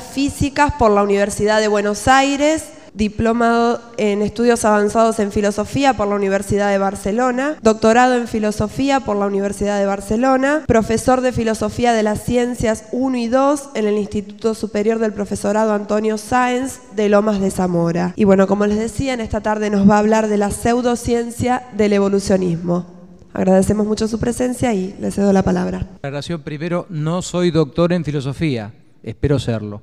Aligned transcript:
físicas 0.00 0.74
por 0.78 0.90
la 0.90 1.02
Universidad 1.02 1.58
de 1.58 1.66
Buenos 1.66 2.06
Aires, 2.06 2.64
diplomado 2.92 3.80
en 3.96 4.20
estudios 4.20 4.66
avanzados 4.66 5.18
en 5.20 5.32
filosofía 5.32 5.94
por 5.94 6.06
la 6.06 6.16
Universidad 6.16 6.70
de 6.70 6.76
Barcelona, 6.76 7.56
doctorado 7.62 8.14
en 8.14 8.28
filosofía 8.28 9.00
por 9.00 9.16
la 9.16 9.26
Universidad 9.26 9.78
de 9.78 9.86
Barcelona, 9.86 10.64
profesor 10.66 11.22
de 11.22 11.32
filosofía 11.32 11.94
de 11.94 12.02
las 12.02 12.22
ciencias 12.22 12.84
1 12.92 13.16
y 13.16 13.28
2 13.28 13.70
en 13.74 13.86
el 13.86 13.96
Instituto 13.96 14.52
Superior 14.54 14.98
del 14.98 15.14
Profesorado 15.14 15.72
Antonio 15.72 16.18
Sáenz 16.18 16.80
de 16.94 17.08
Lomas 17.08 17.40
de 17.40 17.50
Zamora. 17.50 18.12
Y 18.16 18.24
bueno, 18.24 18.46
como 18.46 18.66
les 18.66 18.78
decía, 18.78 19.14
en 19.14 19.20
esta 19.20 19.40
tarde 19.40 19.70
nos 19.70 19.88
va 19.88 19.96
a 19.96 20.00
hablar 20.00 20.28
de 20.28 20.36
la 20.36 20.50
pseudociencia 20.50 21.62
del 21.72 21.94
evolucionismo. 21.94 23.00
Agradecemos 23.32 23.86
mucho 23.86 24.08
su 24.08 24.18
presencia 24.18 24.74
y 24.74 24.94
le 25.00 25.10
cedo 25.10 25.32
la 25.32 25.42
palabra. 25.42 25.86
Aclaración 25.96 26.42
primero, 26.42 26.86
no 26.90 27.22
soy 27.22 27.50
doctor 27.50 27.92
en 27.92 28.04
filosofía, 28.04 28.72
espero 29.02 29.38
serlo. 29.38 29.82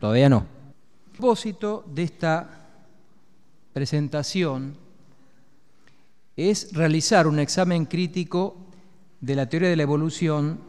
Todavía 0.00 0.28
no. 0.28 0.46
El 1.06 1.12
propósito 1.12 1.84
de 1.92 2.02
esta 2.04 2.68
presentación 3.72 4.76
es 6.36 6.72
realizar 6.72 7.26
un 7.26 7.40
examen 7.40 7.84
crítico 7.86 8.56
de 9.20 9.34
la 9.34 9.48
teoría 9.48 9.68
de 9.68 9.76
la 9.76 9.82
evolución 9.82 10.60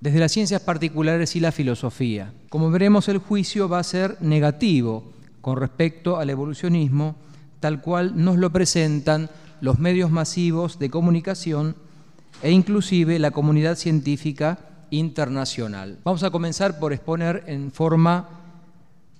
desde 0.00 0.18
las 0.18 0.32
ciencias 0.32 0.60
particulares 0.62 1.36
y 1.36 1.40
la 1.40 1.52
filosofía. 1.52 2.32
Como 2.48 2.70
veremos, 2.70 3.08
el 3.08 3.18
juicio 3.18 3.68
va 3.68 3.78
a 3.78 3.84
ser 3.84 4.16
negativo 4.20 5.04
con 5.40 5.56
respecto 5.56 6.16
al 6.16 6.30
evolucionismo, 6.30 7.14
tal 7.60 7.80
cual 7.80 8.12
nos 8.16 8.36
lo 8.36 8.50
presentan 8.50 9.30
los 9.60 9.78
medios 9.78 10.10
masivos 10.10 10.80
de 10.80 10.90
comunicación 10.90 11.76
e 12.42 12.50
inclusive 12.50 13.20
la 13.20 13.30
comunidad 13.30 13.76
científica 13.76 14.58
internacional. 14.92 15.98
Vamos 16.04 16.22
a 16.22 16.30
comenzar 16.30 16.78
por 16.78 16.92
exponer 16.92 17.42
en 17.48 17.72
forma 17.72 18.28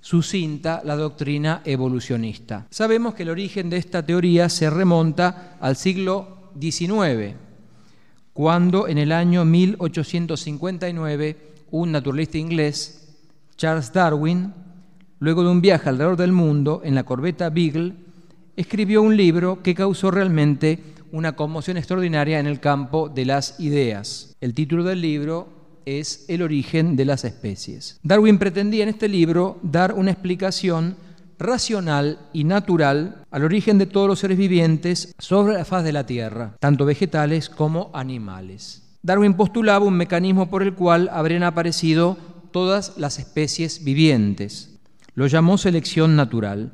sucinta 0.01 0.83
la 0.85 0.97
doctrina 0.97 1.63
evolucionista. 1.65 2.67
Sabemos 2.71 3.15
que 3.15 3.25
el 3.25 3.31
origen 3.31 3.71
de 3.71 3.79
esta 3.79 4.05
teoría 4.05 4.49
se 4.49 4.71
remonta 4.71 5.57
al 5.61 5.77
siglo 5.77 6.51
XIX, 6.61 7.35
cuando 8.33 8.89
en 8.89 8.99
el 8.99 9.13
año 9.13 9.45
1859 9.45 11.53
un 11.71 11.93
naturalista 11.93 12.39
inglés, 12.39 13.17
Charles 13.57 13.93
Darwin, 13.93 14.53
luego 15.21 15.43
de 15.43 15.51
un 15.51 15.61
viaje 15.61 15.89
alrededor 15.89 16.17
del 16.17 16.33
mundo 16.33 16.83
en 16.85 16.95
la 16.95 17.05
corbeta 17.05 17.49
Beagle, 17.49 17.95
escribió 18.57 19.03
un 19.03 19.17
libro 19.17 19.63
que 19.63 19.75
causó 19.75 20.11
realmente 20.11 20.83
una 21.13 21.37
conmoción 21.37 21.77
extraordinaria 21.77 22.41
en 22.41 22.47
el 22.47 22.59
campo 22.59 23.09
de 23.09 23.25
las 23.25 23.61
ideas. 23.61 24.35
El 24.41 24.55
título 24.55 24.83
del 24.83 25.01
libro 25.01 25.62
es 25.87 26.25
el 26.29 26.43
origen 26.43 26.97
de 26.97 27.05
las 27.05 27.25
especies. 27.25 27.99
Darwin 28.03 28.39
pretendía 28.39 28.83
en 28.83 28.89
este 28.89 29.09
libro 29.09 29.59
dar 29.63 29.95
una 29.95 30.11
explicación 30.11 30.97
racional 31.39 32.19
y 32.33 32.45
natural 32.45 33.25
al 33.31 33.45
origen 33.45 33.79
de 33.79 33.87
todos 33.87 34.09
los 34.09 34.21
seres 34.21 34.39
vivientes 34.39 35.15
sobre 35.19 35.55
la 35.55 35.65
faz 35.65 35.85
de 35.85 35.93
la 35.93 36.07
Tierra, 36.07 36.57
tanto 36.61 36.85
vegetales 36.85 37.49
como 37.49 37.91
animales. 37.95 38.83
Darwin 39.03 39.35
postulaba 39.35 39.85
un 39.85 39.97
mecanismo 39.97 40.49
por 40.49 40.63
el 40.63 40.75
cual 40.75 41.11
habrían 41.13 41.43
aparecido 41.43 42.17
todas 42.53 42.97
las 42.97 43.19
especies 43.19 43.83
vivientes. 43.83 44.79
Lo 45.15 45.27
llamó 45.27 45.59
selección 45.59 46.15
natural. 46.15 46.73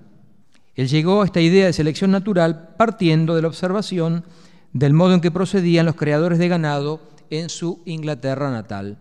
Él 0.74 0.88
llegó 0.88 1.22
a 1.22 1.24
esta 1.24 1.40
idea 1.40 1.66
de 1.66 1.72
selección 1.72 2.10
natural 2.10 2.74
partiendo 2.76 3.34
de 3.34 3.42
la 3.42 3.48
observación 3.48 4.24
del 4.72 4.92
modo 4.92 5.14
en 5.14 5.20
que 5.20 5.30
procedían 5.30 5.86
los 5.86 5.96
creadores 5.96 6.38
de 6.38 6.48
ganado 6.48 7.00
en 7.30 7.48
su 7.48 7.82
Inglaterra 7.84 8.50
natal. 8.50 8.98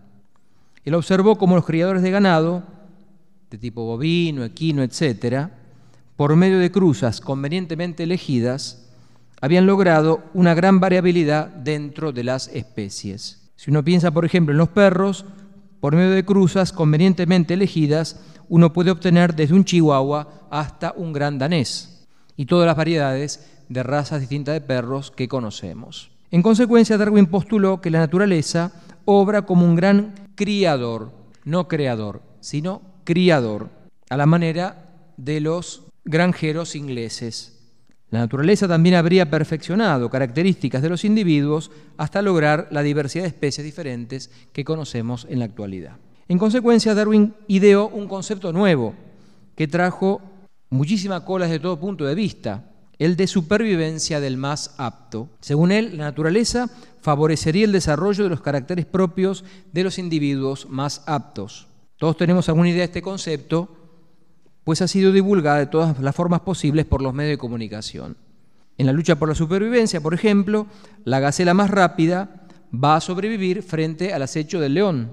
Él 0.84 0.94
observó 0.94 1.36
cómo 1.36 1.56
los 1.56 1.66
criadores 1.66 2.02
de 2.02 2.10
ganado, 2.10 2.62
de 3.50 3.58
tipo 3.58 3.84
bovino, 3.84 4.44
equino, 4.44 4.82
etc., 4.82 5.48
por 6.16 6.34
medio 6.34 6.58
de 6.58 6.72
cruzas 6.72 7.20
convenientemente 7.20 8.02
elegidas, 8.02 8.88
habían 9.40 9.66
logrado 9.66 10.24
una 10.34 10.54
gran 10.54 10.80
variabilidad 10.80 11.46
dentro 11.46 12.12
de 12.12 12.24
las 12.24 12.48
especies. 12.48 13.50
Si 13.56 13.70
uno 13.70 13.84
piensa, 13.84 14.10
por 14.10 14.24
ejemplo, 14.24 14.52
en 14.52 14.58
los 14.58 14.68
perros, 14.68 15.24
por 15.80 15.94
medio 15.94 16.10
de 16.10 16.24
cruzas 16.24 16.72
convenientemente 16.72 17.54
elegidas, 17.54 18.20
uno 18.48 18.72
puede 18.72 18.90
obtener 18.90 19.34
desde 19.34 19.54
un 19.54 19.64
chihuahua 19.64 20.46
hasta 20.50 20.92
un 20.96 21.12
gran 21.12 21.38
danés 21.38 22.06
y 22.36 22.46
todas 22.46 22.66
las 22.66 22.76
variedades 22.76 23.46
de 23.68 23.82
razas 23.82 24.20
distintas 24.20 24.54
de 24.54 24.60
perros 24.60 25.10
que 25.10 25.28
conocemos. 25.28 26.10
En 26.30 26.42
consecuencia, 26.42 26.98
Darwin 26.98 27.26
postuló 27.26 27.80
que 27.80 27.90
la 27.90 28.00
naturaleza 28.00 28.72
obra 29.06 29.42
como 29.42 29.64
un 29.64 29.76
gran 29.76 30.14
criador, 30.34 31.10
no 31.44 31.68
creador, 31.68 32.22
sino 32.40 32.82
criador, 33.04 33.70
a 34.10 34.16
la 34.16 34.26
manera 34.26 35.12
de 35.16 35.40
los 35.40 35.84
granjeros 36.04 36.76
ingleses. 36.76 37.54
La 38.10 38.20
naturaleza 38.20 38.68
también 38.68 38.94
habría 38.94 39.30
perfeccionado 39.30 40.10
características 40.10 40.82
de 40.82 40.88
los 40.88 41.04
individuos 41.04 41.70
hasta 41.96 42.22
lograr 42.22 42.68
la 42.70 42.82
diversidad 42.82 43.24
de 43.24 43.28
especies 43.28 43.64
diferentes 43.64 44.30
que 44.52 44.64
conocemos 44.64 45.26
en 45.30 45.38
la 45.38 45.46
actualidad. 45.46 45.96
En 46.28 46.38
consecuencia, 46.38 46.94
Darwin 46.94 47.34
ideó 47.48 47.88
un 47.88 48.06
concepto 48.06 48.52
nuevo 48.52 48.94
que 49.54 49.66
trajo 49.66 50.20
muchísima 50.70 51.24
cola 51.24 51.46
desde 51.46 51.60
todo 51.60 51.80
punto 51.80 52.04
de 52.04 52.14
vista, 52.14 52.70
el 52.98 53.16
de 53.16 53.26
supervivencia 53.26 54.20
del 54.20 54.36
más 54.36 54.74
apto. 54.76 55.28
Según 55.40 55.72
él, 55.72 55.96
la 55.96 56.04
naturaleza 56.04 56.68
favorecería 57.00 57.64
el 57.64 57.72
desarrollo 57.72 58.24
de 58.24 58.30
los 58.30 58.40
caracteres 58.40 58.86
propios 58.86 59.44
de 59.72 59.84
los 59.84 59.98
individuos 59.98 60.68
más 60.68 61.02
aptos. 61.06 61.68
Todos 61.96 62.16
tenemos 62.16 62.48
alguna 62.48 62.68
idea 62.68 62.80
de 62.80 62.84
este 62.84 63.02
concepto, 63.02 63.68
pues 64.64 64.82
ha 64.82 64.88
sido 64.88 65.12
divulgada 65.12 65.58
de 65.58 65.66
todas 65.66 65.98
las 66.00 66.14
formas 66.14 66.40
posibles 66.40 66.84
por 66.84 67.00
los 67.00 67.14
medios 67.14 67.32
de 67.32 67.38
comunicación. 67.38 68.16
En 68.76 68.86
la 68.86 68.92
lucha 68.92 69.16
por 69.16 69.28
la 69.28 69.34
supervivencia, 69.34 70.00
por 70.00 70.14
ejemplo, 70.14 70.66
la 71.04 71.20
gacela 71.20 71.54
más 71.54 71.70
rápida 71.70 72.46
va 72.72 72.96
a 72.96 73.00
sobrevivir 73.00 73.62
frente 73.62 74.12
al 74.12 74.22
acecho 74.22 74.60
del 74.60 74.74
león. 74.74 75.12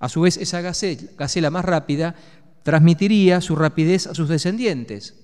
A 0.00 0.08
su 0.08 0.22
vez, 0.22 0.36
esa 0.36 0.60
gacela 0.60 1.50
más 1.50 1.64
rápida 1.64 2.14
transmitiría 2.62 3.40
su 3.40 3.54
rapidez 3.54 4.06
a 4.06 4.14
sus 4.14 4.28
descendientes, 4.28 5.23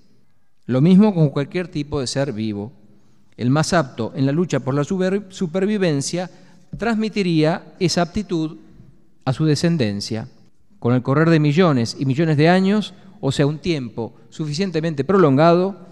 lo 0.70 0.80
mismo 0.80 1.12
con 1.12 1.30
cualquier 1.30 1.66
tipo 1.66 1.98
de 1.98 2.06
ser 2.06 2.32
vivo. 2.32 2.70
El 3.36 3.50
más 3.50 3.72
apto 3.72 4.12
en 4.14 4.24
la 4.24 4.30
lucha 4.30 4.60
por 4.60 4.72
la 4.72 4.84
supervivencia 4.84 6.30
transmitiría 6.78 7.74
esa 7.80 8.02
aptitud 8.02 8.56
a 9.24 9.32
su 9.32 9.46
descendencia. 9.46 10.28
Con 10.78 10.94
el 10.94 11.02
correr 11.02 11.28
de 11.28 11.40
millones 11.40 11.96
y 11.98 12.06
millones 12.06 12.36
de 12.36 12.48
años, 12.48 12.94
o 13.20 13.32
sea, 13.32 13.46
un 13.46 13.58
tiempo 13.58 14.14
suficientemente 14.28 15.02
prolongado, 15.02 15.88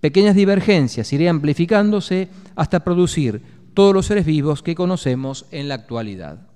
pequeñas 0.00 0.36
divergencias 0.36 1.12
irían 1.12 1.36
amplificándose 1.36 2.28
hasta 2.54 2.84
producir 2.84 3.42
todos 3.74 3.92
los 3.92 4.06
seres 4.06 4.24
vivos 4.24 4.62
que 4.62 4.76
conocemos 4.76 5.46
en 5.50 5.66
la 5.66 5.74
actualidad. 5.74 6.46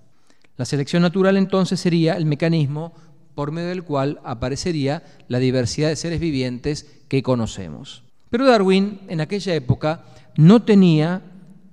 La 0.57 0.67
selección 0.67 1.03
natural 1.03 1.37
entonces 1.37 1.81
sería 1.81 2.15
el 2.15 2.27
mecanismo 2.27 2.93
por 3.35 3.51
medio 3.51 3.71
del 3.71 3.83
cual 3.83 4.21
aparecería 4.23 5.03
la 5.27 5.41
diversidad 5.41 5.89
de 5.89 5.97
seres 5.97 6.21
vivientes 6.21 6.96
que 7.09 7.23
conocemos. 7.23 8.03
Pero 8.31 8.47
Darwin 8.47 9.01
en 9.09 9.21
aquella 9.21 9.55
época 9.55 10.05
no 10.37 10.63
tenía 10.63 11.23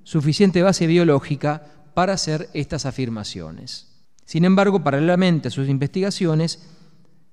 suficiente 0.03 0.61
base 0.61 0.85
biológica 0.87 1.63
para 1.93 2.13
hacer 2.13 2.49
estas 2.53 2.85
afirmaciones. 2.85 3.87
Sin 4.25 4.45
embargo, 4.45 4.81
paralelamente 4.83 5.49
a 5.49 5.51
sus 5.51 5.69
investigaciones, 5.69 6.63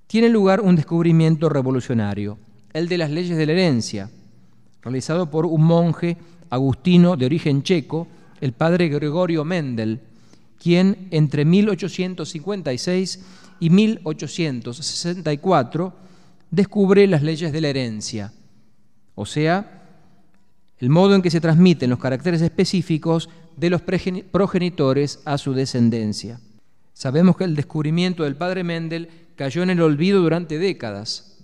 tiene 0.06 0.28
lugar 0.28 0.60
un 0.60 0.76
descubrimiento 0.76 1.48
revolucionario, 1.48 2.38
el 2.72 2.88
de 2.88 2.98
las 2.98 3.10
leyes 3.10 3.36
de 3.36 3.46
la 3.46 3.52
herencia, 3.52 4.10
realizado 4.82 5.30
por 5.30 5.46
un 5.46 5.62
monje 5.62 6.16
agustino 6.50 7.16
de 7.16 7.26
origen 7.26 7.62
checo, 7.62 8.08
el 8.40 8.52
padre 8.52 8.88
Gregorio 8.88 9.44
Mendel, 9.44 10.00
quien 10.58 11.06
entre 11.10 11.44
1856 11.44 13.20
y 13.60 13.70
1864 13.70 15.94
descubre 16.50 17.06
las 17.06 17.22
leyes 17.22 17.52
de 17.52 17.60
la 17.60 17.68
herencia, 17.68 18.32
o 19.14 19.26
sea, 19.26 19.76
el 20.78 20.90
modo 20.90 21.14
en 21.14 21.22
que 21.22 21.30
se 21.30 21.40
transmiten 21.40 21.90
los 21.90 21.98
caracteres 21.98 22.40
específicos 22.40 23.28
de 23.56 23.70
los 23.70 23.82
progenitores 23.82 25.20
a 25.24 25.36
su 25.36 25.52
descendencia. 25.52 26.40
Sabemos 26.94 27.36
que 27.36 27.44
el 27.44 27.54
descubrimiento 27.54 28.24
del 28.24 28.36
padre 28.36 28.64
Mendel 28.64 29.08
cayó 29.36 29.62
en 29.62 29.70
el 29.70 29.80
olvido 29.82 30.22
durante 30.22 30.58
décadas, 30.58 31.38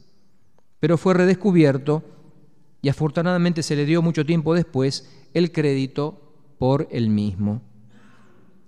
pero 0.81 0.99
fue 0.99 1.15
redescubierto 1.15 2.03
y 2.83 2.89
afortunadamente 2.89 3.63
se 3.63 3.77
le 3.77 3.85
dio 3.85 4.03
mucho 4.03 4.25
tiempo 4.25 4.55
después 4.55 5.11
el 5.35 5.53
crédito 5.53 6.35
por 6.59 6.89
él 6.91 7.11
mismo. 7.11 7.63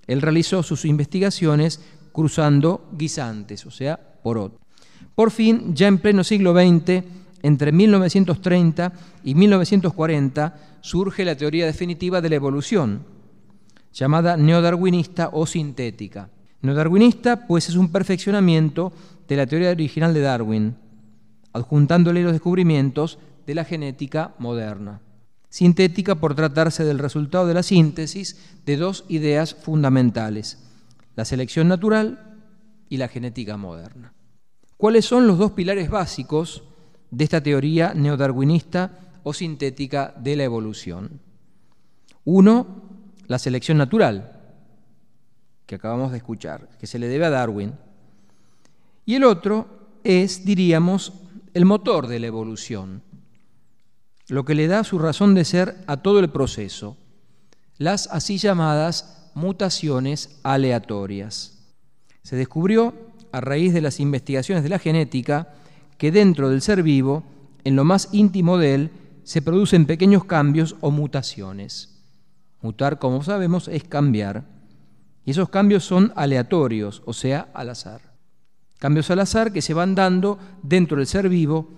Él 0.07 0.23
realizó 0.23 0.63
sus 0.63 0.85
investigaciones 0.85 1.81
cruzando 2.13 2.89
guisantes, 2.93 3.65
o 3.67 3.71
sea, 3.71 3.99
por 4.23 4.39
otro. 4.39 4.59
Por 5.15 5.31
fin, 5.31 5.75
ya 5.75 5.89
en 5.89 5.99
pleno 5.99 6.23
siglo 6.25 6.53
XX, 6.53 7.05
entre 7.43 7.73
1930 7.73 8.93
y 9.25 9.35
1940, 9.35 10.55
surge 10.81 11.25
la 11.25 11.37
teoría 11.37 11.67
definitiva 11.67 12.21
de 12.21 12.29
la 12.29 12.37
evolución, 12.37 13.05
llamada 13.93 14.37
neodarwinista 14.37 15.31
o 15.33 15.47
sintética. 15.47 16.31
Neodarwinista, 16.63 17.47
pues 17.47 17.69
es 17.69 17.77
un 17.77 17.91
perfeccionamiento 17.91 18.93
de 19.29 19.37
la 19.37 19.47
teoría 19.47 19.71
original 19.71 20.15
de 20.15 20.21
Darwin, 20.21 20.77
adjuntándole 21.53 22.23
los 22.23 22.33
descubrimientos 22.33 23.19
de 23.47 23.55
la 23.55 23.65
genética 23.65 24.35
moderna. 24.39 25.01
Sintética 25.49 26.17
por 26.17 26.35
tratarse 26.35 26.85
del 26.85 26.99
resultado 26.99 27.47
de 27.47 27.55
la 27.55 27.63
síntesis 27.63 28.37
de 28.67 28.77
dos 28.77 29.05
ideas 29.09 29.55
fundamentales, 29.55 30.59
la 31.17 31.25
selección 31.25 31.69
natural 31.69 32.39
y 32.89 32.99
la 32.99 33.09
genética 33.09 33.57
moderna. 33.57 34.13
¿Cuáles 34.79 35.07
son 35.07 35.27
los 35.27 35.39
dos 35.39 35.51
pilares 35.53 35.91
básicos 35.91 36.63
de 37.11 37.25
esta 37.25 37.43
teoría 37.43 37.95
neodarwinista 37.95 39.19
o 39.25 39.35
sintética 39.35 40.15
de 40.17 40.37
la 40.37 40.45
evolución? 40.45 41.21
Uno, 42.25 42.83
la 43.27 43.41
selección 43.41 43.77
natural, 43.77 44.41
que 45.67 45.75
acabamos 45.75 46.13
de 46.13 46.19
escuchar, 46.19 46.69
que 46.79 46.87
se 46.87 47.01
le 47.01 47.09
debe 47.09 47.27
a 47.27 47.31
Darwin. 47.31 47.75
Y 49.05 49.17
el 49.17 49.25
otro 49.25 49.67
es, 50.05 50.45
diríamos, 50.45 51.13
el 51.55 51.65
motor 51.65 52.07
de 52.07 52.21
la 52.21 52.29
evolución, 52.29 53.03
lo 54.29 54.45
que 54.45 54.55
le 54.55 54.69
da 54.69 54.85
su 54.85 55.01
razón 55.01 55.35
de 55.35 55.45
ser 55.45 55.77
a 55.89 55.97
todo 55.97 56.21
el 56.21 56.31
proceso, 56.31 56.97
las 57.79 58.07
así 58.13 58.39
llamadas 58.39 59.33
mutaciones 59.35 60.39
aleatorias. 60.45 61.59
Se 62.23 62.37
descubrió, 62.37 63.08
a 63.33 63.41
raíz 63.41 63.73
de 63.73 63.81
las 63.81 64.01
investigaciones 64.01 64.63
de 64.63 64.71
la 64.71 64.79
genética, 64.79 65.55
que 65.97 66.13
dentro 66.13 66.49
del 66.49 66.63
ser 66.63 66.83
vivo, 66.83 67.25
en 67.65 67.77
lo 67.77 67.85
más 67.85 68.09
íntimo 68.13 68.59
de 68.59 68.75
él, 68.75 68.91
se 69.25 69.43
producen 69.43 69.87
pequeños 69.87 70.25
cambios 70.25 70.77
o 70.81 70.91
mutaciones. 70.91 72.03
Mutar, 72.63 72.99
como 72.99 73.23
sabemos, 73.23 73.69
es 73.69 73.85
cambiar. 73.85 74.45
Y 75.25 75.33
esos 75.33 75.51
cambios 75.51 75.85
son 75.85 76.13
aleatorios, 76.17 77.03
o 77.05 77.13
sea, 77.13 77.49
al 77.53 77.71
azar. 77.71 78.01
Cambios 78.79 79.11
al 79.11 79.21
azar 79.21 79.53
que 79.53 79.61
se 79.61 79.75
van 79.75 79.95
dando 79.95 80.39
dentro 80.63 80.97
del 80.97 81.07
ser 81.07 81.29
vivo 81.29 81.71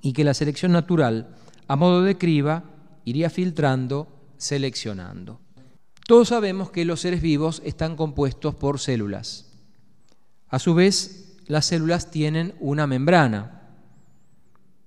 y 0.00 0.12
que 0.12 0.24
la 0.24 0.34
selección 0.34 0.72
natural, 0.72 1.34
a 1.66 1.76
modo 1.76 2.02
de 2.02 2.16
criba, 2.16 2.64
iría 3.04 3.30
filtrando, 3.30 4.06
seleccionando. 4.36 5.40
Todos 6.06 6.28
sabemos 6.28 6.70
que 6.70 6.84
los 6.84 7.00
seres 7.00 7.20
vivos 7.20 7.60
están 7.64 7.96
compuestos 7.96 8.54
por 8.54 8.78
células. 8.78 9.45
A 10.48 10.58
su 10.58 10.74
vez, 10.74 11.36
las 11.46 11.66
células 11.66 12.10
tienen 12.10 12.54
una 12.60 12.86
membrana, 12.86 13.62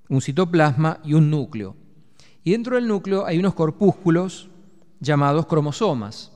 un 0.10 0.22
citoplasma 0.22 1.00
y 1.04 1.14
un 1.14 1.30
núcleo. 1.30 1.76
Y 2.44 2.52
dentro 2.52 2.76
del 2.76 2.88
núcleo 2.88 3.26
hay 3.26 3.40
unos 3.40 3.54
corpúsculos 3.54 4.50
llamados 5.00 5.46
cromosomas. 5.46 6.32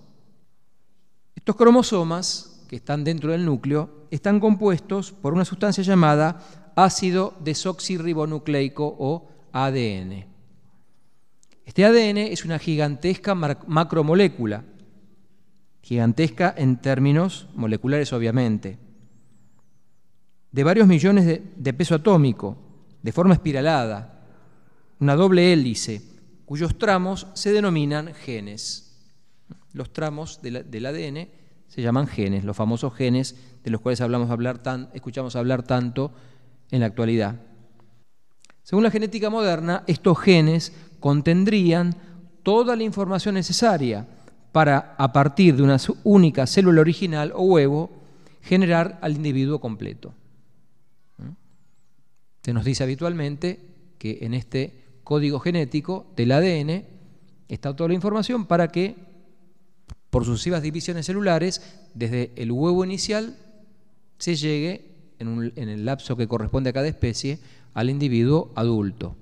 Estos 1.36 1.56
cromosomas, 1.56 2.66
que 2.70 2.78
están 2.78 3.04
dentro 3.04 3.32
del 3.32 3.46
núcleo, 3.46 4.08
están 4.12 4.40
compuestos 4.40 5.12
por 5.12 5.34
una 5.34 5.46
sustancia 5.46 5.84
llamada 5.84 6.72
ácido 6.76 7.36
desoxirribonucleico 7.44 8.96
o 9.00 9.30
ADN. 9.52 10.26
Este 11.66 11.86
ADN 11.86 12.18
es 12.18 12.46
una 12.46 12.60
gigantesca 12.60 13.36
macromolécula, 13.36 14.64
gigantesca 15.82 16.54
en 16.56 16.82
términos 16.82 17.48
moleculares 17.56 18.12
obviamente, 18.14 18.78
de 20.54 20.64
varios 20.64 20.88
millones 20.88 21.26
de, 21.26 21.44
de 21.58 21.74
peso 21.74 21.96
atómico, 21.96 22.56
de 23.02 23.12
forma 23.12 23.34
espiralada, 23.34 24.22
una 25.00 25.16
doble 25.16 25.52
hélice, 25.52 26.02
cuyos 26.46 26.78
tramos 26.78 27.28
se 27.34 27.52
denominan 27.52 28.14
genes. 28.14 28.96
Los 29.74 29.92
tramos 29.92 30.42
del 30.42 30.86
ADN 30.86 31.28
se 31.68 31.82
llaman 31.82 32.06
genes, 32.06 32.44
los 32.44 32.56
famosos 32.56 32.94
genes 32.94 33.36
de 33.64 33.72
los 33.72 33.82
cuales 33.82 34.00
escuchamos 34.94 35.36
hablar 35.36 35.64
tanto 35.64 36.12
en 36.70 36.82
la 36.82 36.86
actualidad. 36.86 37.42
Según 38.62 38.84
la 38.84 38.92
genética 38.92 39.32
moderna, 39.32 39.84
estos 39.88 40.20
genes 40.20 40.72
contendrían 41.00 41.96
toda 42.44 42.76
la 42.76 42.84
información 42.84 43.34
necesaria 43.34 44.06
para, 44.52 44.96
a 45.00 45.12
partir 45.12 45.56
de 45.56 45.64
una 45.64 45.78
única 46.04 46.46
célula 46.46 46.82
original 46.82 47.34
o 47.36 47.42
huevo, 47.42 47.90
generar 48.42 49.00
al 49.02 49.16
individuo 49.16 49.60
completo. 49.60 50.14
Se 52.44 52.54
nos 52.54 52.66
dice 52.66 52.84
habitualmente 52.84 53.60
que 53.98 54.20
en 54.22 54.34
este 54.34 54.74
código 55.04 55.40
genético 55.40 56.12
del 56.16 56.34
ADN 56.34 56.84
está 57.48 57.76
toda 57.76 57.88
la 57.88 57.94
información 57.94 58.46
para 58.46 58.68
que, 58.68 58.96
por 60.10 60.26
sucesivas 60.26 60.62
divisiones 60.62 61.06
celulares, 61.06 61.62
desde 61.94 62.32
el 62.36 62.52
huevo 62.52 62.84
inicial 62.84 63.38
se 64.18 64.36
llegue, 64.36 64.92
en, 65.20 65.54
en 65.56 65.70
el 65.70 65.86
lapso 65.86 66.18
que 66.18 66.28
corresponde 66.28 66.72
a 66.72 66.74
cada 66.74 66.88
especie, 66.88 67.40
al 67.74 67.90
individuo 67.90 68.52
adulto. 68.56 69.16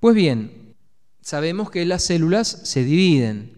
Pues 0.00 0.14
bien, 0.14 0.74
sabemos 1.20 1.70
que 1.70 1.84
las 1.84 2.04
células 2.04 2.48
se 2.48 2.84
dividen, 2.84 3.52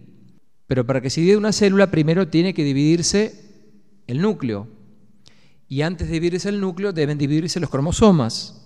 pero 0.66 0.86
para 0.86 1.00
que 1.00 1.10
se 1.10 1.20
divida 1.20 1.38
una 1.38 1.52
célula 1.52 1.90
primero 1.90 2.28
tiene 2.28 2.52
que 2.52 2.64
dividirse 2.64 3.44
el 4.06 4.20
núcleo. 4.20 4.66
Y 5.70 5.82
antes 5.82 6.08
de 6.08 6.14
dividirse 6.14 6.48
el 6.48 6.60
núcleo 6.60 6.92
deben 6.92 7.16
dividirse 7.16 7.60
los 7.60 7.70
cromosomas 7.70 8.60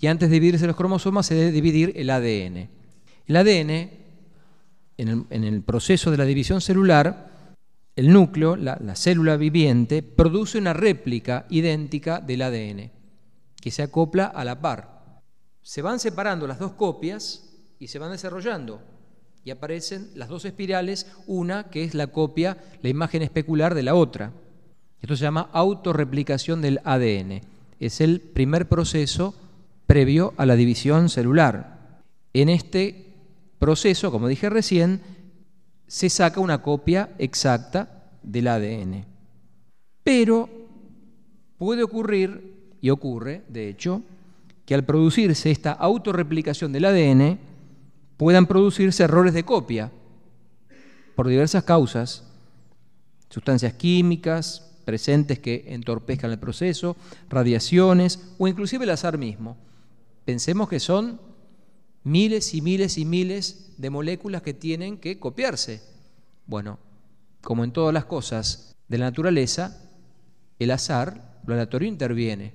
y 0.00 0.08
antes 0.08 0.28
de 0.28 0.34
dividirse 0.34 0.66
los 0.66 0.74
cromosomas 0.74 1.26
se 1.26 1.36
debe 1.36 1.52
dividir 1.52 1.92
el 1.94 2.10
ADN. 2.10 2.68
El 3.26 3.36
ADN, 3.36 3.90
en 4.96 5.44
el, 5.44 5.62
proceso 5.62 6.10
de 6.10 6.16
la 6.16 6.24
división 6.24 6.60
celular, 6.60 7.54
el 7.94 8.12
núcleo, 8.12 8.56
la, 8.56 8.76
la, 8.82 8.96
célula 8.96 9.36
viviente, 9.36 10.02
produce 10.02 10.58
una 10.58 10.72
réplica 10.72 11.46
idéntica 11.50 12.18
del 12.18 12.42
ADN, 12.42 12.90
que 13.60 13.70
se 13.70 13.84
acopla 13.84 14.24
a 14.24 14.44
la 14.44 14.60
par. 14.60 15.20
Se 15.62 15.82
van 15.82 16.00
separando 16.00 16.48
las 16.48 16.58
dos 16.58 16.72
copias 16.72 17.48
y 17.78 17.86
se 17.86 18.00
van 18.00 18.10
desarrollando. 18.10 18.82
Y 19.44 19.52
aparecen 19.52 20.10
las 20.16 20.28
dos 20.28 20.44
espirales, 20.44 21.12
una 21.28 21.70
que 21.70 21.84
es 21.84 21.94
la 21.94 22.08
copia, 22.08 22.58
la 22.82 22.88
imagen 22.88 23.22
especular 23.22 23.76
de 23.76 23.84
la 23.84 23.94
otra. 23.94 24.32
Esto 25.00 25.16
se 25.16 25.22
llama 25.24 25.48
autorreplicación 25.52 26.60
del 26.60 26.80
ADN. 26.84 27.40
Es 27.78 28.00
el 28.00 28.20
primer 28.20 28.68
proceso 28.68 29.34
previo 29.86 30.34
a 30.36 30.44
la 30.46 30.56
división 30.56 31.08
celular. 31.08 32.02
En 32.34 32.48
este 32.48 33.14
proceso, 33.58 34.10
como 34.10 34.28
dije 34.28 34.50
recién, 34.50 35.00
se 35.86 36.10
saca 36.10 36.40
una 36.40 36.62
copia 36.62 37.10
exacta 37.18 38.10
del 38.22 38.48
ADN. 38.48 39.04
Pero 40.04 40.48
puede 41.58 41.82
ocurrir, 41.82 42.76
y 42.80 42.90
ocurre, 42.90 43.42
de 43.48 43.68
hecho, 43.68 44.02
que 44.64 44.74
al 44.74 44.84
producirse 44.84 45.50
esta 45.50 45.72
autorreplicación 45.72 46.72
del 46.72 46.84
ADN 46.84 47.38
puedan 48.16 48.46
producirse 48.46 49.02
errores 49.02 49.34
de 49.34 49.44
copia 49.44 49.90
por 51.16 51.26
diversas 51.26 51.64
causas, 51.64 52.24
sustancias 53.28 53.72
químicas 53.74 54.69
presentes 54.90 55.38
que 55.38 55.66
entorpezcan 55.68 56.32
el 56.32 56.40
proceso, 56.40 56.96
radiaciones 57.28 58.18
o 58.38 58.48
inclusive 58.48 58.82
el 58.82 58.90
azar 58.90 59.18
mismo. 59.18 59.56
Pensemos 60.24 60.68
que 60.68 60.80
son 60.80 61.20
miles 62.02 62.54
y 62.54 62.60
miles 62.60 62.98
y 62.98 63.04
miles 63.04 63.74
de 63.78 63.88
moléculas 63.88 64.42
que 64.42 64.52
tienen 64.52 64.98
que 64.98 65.20
copiarse. 65.20 65.80
Bueno, 66.44 66.80
como 67.40 67.62
en 67.62 67.70
todas 67.70 67.94
las 67.94 68.04
cosas 68.04 68.74
de 68.88 68.98
la 68.98 69.04
naturaleza, 69.04 69.80
el 70.58 70.72
azar, 70.72 71.38
lo 71.46 71.54
aleatorio 71.54 71.86
interviene. 71.86 72.52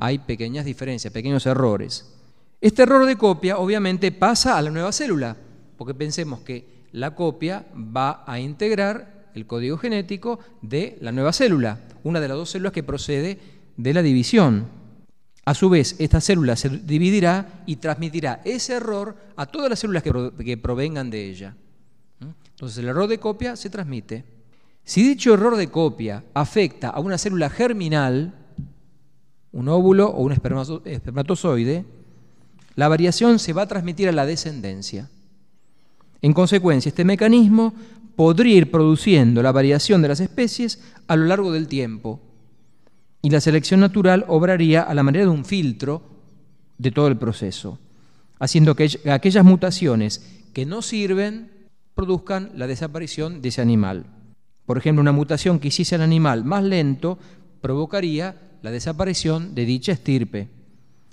Hay 0.00 0.18
pequeñas 0.18 0.64
diferencias, 0.64 1.12
pequeños 1.12 1.46
errores. 1.46 2.12
Este 2.60 2.82
error 2.82 3.06
de 3.06 3.14
copia 3.14 3.58
obviamente 3.58 4.10
pasa 4.10 4.58
a 4.58 4.62
la 4.62 4.70
nueva 4.70 4.90
célula, 4.90 5.36
porque 5.76 5.94
pensemos 5.94 6.40
que 6.40 6.88
la 6.90 7.14
copia 7.14 7.66
va 7.72 8.24
a 8.26 8.40
integrar 8.40 9.17
el 9.34 9.46
código 9.46 9.78
genético 9.78 10.38
de 10.62 10.98
la 11.00 11.12
nueva 11.12 11.32
célula, 11.32 11.80
una 12.04 12.20
de 12.20 12.28
las 12.28 12.36
dos 12.36 12.50
células 12.50 12.72
que 12.72 12.82
procede 12.82 13.38
de 13.76 13.94
la 13.94 14.02
división. 14.02 14.66
A 15.44 15.54
su 15.54 15.70
vez, 15.70 15.96
esta 15.98 16.20
célula 16.20 16.56
se 16.56 16.68
dividirá 16.68 17.62
y 17.66 17.76
transmitirá 17.76 18.42
ese 18.44 18.74
error 18.74 19.16
a 19.36 19.46
todas 19.46 19.70
las 19.70 19.78
células 19.78 20.02
que, 20.02 20.56
provengan 20.58 21.10
de 21.10 21.30
ella. 21.30 21.56
¿Mm? 22.20 22.26
Entonces, 22.50 22.78
el 22.78 22.88
error 22.88 23.08
de 23.08 23.18
copia 23.18 23.56
se 23.56 23.70
transmite. 23.70 24.24
Si 24.84 25.02
dicho 25.02 25.34
error 25.34 25.56
de 25.56 25.68
copia 25.68 26.24
afecta 26.34 26.88
a 26.88 27.00
una 27.00 27.18
célula 27.18 27.50
germinal, 27.50 28.34
un 29.52 29.68
óvulo 29.68 30.08
o 30.08 30.22
un 30.22 30.32
espermatozoide, 30.32 31.84
la 32.74 32.88
variación 32.88 33.38
se 33.38 33.52
va 33.52 33.62
a 33.62 33.68
transmitir 33.68 34.08
a 34.08 34.12
la 34.12 34.26
descendencia. 34.26 35.10
En 36.20 36.32
consecuencia, 36.32 36.90
este 36.90 37.04
mecanismo 37.04 37.74
podría 38.18 38.56
ir 38.56 38.72
produciendo 38.72 39.44
la 39.44 39.52
variación 39.52 40.02
de 40.02 40.08
las 40.08 40.18
especies 40.18 40.82
a 41.06 41.14
lo 41.14 41.26
largo 41.26 41.52
del 41.52 41.68
tiempo, 41.68 42.18
y 43.22 43.30
la 43.30 43.40
selección 43.40 43.78
natural 43.78 44.24
obraría 44.26 44.82
a 44.82 44.92
la 44.92 45.04
manera 45.04 45.26
de 45.26 45.30
un 45.30 45.44
filtro 45.44 46.02
de 46.78 46.90
todo 46.90 47.06
el 47.06 47.16
proceso, 47.16 47.78
haciendo 48.40 48.74
que 48.74 48.90
aquellas 49.08 49.44
mutaciones 49.44 50.26
que 50.52 50.66
no 50.66 50.82
sirven 50.82 51.68
produzcan 51.94 52.50
la 52.56 52.66
desaparición 52.66 53.40
de 53.40 53.50
ese 53.50 53.62
animal. 53.62 54.06
Por 54.66 54.78
ejemplo, 54.78 55.00
una 55.00 55.12
mutación 55.12 55.60
que 55.60 55.68
hiciese 55.68 55.94
al 55.94 56.02
animal 56.02 56.44
más 56.44 56.64
lento 56.64 57.20
provocaría 57.60 58.34
la 58.62 58.72
desaparición 58.72 59.54
de 59.54 59.64
dicha 59.64 59.92
estirpe. 59.92 60.48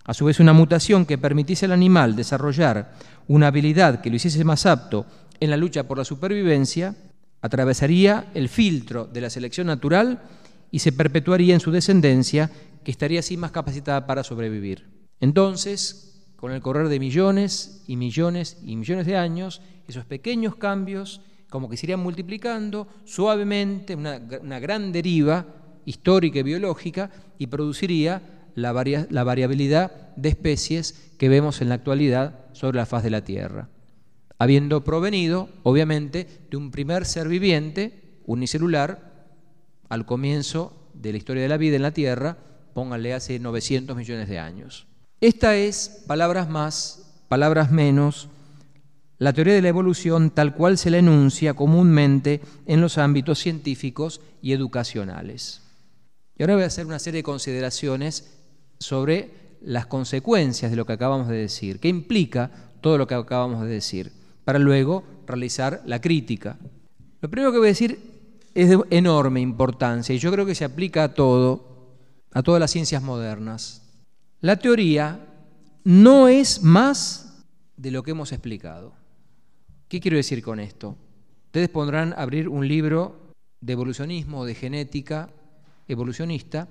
A 0.05 0.15
su 0.15 0.25
vez, 0.25 0.39
una 0.39 0.53
mutación 0.53 1.05
que 1.05 1.19
permitiese 1.19 1.65
al 1.65 1.71
animal 1.71 2.15
desarrollar 2.15 2.95
una 3.27 3.47
habilidad 3.47 4.01
que 4.01 4.09
lo 4.09 4.15
hiciese 4.15 4.43
más 4.43 4.65
apto 4.65 5.05
en 5.39 5.49
la 5.49 5.57
lucha 5.57 5.87
por 5.87 5.97
la 5.97 6.05
supervivencia, 6.05 6.95
atravesaría 7.41 8.31
el 8.33 8.49
filtro 8.49 9.05
de 9.05 9.21
la 9.21 9.29
selección 9.29 9.67
natural 9.67 10.23
y 10.71 10.79
se 10.79 10.91
perpetuaría 10.91 11.53
en 11.53 11.59
su 11.59 11.71
descendencia, 11.71 12.51
que 12.83 12.91
estaría 12.91 13.19
así 13.19 13.37
más 13.37 13.51
capacitada 13.51 14.05
para 14.05 14.23
sobrevivir. 14.23 14.87
Entonces, 15.19 16.23
con 16.35 16.51
el 16.51 16.61
correr 16.61 16.89
de 16.89 16.99
millones 16.99 17.83
y 17.87 17.95
millones 17.95 18.57
y 18.63 18.75
millones 18.75 19.05
de 19.05 19.17
años, 19.17 19.61
esos 19.87 20.05
pequeños 20.05 20.55
cambios 20.55 21.21
como 21.49 21.69
que 21.69 21.77
se 21.77 21.85
irían 21.85 22.01
multiplicando 22.01 22.87
suavemente, 23.05 23.95
una, 23.95 24.19
una 24.41 24.59
gran 24.59 24.91
deriva 24.91 25.45
histórica 25.85 26.39
y 26.39 26.43
biológica, 26.43 27.11
y 27.37 27.47
produciría 27.47 28.21
la, 28.55 28.73
la 29.09 29.23
variabilidad 29.23 30.13
de 30.15 30.29
especies 30.29 31.13
que 31.17 31.29
vemos 31.29 31.61
en 31.61 31.69
la 31.69 31.75
actualidad 31.75 32.45
sobre 32.53 32.77
la 32.77 32.85
faz 32.85 33.03
de 33.03 33.09
la 33.09 33.23
Tierra, 33.23 33.69
habiendo 34.37 34.83
provenido, 34.83 35.49
obviamente, 35.63 36.27
de 36.49 36.57
un 36.57 36.71
primer 36.71 37.05
ser 37.05 37.27
viviente, 37.27 38.19
unicelular, 38.25 39.13
al 39.89 40.05
comienzo 40.05 40.73
de 40.93 41.11
la 41.11 41.17
historia 41.17 41.43
de 41.43 41.49
la 41.49 41.57
vida 41.57 41.75
en 41.75 41.83
la 41.83 41.91
Tierra, 41.91 42.37
pónganle 42.73 43.13
hace 43.13 43.39
900 43.39 43.95
millones 43.95 44.27
de 44.27 44.39
años. 44.39 44.87
Esta 45.21 45.55
es, 45.55 46.03
palabras 46.07 46.49
más, 46.49 47.23
palabras 47.29 47.71
menos, 47.71 48.29
la 49.17 49.31
teoría 49.31 49.53
de 49.53 49.61
la 49.61 49.69
evolución 49.69 50.29
tal 50.29 50.55
cual 50.55 50.77
se 50.77 50.89
la 50.89 50.97
enuncia 50.97 51.53
comúnmente 51.53 52.41
en 52.65 52.81
los 52.81 52.97
ámbitos 52.97 53.39
científicos 53.39 54.19
y 54.41 54.51
educacionales. 54.51 55.61
Y 56.37 56.43
ahora 56.43 56.55
voy 56.55 56.63
a 56.63 56.67
hacer 56.67 56.85
una 56.85 56.99
serie 56.99 57.19
de 57.19 57.23
consideraciones 57.23 58.35
sobre 58.79 59.31
las 59.61 59.85
consecuencias 59.85 60.69
de 60.69 60.77
lo 60.77 60.85
que 60.85 60.93
acabamos 60.93 61.29
de 61.29 61.37
decir, 61.37 61.79
qué 61.79 61.87
implica 61.87 62.51
todo 62.81 62.97
lo 62.97 63.07
que 63.07 63.15
acabamos 63.15 63.61
de 63.61 63.69
decir, 63.69 64.11
para 64.45 64.59
luego 64.59 65.03
realizar 65.27 65.81
la 65.85 65.99
crítica. 65.99 66.57
Lo 67.19 67.29
primero 67.29 67.51
que 67.51 67.57
voy 67.57 67.67
a 67.67 67.69
decir 67.69 67.99
es 68.53 68.69
de 68.69 68.79
enorme 68.91 69.41
importancia 69.41 70.15
y 70.15 70.19
yo 70.19 70.31
creo 70.31 70.45
que 70.45 70.55
se 70.55 70.63
aplica 70.63 71.03
a 71.03 71.13
todo, 71.13 71.97
a 72.31 72.41
todas 72.41 72.59
las 72.59 72.71
ciencias 72.71 73.03
modernas. 73.03 73.81
La 74.39 74.57
teoría 74.57 75.19
no 75.83 76.27
es 76.27 76.61
más 76.63 77.43
de 77.75 77.91
lo 77.91 78.03
que 78.03 78.11
hemos 78.11 78.31
explicado. 78.31 78.93
¿Qué 79.87 79.99
quiero 79.99 80.17
decir 80.17 80.41
con 80.41 80.59
esto? 80.59 80.95
Ustedes 81.47 81.69
podrán 81.69 82.13
abrir 82.17 82.47
un 82.47 82.67
libro 82.67 83.33
de 83.61 83.73
evolucionismo 83.73 84.45
de 84.45 84.55
genética 84.55 85.29
evolucionista 85.87 86.67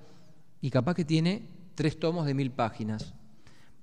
y 0.61 0.71
capaz 0.71 0.95
que 0.95 1.05
tiene 1.05 1.49
tres 1.75 1.99
tomos 1.99 2.27
de 2.27 2.35
mil 2.35 2.51
páginas. 2.51 3.15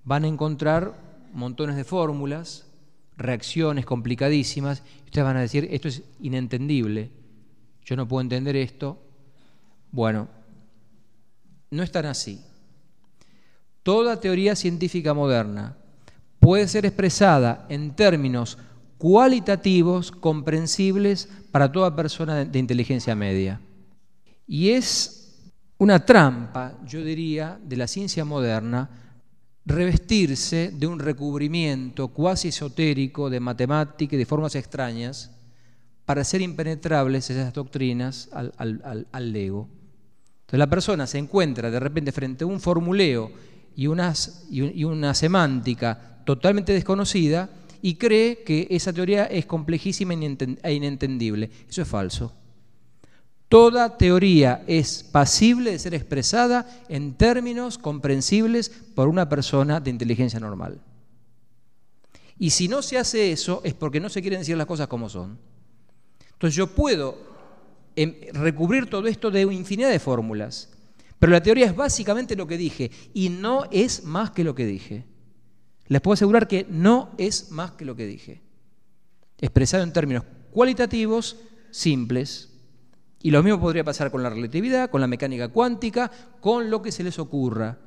Van 0.04 0.24
a 0.24 0.28
encontrar 0.28 0.94
montones 1.34 1.76
de 1.76 1.84
fórmulas, 1.84 2.71
reacciones 3.18 3.86
complicadísimas, 3.86 4.84
ustedes 5.06 5.26
van 5.26 5.38
a 5.38 5.42
decir, 5.42 5.68
esto 5.72 5.88
es 5.88 6.04
inentendible, 6.22 7.12
yo 7.86 7.96
no 7.96 8.08
puedo 8.08 8.22
entender 8.22 8.56
esto. 8.56 9.02
Bueno, 9.92 10.28
no 11.70 11.84
es 11.84 11.92
tan 11.92 12.06
así. 12.06 12.42
Toda 13.84 14.20
teoría 14.20 14.56
científica 14.56 15.14
moderna 15.14 15.76
puede 16.40 16.68
ser 16.68 16.86
expresada 16.86 17.66
en 17.70 17.96
términos 17.96 18.58
cualitativos, 18.98 20.12
comprensibles 20.12 21.28
para 21.52 21.72
toda 21.72 21.96
persona 21.96 22.46
de 22.46 22.60
inteligencia 22.60 23.16
media. 23.16 23.60
Y 24.46 24.70
es 24.70 25.52
una 25.78 26.06
trampa, 26.06 26.78
yo 26.86 27.04
diría, 27.04 27.60
de 27.64 27.78
la 27.78 27.88
ciencia 27.88 28.24
moderna 28.24 28.90
revestirse 29.66 30.72
de 30.74 30.88
un 30.88 31.00
recubrimiento 31.00 32.08
cuasi 32.10 32.50
esotérico 32.50 33.30
de 33.30 33.40
matemática 33.40 34.16
y 34.16 34.20
de 34.20 34.26
formas 34.26 34.56
extrañas 34.56 35.32
para 36.06 36.24
ser 36.24 36.42
impenetrables 36.42 37.30
esas 37.30 37.54
doctrinas 37.54 38.30
al, 38.34 39.06
al, 39.12 39.36
ego. 39.36 39.70
Entonces 40.42 40.60
la 40.60 40.70
persona 40.70 41.08
se 41.08 41.20
encuentra 41.20 41.70
de 41.70 41.80
repente 41.80 42.12
frente 42.12 42.44
a 42.44 42.48
un 42.48 42.60
formuleo 42.60 43.32
y, 43.76 43.84
y 43.84 44.84
una 44.84 45.14
semántica 45.14 46.22
totalmente 46.26 46.74
desconocida 46.74 47.50
y 47.82 47.96
cree 47.96 48.44
que 48.44 48.68
esa 48.70 48.94
teoría 48.94 49.26
es 49.26 49.46
complejísima 49.46 50.14
e 50.14 50.74
inentendible. 50.74 51.50
Eso 51.70 51.82
es 51.82 51.88
falso. 51.88 52.34
Toda 53.52 53.98
teoría 53.98 54.64
es 54.66 55.04
pasible 55.04 55.72
de 55.72 55.80
ser 55.80 55.94
expresada 55.94 56.66
en 56.88 57.16
términos 57.16 57.78
comprensibles 57.78 58.70
por 58.70 59.10
una 59.10 59.28
persona 59.28 59.82
de 59.82 59.90
inteligencia 59.90 60.40
normal. 60.40 60.80
Y 62.40 62.52
si 62.52 62.70
no 62.70 62.82
se 62.82 62.98
hace 62.98 63.34
eso 63.34 63.60
es 63.66 63.74
porque 63.74 64.00
no 64.00 64.08
se 64.08 64.22
quieren 64.22 64.40
decir 64.40 64.56
las 64.56 64.68
cosas 64.68 64.88
como 64.88 65.10
son. 65.10 65.38
Entonces 66.32 66.56
yo 66.56 66.68
puedo 66.68 67.18
em, 67.98 68.16
recubrir 68.32 68.90
todo 68.90 69.06
esto 69.08 69.30
de 69.30 69.42
infinidad 69.42 69.90
de 69.90 70.00
fórmulas, 70.00 70.70
pero 71.20 71.34
la 71.34 71.44
teoría 71.44 71.66
es 71.66 71.76
básicamente 71.76 72.38
lo 72.38 72.48
que 72.48 72.58
dije 72.58 72.90
y 73.14 73.28
no 73.28 73.66
es 73.70 74.06
más 74.06 74.32
que 74.32 74.46
lo 74.46 74.56
que 74.56 74.66
dije. 74.66 75.04
Les 75.88 76.00
puedo 76.00 76.14
asegurar 76.14 76.48
que 76.48 76.66
no 76.70 77.10
es 77.18 77.52
más 77.52 77.72
que 77.72 77.84
lo 77.84 77.98
que 77.98 78.08
dije. 78.08 78.42
Expresado 79.42 79.84
en 79.84 79.92
términos 79.92 80.24
cualitativos, 80.52 81.36
simples. 81.70 82.51
Y 83.24 83.32
lo 83.32 83.44
mismo 83.44 83.60
podría 83.60 83.84
pasar 83.84 84.12
con 84.12 84.24
la 84.24 84.30
relatividad, 84.30 84.90
con 84.90 85.02
la 85.02 85.08
mecánica 85.08 85.50
cuántica, 85.50 86.10
con 86.40 86.70
lo 86.70 86.82
que 86.82 86.92
se 86.92 87.04
les 87.04 87.20
ocurra. 87.20 87.78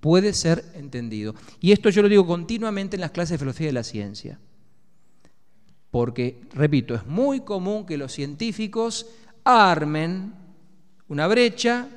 Puede 0.00 0.32
ser 0.32 0.64
entendido. 0.74 1.34
Y 1.60 1.72
esto 1.72 1.90
yo 1.90 2.02
lo 2.02 2.08
digo 2.08 2.26
continuamente 2.26 2.96
en 2.96 3.00
las 3.00 3.10
clases 3.10 3.32
de 3.32 3.38
filosofía 3.38 3.66
de 3.68 3.72
la 3.72 3.82
ciencia. 3.82 4.38
Porque, 5.90 6.40
repito, 6.52 6.94
es 6.94 7.06
muy 7.06 7.40
común 7.40 7.86
que 7.86 7.96
los 7.96 8.12
científicos 8.12 9.06
armen 9.44 10.34
una 11.08 11.26
brecha, 11.26 11.88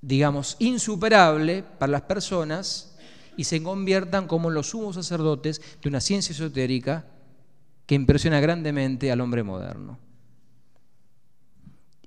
digamos, 0.00 0.56
insuperable 0.58 1.64
para 1.78 1.92
las 1.92 2.02
personas 2.02 2.96
y 3.36 3.44
se 3.44 3.62
conviertan 3.62 4.26
como 4.26 4.50
los 4.50 4.68
sumos 4.68 4.94
sacerdotes 4.96 5.60
de 5.82 5.88
una 5.88 6.00
ciencia 6.00 6.32
esotérica 6.32 7.06
que 7.86 7.94
impresiona 7.94 8.40
grandemente 8.40 9.10
al 9.10 9.20
hombre 9.20 9.42
moderno. 9.42 9.98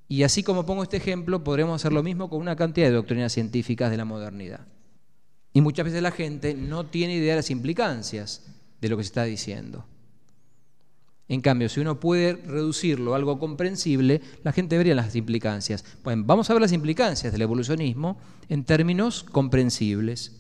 Y 0.07 0.23
así 0.23 0.43
como 0.43 0.65
pongo 0.65 0.83
este 0.83 0.97
ejemplo, 0.97 1.43
podremos 1.43 1.81
hacer 1.81 1.91
lo 1.91 2.03
mismo 2.03 2.29
con 2.29 2.39
una 2.39 2.55
cantidad 2.55 2.87
de 2.87 2.93
doctrinas 2.93 3.33
científicas 3.33 3.91
de 3.91 3.97
la 3.97 4.05
modernidad. 4.05 4.67
Y 5.53 5.61
muchas 5.61 5.85
veces 5.85 6.01
la 6.01 6.11
gente 6.11 6.53
no 6.53 6.85
tiene 6.85 7.15
idea 7.15 7.33
de 7.33 7.37
las 7.37 7.49
implicancias 7.49 8.45
de 8.79 8.89
lo 8.89 8.97
que 8.97 9.03
se 9.03 9.07
está 9.07 9.23
diciendo. 9.23 9.85
En 11.29 11.41
cambio, 11.41 11.67
si 11.67 11.81
uno 11.81 11.99
puede 11.99 12.33
reducirlo 12.33 13.13
a 13.13 13.17
algo 13.17 13.37
comprensible, 13.37 14.21
la 14.43 14.53
gente 14.53 14.77
vería 14.77 14.95
las 14.95 15.15
implicancias. 15.15 15.83
Bueno, 16.03 16.23
vamos 16.25 16.49
a 16.49 16.53
ver 16.53 16.61
las 16.61 16.71
implicancias 16.71 17.33
del 17.33 17.41
evolucionismo 17.41 18.17
en 18.47 18.63
términos 18.63 19.23
comprensibles. 19.23 20.31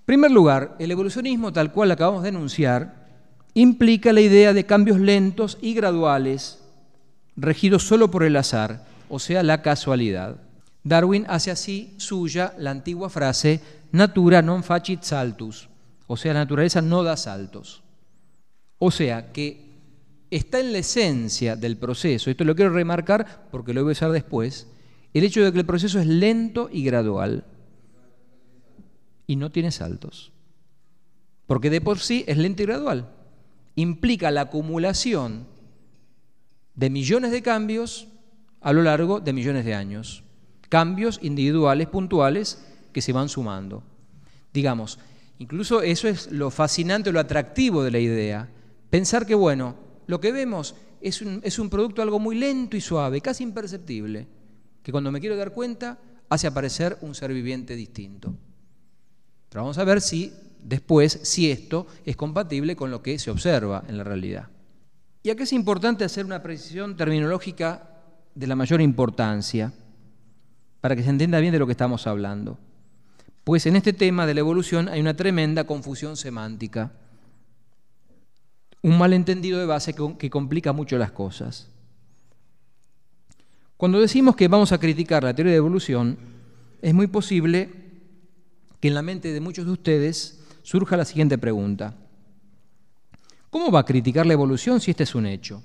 En 0.00 0.04
primer 0.04 0.30
lugar, 0.30 0.76
el 0.78 0.90
evolucionismo, 0.90 1.54
tal 1.54 1.72
cual 1.72 1.90
acabamos 1.90 2.22
de 2.22 2.28
enunciar, 2.28 3.08
implica 3.54 4.12
la 4.12 4.20
idea 4.20 4.52
de 4.52 4.66
cambios 4.66 5.00
lentos 5.00 5.56
y 5.62 5.72
graduales, 5.72 6.58
regidos 7.36 7.82
solo 7.82 8.10
por 8.10 8.22
el 8.22 8.36
azar, 8.36 8.84
o 9.08 9.18
sea, 9.18 9.42
la 9.42 9.62
casualidad. 9.62 10.36
Darwin 10.82 11.24
hace 11.28 11.50
así 11.50 11.94
suya 11.96 12.54
la 12.58 12.70
antigua 12.70 13.08
frase 13.08 13.60
natura 13.92 14.42
non 14.42 14.60
facit 14.60 15.02
saltus, 15.02 15.68
o 16.06 16.16
sea, 16.16 16.34
la 16.34 16.44
naturaleza 16.44 16.82
no 16.82 17.02
da 17.02 17.16
saltos. 17.16 17.82
O 18.78 18.90
sea, 18.90 19.32
que 19.32 19.64
está 20.30 20.60
en 20.60 20.72
la 20.72 20.78
esencia 20.78 21.56
del 21.56 21.78
proceso, 21.78 22.30
esto 22.30 22.44
lo 22.44 22.54
quiero 22.54 22.74
remarcar 22.74 23.48
porque 23.50 23.72
lo 23.72 23.82
voy 23.82 23.92
a 23.92 23.96
usar 23.96 24.12
después, 24.12 24.68
el 25.14 25.24
hecho 25.24 25.44
de 25.44 25.52
que 25.52 25.60
el 25.60 25.66
proceso 25.66 26.00
es 26.00 26.06
lento 26.06 26.68
y 26.70 26.84
gradual 26.84 27.44
y 29.26 29.36
no 29.36 29.50
tiene 29.50 29.70
saltos. 29.70 30.32
Porque 31.46 31.70
de 31.70 31.80
por 31.80 31.98
sí 31.98 32.24
es 32.26 32.36
lento 32.36 32.62
y 32.62 32.66
gradual. 32.66 33.10
Implica 33.76 34.30
la 34.30 34.42
acumulación 34.42 35.46
de 36.74 36.90
millones 36.90 37.30
de 37.30 37.42
cambios 37.42 38.08
a 38.60 38.72
lo 38.72 38.82
largo 38.82 39.20
de 39.20 39.32
millones 39.32 39.64
de 39.64 39.74
años. 39.74 40.24
Cambios 40.68 41.20
individuales, 41.22 41.88
puntuales, 41.88 42.64
que 42.92 43.02
se 43.02 43.12
van 43.12 43.28
sumando. 43.28 43.82
Digamos, 44.52 44.98
incluso 45.38 45.82
eso 45.82 46.08
es 46.08 46.30
lo 46.32 46.50
fascinante, 46.50 47.12
lo 47.12 47.20
atractivo 47.20 47.82
de 47.82 47.90
la 47.90 47.98
idea. 47.98 48.48
Pensar 48.90 49.26
que, 49.26 49.34
bueno, 49.34 49.76
lo 50.06 50.20
que 50.20 50.32
vemos 50.32 50.74
es 51.00 51.20
un, 51.20 51.40
es 51.42 51.58
un 51.58 51.68
producto 51.68 52.02
algo 52.02 52.18
muy 52.18 52.36
lento 52.36 52.76
y 52.76 52.80
suave, 52.80 53.20
casi 53.20 53.42
imperceptible, 53.42 54.26
que 54.82 54.92
cuando 54.92 55.12
me 55.12 55.20
quiero 55.20 55.36
dar 55.36 55.52
cuenta 55.52 55.98
hace 56.28 56.46
aparecer 56.46 56.96
un 57.02 57.14
ser 57.14 57.32
viviente 57.32 57.76
distinto. 57.76 58.34
Pero 59.48 59.62
vamos 59.62 59.78
a 59.78 59.84
ver 59.84 60.00
si 60.00 60.32
después, 60.62 61.20
si 61.22 61.50
esto 61.50 61.86
es 62.04 62.16
compatible 62.16 62.74
con 62.74 62.90
lo 62.90 63.02
que 63.02 63.18
se 63.18 63.30
observa 63.30 63.84
en 63.86 63.98
la 63.98 64.04
realidad. 64.04 64.48
Y 65.24 65.30
acá 65.30 65.44
es 65.44 65.54
importante 65.54 66.04
hacer 66.04 66.26
una 66.26 66.42
precisión 66.42 66.98
terminológica 66.98 67.88
de 68.34 68.46
la 68.46 68.56
mayor 68.56 68.82
importancia 68.82 69.72
para 70.82 70.94
que 70.94 71.02
se 71.02 71.08
entienda 71.08 71.40
bien 71.40 71.50
de 71.50 71.58
lo 71.58 71.64
que 71.64 71.72
estamos 71.72 72.06
hablando. 72.06 72.58
Pues 73.42 73.64
en 73.64 73.74
este 73.74 73.94
tema 73.94 74.26
de 74.26 74.34
la 74.34 74.40
evolución 74.40 74.86
hay 74.86 75.00
una 75.00 75.16
tremenda 75.16 75.64
confusión 75.64 76.18
semántica, 76.18 76.92
un 78.82 78.98
malentendido 78.98 79.58
de 79.58 79.64
base 79.64 79.94
que 80.18 80.28
complica 80.28 80.74
mucho 80.74 80.98
las 80.98 81.10
cosas. 81.10 81.70
Cuando 83.78 84.02
decimos 84.02 84.36
que 84.36 84.48
vamos 84.48 84.72
a 84.72 84.78
criticar 84.78 85.24
la 85.24 85.34
teoría 85.34 85.52
de 85.52 85.58
evolución, 85.58 86.18
es 86.82 86.92
muy 86.92 87.06
posible 87.06 87.70
que 88.78 88.88
en 88.88 88.94
la 88.94 89.00
mente 89.00 89.32
de 89.32 89.40
muchos 89.40 89.64
de 89.64 89.72
ustedes 89.72 90.44
surja 90.62 90.98
la 90.98 91.06
siguiente 91.06 91.38
pregunta. 91.38 91.96
¿Cómo 93.54 93.70
va 93.70 93.78
a 93.78 93.84
criticar 93.84 94.26
la 94.26 94.32
evolución 94.32 94.80
si 94.80 94.90
este 94.90 95.04
es 95.04 95.14
un 95.14 95.26
hecho? 95.26 95.62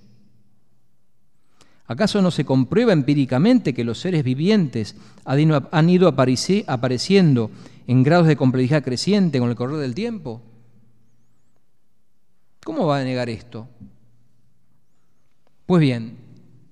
¿Acaso 1.88 2.22
no 2.22 2.30
se 2.30 2.46
comprueba 2.46 2.94
empíricamente 2.94 3.74
que 3.74 3.84
los 3.84 4.00
seres 4.00 4.24
vivientes 4.24 4.96
han 5.26 5.90
ido 5.90 6.08
apareciendo 6.08 7.50
en 7.88 8.04
grados 8.04 8.28
de 8.28 8.36
complejidad 8.36 8.84
creciente 8.84 9.40
con 9.40 9.50
el 9.50 9.56
correr 9.56 9.78
del 9.78 9.96
tiempo? 9.96 10.44
¿Cómo 12.64 12.86
va 12.86 13.00
a 13.00 13.04
negar 13.04 13.28
esto? 13.28 13.68
Pues 15.66 15.82
bien, 15.82 16.16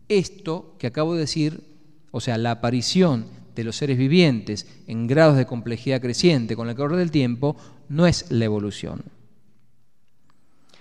esto 0.09 0.75
que 0.77 0.85
acabo 0.85 1.15
de 1.15 1.21
decir, 1.21 1.63
o 2.11 2.21
sea, 2.21 2.37
la 2.37 2.51
aparición 2.51 3.25
de 3.55 3.63
los 3.63 3.75
seres 3.75 3.97
vivientes 3.97 4.67
en 4.85 5.07
grados 5.07 5.35
de 5.35 5.47
complejidad 5.47 5.99
creciente 5.99 6.55
con 6.55 6.69
el 6.69 6.75
correr 6.75 6.99
del 6.99 7.09
tiempo, 7.09 7.57
no 7.89 8.05
es 8.05 8.29
la 8.29 8.45
evolución. 8.45 9.16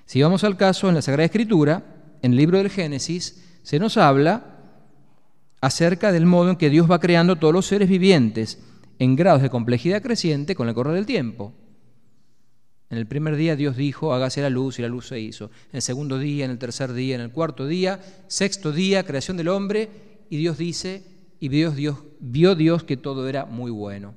Si 0.07 0.23
vamos 0.23 0.45
al 0.45 0.57
caso, 0.57 0.89
en 0.89 0.95
la 0.95 1.03
Sagrada 1.03 1.27
Escritura, 1.27 1.85
en 2.23 2.31
el 2.31 2.39
libro 2.39 2.59
del 2.59 2.71
Génesis, 2.71 3.45
se 3.63 3.81
nos 3.81 3.97
habla 3.97 4.57
acerca 5.61 6.13
del 6.13 6.27
modo 6.27 6.51
en 6.51 6.57
que 6.57 6.71
Dios 6.71 6.89
va 6.89 7.01
creando 7.01 7.37
todos 7.37 7.53
los 7.53 7.67
seres 7.67 7.89
vivientes 7.89 8.61
en 9.01 9.17
grados 9.17 9.43
de 9.43 9.51
complejidad 9.51 10.01
creciente 10.03 10.55
con 10.55 10.69
el 10.69 10.75
correr 10.75 10.95
del 10.95 11.07
tiempo. 11.07 11.53
En 12.89 12.99
el 12.99 13.07
primer 13.07 13.35
día 13.35 13.57
Dios 13.57 13.77
dijo, 13.77 14.15
hágase 14.15 14.43
la 14.43 14.49
luz 14.49 14.79
y 14.79 14.83
la 14.83 14.89
luz 14.89 15.09
se 15.09 15.19
hizo. 15.19 15.47
En 15.73 15.77
el 15.77 15.83
segundo 15.83 16.21
día, 16.21 16.45
en 16.45 16.53
el 16.53 16.59
tercer 16.59 16.93
día, 16.93 17.17
en 17.17 17.21
el 17.21 17.33
cuarto 17.33 17.67
día, 17.67 18.01
sexto 18.29 18.71
día, 18.71 19.05
creación 19.05 19.37
del 19.37 19.49
hombre, 19.49 19.91
y 20.31 20.37
Dios 20.37 20.57
dice, 20.57 21.03
y 21.41 21.49
Dios, 21.49 21.75
Dios, 21.75 21.99
vio 22.21 22.55
Dios 22.55 22.85
que 22.85 22.97
todo 22.97 23.29
era 23.29 23.45
muy 23.45 23.73
bueno. 23.73 24.15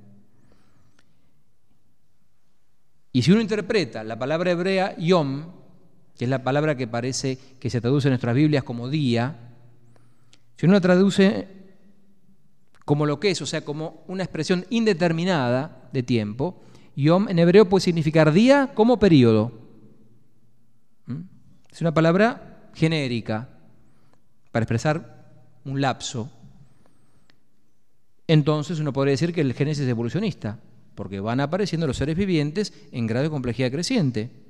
Y 3.12 3.24
si 3.24 3.31
uno 3.31 3.41
interpreta 3.41 4.03
la 4.03 4.19
palabra 4.19 4.51
hebrea 4.51 4.96
yom, 4.98 5.59
que 6.20 6.26
es 6.26 6.30
la 6.30 6.44
palabra 6.44 6.76
que 6.76 6.86
parece 6.86 7.38
que 7.62 7.70
se 7.70 7.80
traduce 7.80 8.10
en 8.10 8.12
nuestras 8.12 8.36
Biblias 8.36 8.66
como 8.66 8.90
día, 8.90 9.38
si 10.58 10.66
uno 10.66 10.74
la 10.74 10.82
traduce 10.82 11.48
como 12.84 13.06
lo 13.06 13.22
que 13.22 13.32
es, 13.32 13.42
o 13.42 13.46
sea, 13.46 13.64
como 13.64 14.04
una 14.06 14.24
expresión 14.24 14.66
indeterminada 14.70 15.88
de 15.94 16.04
tiempo, 16.04 16.62
Yom 16.98 17.30
en 17.30 17.40
hebreo 17.40 17.70
puede 17.70 17.86
significar 17.86 18.34
día 18.34 18.72
como 18.76 19.00
periodo. 19.00 19.54
¿Mm? 21.06 21.22
Es 21.72 21.80
una 21.80 21.94
palabra 21.94 22.70
genérica 22.74 23.48
para 24.52 24.66
expresar 24.66 25.48
un 25.64 25.80
lapso. 25.80 26.30
Entonces 28.28 28.82
uno 28.82 28.92
podría 28.92 29.12
decir 29.12 29.34
que 29.34 29.40
el 29.40 29.54
Génesis 29.54 29.86
es 29.86 29.90
evolucionista, 29.90 30.60
porque 30.96 31.22
van 31.22 31.40
apareciendo 31.40 31.88
los 31.88 31.96
seres 31.96 32.18
vivientes 32.18 32.74
en 32.92 33.08
grado 33.08 33.24
de 33.24 33.30
complejidad 33.30 33.72
creciente. 33.72 34.49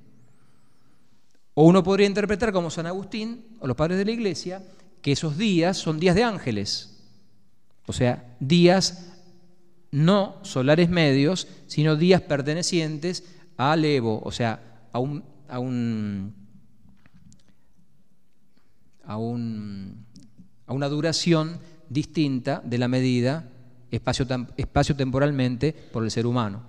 O 1.53 1.63
uno 1.65 1.83
podría 1.83 2.07
interpretar 2.07 2.51
como 2.51 2.69
San 2.69 2.85
Agustín 2.85 3.45
o 3.59 3.67
los 3.67 3.75
padres 3.75 3.97
de 3.97 4.05
la 4.05 4.11
Iglesia 4.11 4.63
que 5.01 5.11
esos 5.11 5.37
días 5.37 5.77
son 5.77 5.99
días 5.99 6.15
de 6.15 6.23
ángeles, 6.23 6.99
o 7.85 7.93
sea, 7.93 8.35
días 8.39 9.09
no 9.91 10.37
solares 10.43 10.89
medios, 10.89 11.47
sino 11.67 11.95
días 11.95 12.21
pertenecientes 12.21 13.23
al 13.57 13.83
Evo, 13.85 14.21
o 14.23 14.31
sea, 14.31 14.87
a, 14.91 14.99
un, 14.99 15.23
a, 15.47 15.59
un, 15.59 16.33
a, 19.03 19.17
un, 19.17 20.05
a 20.67 20.73
una 20.73 20.87
duración 20.87 21.59
distinta 21.89 22.61
de 22.63 22.77
la 22.77 22.87
medida 22.87 23.49
espacio-temporalmente 23.91 25.73
por 25.73 26.03
el 26.03 26.11
ser 26.11 26.27
humano. 26.27 26.61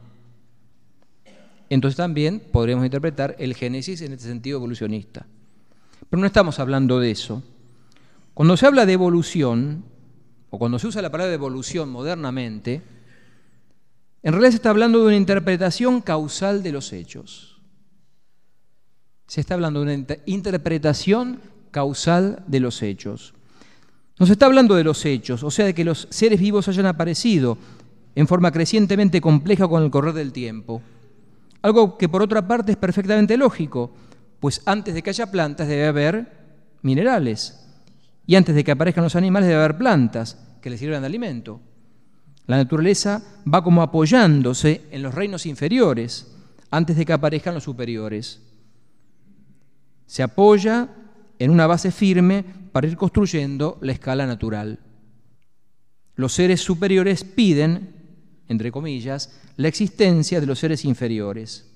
Entonces 1.70 1.96
también 1.96 2.42
podríamos 2.52 2.84
interpretar 2.84 3.36
el 3.38 3.54
Génesis 3.54 4.02
en 4.02 4.12
este 4.12 4.26
sentido 4.26 4.58
evolucionista. 4.58 5.26
Pero 6.10 6.20
no 6.20 6.26
estamos 6.26 6.58
hablando 6.58 6.98
de 6.98 7.12
eso. 7.12 7.44
Cuando 8.34 8.56
se 8.56 8.66
habla 8.66 8.86
de 8.86 8.92
evolución, 8.92 9.84
o 10.50 10.58
cuando 10.58 10.80
se 10.80 10.88
usa 10.88 11.00
la 11.00 11.12
palabra 11.12 11.32
evolución 11.32 11.88
modernamente, 11.88 12.82
en 14.22 14.32
realidad 14.32 14.50
se 14.50 14.56
está 14.56 14.70
hablando 14.70 14.98
de 14.98 15.06
una 15.06 15.16
interpretación 15.16 16.00
causal 16.00 16.64
de 16.64 16.72
los 16.72 16.92
hechos. 16.92 17.60
Se 19.28 19.40
está 19.40 19.54
hablando 19.54 19.84
de 19.84 19.94
una 19.94 20.16
interpretación 20.26 21.40
causal 21.70 22.42
de 22.48 22.58
los 22.58 22.82
hechos. 22.82 23.34
No 24.18 24.26
se 24.26 24.32
está 24.32 24.46
hablando 24.46 24.74
de 24.74 24.82
los 24.82 25.06
hechos, 25.06 25.44
o 25.44 25.52
sea, 25.52 25.66
de 25.66 25.74
que 25.74 25.84
los 25.84 26.08
seres 26.10 26.40
vivos 26.40 26.66
hayan 26.66 26.86
aparecido 26.86 27.56
en 28.16 28.26
forma 28.26 28.50
crecientemente 28.50 29.20
compleja 29.20 29.68
con 29.68 29.84
el 29.84 29.90
correr 29.90 30.14
del 30.14 30.32
tiempo. 30.32 30.82
Algo 31.62 31.98
que 31.98 32.08
por 32.08 32.22
otra 32.22 32.46
parte 32.46 32.72
es 32.72 32.78
perfectamente 32.78 33.36
lógico, 33.36 33.92
pues 34.40 34.62
antes 34.64 34.94
de 34.94 35.02
que 35.02 35.10
haya 35.10 35.30
plantas 35.30 35.68
debe 35.68 35.86
haber 35.86 36.40
minerales. 36.82 37.66
Y 38.26 38.36
antes 38.36 38.54
de 38.54 38.64
que 38.64 38.72
aparezcan 38.72 39.04
los 39.04 39.16
animales 39.16 39.48
debe 39.48 39.60
haber 39.60 39.76
plantas 39.76 40.38
que 40.62 40.70
les 40.70 40.80
sirvan 40.80 41.02
de 41.02 41.06
alimento. 41.06 41.60
La 42.46 42.56
naturaleza 42.56 43.22
va 43.52 43.62
como 43.62 43.82
apoyándose 43.82 44.82
en 44.90 45.02
los 45.02 45.14
reinos 45.14 45.46
inferiores 45.46 46.34
antes 46.70 46.96
de 46.96 47.04
que 47.04 47.12
aparezcan 47.12 47.54
los 47.54 47.64
superiores. 47.64 48.40
Se 50.06 50.22
apoya 50.22 50.88
en 51.38 51.50
una 51.50 51.66
base 51.66 51.90
firme 51.90 52.44
para 52.72 52.86
ir 52.86 52.96
construyendo 52.96 53.78
la 53.80 53.92
escala 53.92 54.26
natural. 54.26 54.78
Los 56.14 56.32
seres 56.32 56.60
superiores 56.60 57.24
piden, 57.24 57.94
entre 58.48 58.72
comillas, 58.72 59.40
la 59.56 59.68
existencia 59.68 60.40
de 60.40 60.46
los 60.46 60.58
seres 60.58 60.84
inferiores. 60.84 61.66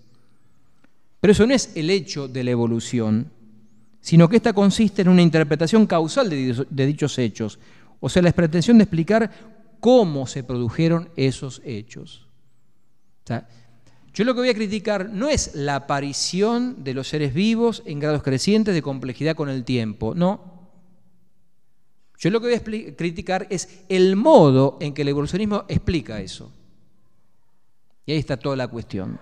Pero 1.21 1.33
eso 1.33 1.47
no 1.47 1.55
es 1.55 1.71
el 1.75 1.89
hecho 1.89 2.29
de 2.29 2.45
la 2.45 2.51
evolución, 2.51 3.31
sino 4.05 4.29
que 4.29 4.37
esta 4.37 4.53
consiste 4.53 5.01
en 5.01 5.09
una 5.09 5.23
interpretación 5.23 5.87
causal 5.87 6.29
de, 6.29 6.87
dichos 6.87 7.19
hechos, 7.19 7.59
o 8.01 8.11
sea, 8.11 8.21
la 8.21 8.33
pretensión 8.33 8.77
de 8.77 8.85
explicar 8.85 9.31
cómo 9.81 10.27
se 10.27 10.45
produjeron 10.45 11.09
esos 11.17 11.63
hechos. 11.65 12.27
yo 14.13 14.25
lo 14.25 14.35
que 14.35 14.41
voy 14.41 14.51
a 14.51 14.55
criticar 14.55 15.09
no 15.09 15.31
es 15.31 15.55
la 15.55 15.77
aparición 15.77 16.85
de 16.85 16.93
los 16.93 17.09
seres 17.09 17.33
vivos 17.33 17.83
en 17.87 18.01
grados 18.01 18.23
crecientes 18.23 18.75
de 18.75 18.83
complejidad 18.83 19.35
con 19.35 19.49
el 19.49 19.65
tiempo, 19.65 20.15
no. 20.15 20.69
Yo 22.19 22.29
lo 22.29 22.43
que 22.43 22.49
voy 22.49 22.57
a 22.57 22.95
criticar 22.97 23.47
es 23.49 23.85
el 23.89 24.17
modo 24.17 24.77
en 24.83 24.93
que 24.93 25.01
el 25.01 25.09
evolucionismo 25.09 25.65
explica 25.69 26.21
eso. 26.21 26.53
Y 28.07 28.13
ahí 28.13 28.19
está 28.19 28.37
toda 28.37 28.57
la 28.57 28.69
cuestión. 28.69 29.19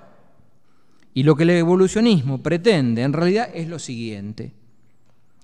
Y 1.15 1.23
lo 1.23 1.37
que 1.37 1.45
el 1.45 1.51
evolucionismo 1.51 2.43
pretende 2.43 3.03
en 3.03 3.13
realidad 3.13 3.49
es 3.55 3.69
lo 3.69 3.79
siguiente, 3.79 4.53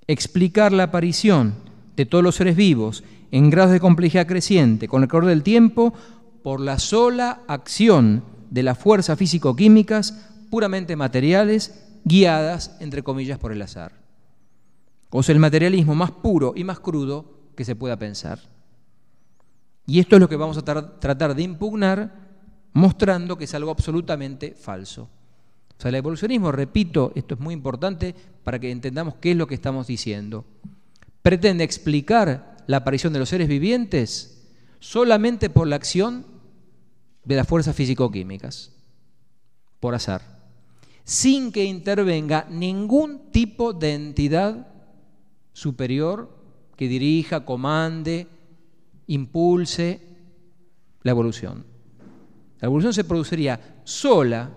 explicar 0.06 0.72
la 0.72 0.84
aparición 0.84 1.54
de 1.96 2.06
todos 2.06 2.24
los 2.24 2.36
seres 2.36 2.56
vivos 2.56 3.04
en 3.30 3.50
grados 3.50 3.72
de 3.72 3.80
complejidad 3.80 4.26
creciente 4.26 4.88
con 4.88 5.02
el 5.02 5.08
correr 5.08 5.28
del 5.28 5.42
tiempo 5.42 5.92
por 6.42 6.60
la 6.60 6.78
sola 6.78 7.42
acción 7.48 8.24
de 8.50 8.62
las 8.62 8.78
fuerzas 8.78 9.18
físico-químicas 9.18 10.12
puramente 10.50 10.96
materiales 10.96 11.84
guiadas, 12.04 12.76
entre 12.80 13.02
comillas, 13.02 13.38
por 13.38 13.52
el 13.52 13.60
azar. 13.60 13.92
O 15.10 15.22
sea, 15.22 15.34
el 15.34 15.40
materialismo 15.40 15.94
más 15.94 16.10
puro 16.10 16.54
y 16.56 16.64
más 16.64 16.80
crudo 16.80 17.50
que 17.54 17.64
se 17.64 17.76
pueda 17.76 17.98
pensar. 17.98 18.40
Y 19.86 20.00
esto 20.00 20.16
es 20.16 20.20
lo 20.20 20.28
que 20.28 20.36
vamos 20.36 20.56
a 20.56 20.62
tratar 20.62 21.34
de 21.34 21.42
impugnar 21.42 22.27
mostrando 22.72 23.36
que 23.36 23.44
es 23.44 23.54
algo 23.54 23.70
absolutamente 23.70 24.54
falso. 24.54 25.08
O 25.78 25.80
sea, 25.80 25.90
el 25.90 25.94
evolucionismo, 25.94 26.50
repito, 26.50 27.12
esto 27.14 27.34
es 27.34 27.40
muy 27.40 27.54
importante 27.54 28.14
para 28.42 28.58
que 28.58 28.70
entendamos 28.70 29.14
qué 29.20 29.30
es 29.30 29.36
lo 29.36 29.46
que 29.46 29.54
estamos 29.54 29.86
diciendo. 29.86 30.44
Pretende 31.22 31.64
explicar 31.64 32.56
la 32.66 32.78
aparición 32.78 33.12
de 33.12 33.20
los 33.20 33.28
seres 33.28 33.48
vivientes 33.48 34.48
solamente 34.80 35.50
por 35.50 35.66
la 35.66 35.76
acción 35.76 36.26
de 37.24 37.36
las 37.36 37.46
fuerzas 37.46 37.76
físico-químicas, 37.76 38.72
por 39.80 39.94
azar, 39.94 40.22
sin 41.04 41.52
que 41.52 41.64
intervenga 41.64 42.46
ningún 42.50 43.30
tipo 43.30 43.72
de 43.72 43.94
entidad 43.94 44.68
superior 45.52 46.36
que 46.76 46.88
dirija, 46.88 47.44
comande, 47.44 48.28
impulse 49.06 50.00
la 51.02 51.10
evolución. 51.10 51.64
La 52.60 52.66
evolución 52.66 52.92
se 52.92 53.04
produciría 53.04 53.80
sola, 53.84 54.50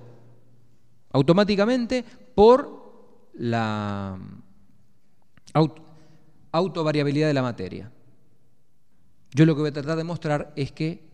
automáticamente, 1.12 2.04
por 2.36 3.30
la, 3.34 4.18
autovariabilidad 6.52 7.28
de 7.28 7.34
la 7.34 7.42
materia. 7.42 7.92
Yo 9.34 9.46
lo 9.46 9.56
que 9.56 9.62
voy 9.62 9.70
a 9.70 9.74
tratar 9.74 9.98
de 9.98 10.04
mostrar 10.04 10.52
es 10.56 10.72
que 10.72 11.10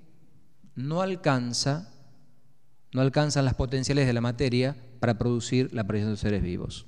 no 0.76 1.02
alcanza, 1.02 1.94
no 2.94 3.02
alcanzan 3.02 3.46
las 3.46 3.54
potenciales 3.54 4.08
de 4.08 4.14
la 4.14 4.22
materia 4.22 4.76
para 5.00 5.18
producir 5.18 5.74
la 5.74 5.82
aparición 5.82 6.12
de 6.12 6.18
seres 6.18 6.42
vivos. 6.42 6.88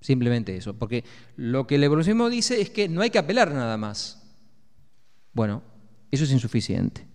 Simplemente 0.00 0.56
eso, 0.56 0.74
porque 0.74 1.04
lo 1.36 1.66
que 1.66 1.76
el 1.76 1.84
evolucionismo 1.84 2.28
dice 2.28 2.60
es 2.60 2.70
que 2.70 2.88
no 2.88 3.00
hay 3.00 3.10
que 3.10 3.18
apelar 3.18 3.52
nada 3.52 3.76
más. 3.76 4.22
Bueno, 5.32 5.62
eso 6.10 6.24
es 6.24 6.32
insuficiente. 6.32 7.06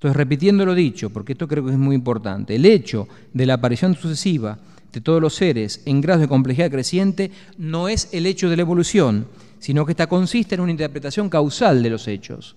Entonces, 0.00 0.16
repitiendo 0.16 0.64
lo 0.64 0.74
dicho, 0.74 1.10
porque 1.10 1.32
esto 1.32 1.46
creo 1.46 1.62
que 1.62 1.72
es 1.72 1.76
muy 1.76 1.94
importante, 1.94 2.56
el 2.56 2.64
hecho 2.64 3.06
de 3.34 3.44
la 3.44 3.54
aparición 3.54 3.94
sucesiva 3.94 4.58
de 4.90 5.02
todos 5.02 5.20
los 5.20 5.34
seres 5.34 5.82
en 5.84 6.00
grados 6.00 6.22
de 6.22 6.28
complejidad 6.28 6.70
creciente 6.70 7.30
no 7.58 7.86
es 7.86 8.08
el 8.12 8.24
hecho 8.24 8.48
de 8.48 8.56
la 8.56 8.62
evolución, 8.62 9.26
sino 9.58 9.84
que 9.84 9.92
esta 9.92 10.06
consiste 10.06 10.54
en 10.54 10.62
una 10.62 10.70
interpretación 10.70 11.28
causal 11.28 11.82
de 11.82 11.90
los 11.90 12.08
hechos. 12.08 12.56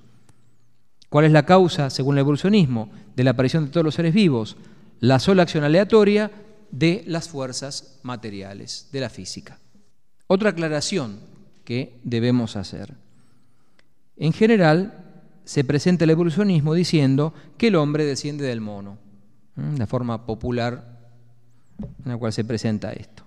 ¿Cuál 1.10 1.26
es 1.26 1.34
la 1.34 1.46
causa, 1.46 1.90
según 1.90 2.16
el 2.16 2.22
evolucionismo, 2.22 2.90
de 3.14 3.26
la 3.26 3.32
aparición 3.32 3.66
de 3.66 3.72
todos 3.72 3.84
los 3.84 3.96
seres 3.96 4.14
vivos? 4.14 4.56
La 5.02 5.20
sola 5.20 5.44
acción 5.44 5.66
aleatoria 5.66 6.32
de 6.72 7.04
las 7.08 7.28
fuerzas 7.28 8.00
materiales, 8.04 8.88
de 8.94 9.02
la 9.02 9.10
física. 9.10 9.60
Otra 10.28 10.52
aclaración 10.52 11.20
que 11.66 12.00
debemos 12.06 12.56
hacer. 12.56 12.94
En 14.16 14.32
general, 14.32 15.03
se 15.46 15.64
presenta 15.64 16.06
el 16.06 16.12
evolucionismo 16.12 16.74
diciendo 16.74 17.34
que 17.58 17.68
el 17.68 17.76
hombre 17.76 18.06
desciende 18.06 18.46
del 18.46 18.62
mono, 18.62 18.98
la 19.78 19.88
forma 19.88 20.26
popular 20.26 20.94
en 21.80 22.12
la 22.12 22.18
cual 22.18 22.34
se 22.34 22.46
presenta 22.46 22.94
esto. 22.94 23.24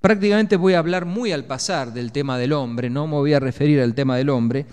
Prácticamente 0.00 0.56
voy 0.56 0.74
a 0.74 0.78
hablar 0.78 1.04
muy 1.04 1.32
al 1.32 1.44
pasar 1.44 1.92
del 1.92 2.12
tema 2.12 2.38
del 2.38 2.52
hombre, 2.52 2.88
no 2.88 3.06
me 3.06 3.14
voy 3.14 3.34
a 3.34 3.40
referir 3.40 3.80
al 3.80 3.94
tema 3.94 4.16
del 4.16 4.30
hombre, 4.30 4.66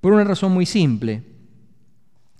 por 0.00 0.12
una 0.12 0.24
razón 0.24 0.52
muy 0.52 0.66
simple. 0.66 1.22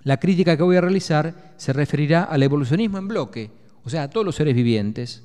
La 0.03 0.19
crítica 0.19 0.57
que 0.57 0.63
voy 0.63 0.77
a 0.77 0.81
realizar 0.81 1.55
se 1.57 1.73
referirá 1.73 2.25
al 2.25 2.43
evolucionismo 2.43 2.99
en 2.99 3.09
bloque, 3.09 3.51
o 3.85 3.91
sea, 3.91 4.05
a 4.05 4.11
todos 4.11 4.25
los 4.25 4.37
seres 4.37 4.55
vivientes. 4.55 5.23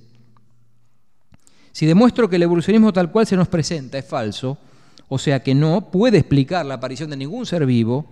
Si 1.71 1.85
demuestro 1.85 2.29
que 2.29 2.35
el 2.35 2.43
evolucionismo 2.43 2.91
tal 2.91 3.11
cual 3.11 3.25
se 3.25 3.37
nos 3.37 3.47
presenta 3.47 3.97
es 3.97 4.05
falso, 4.05 4.57
o 5.13 5.17
sea 5.17 5.43
que 5.43 5.53
no 5.53 5.91
puede 5.91 6.19
explicar 6.19 6.65
la 6.65 6.75
aparición 6.75 7.09
de 7.09 7.17
ningún 7.17 7.45
ser 7.45 7.65
vivo 7.65 8.05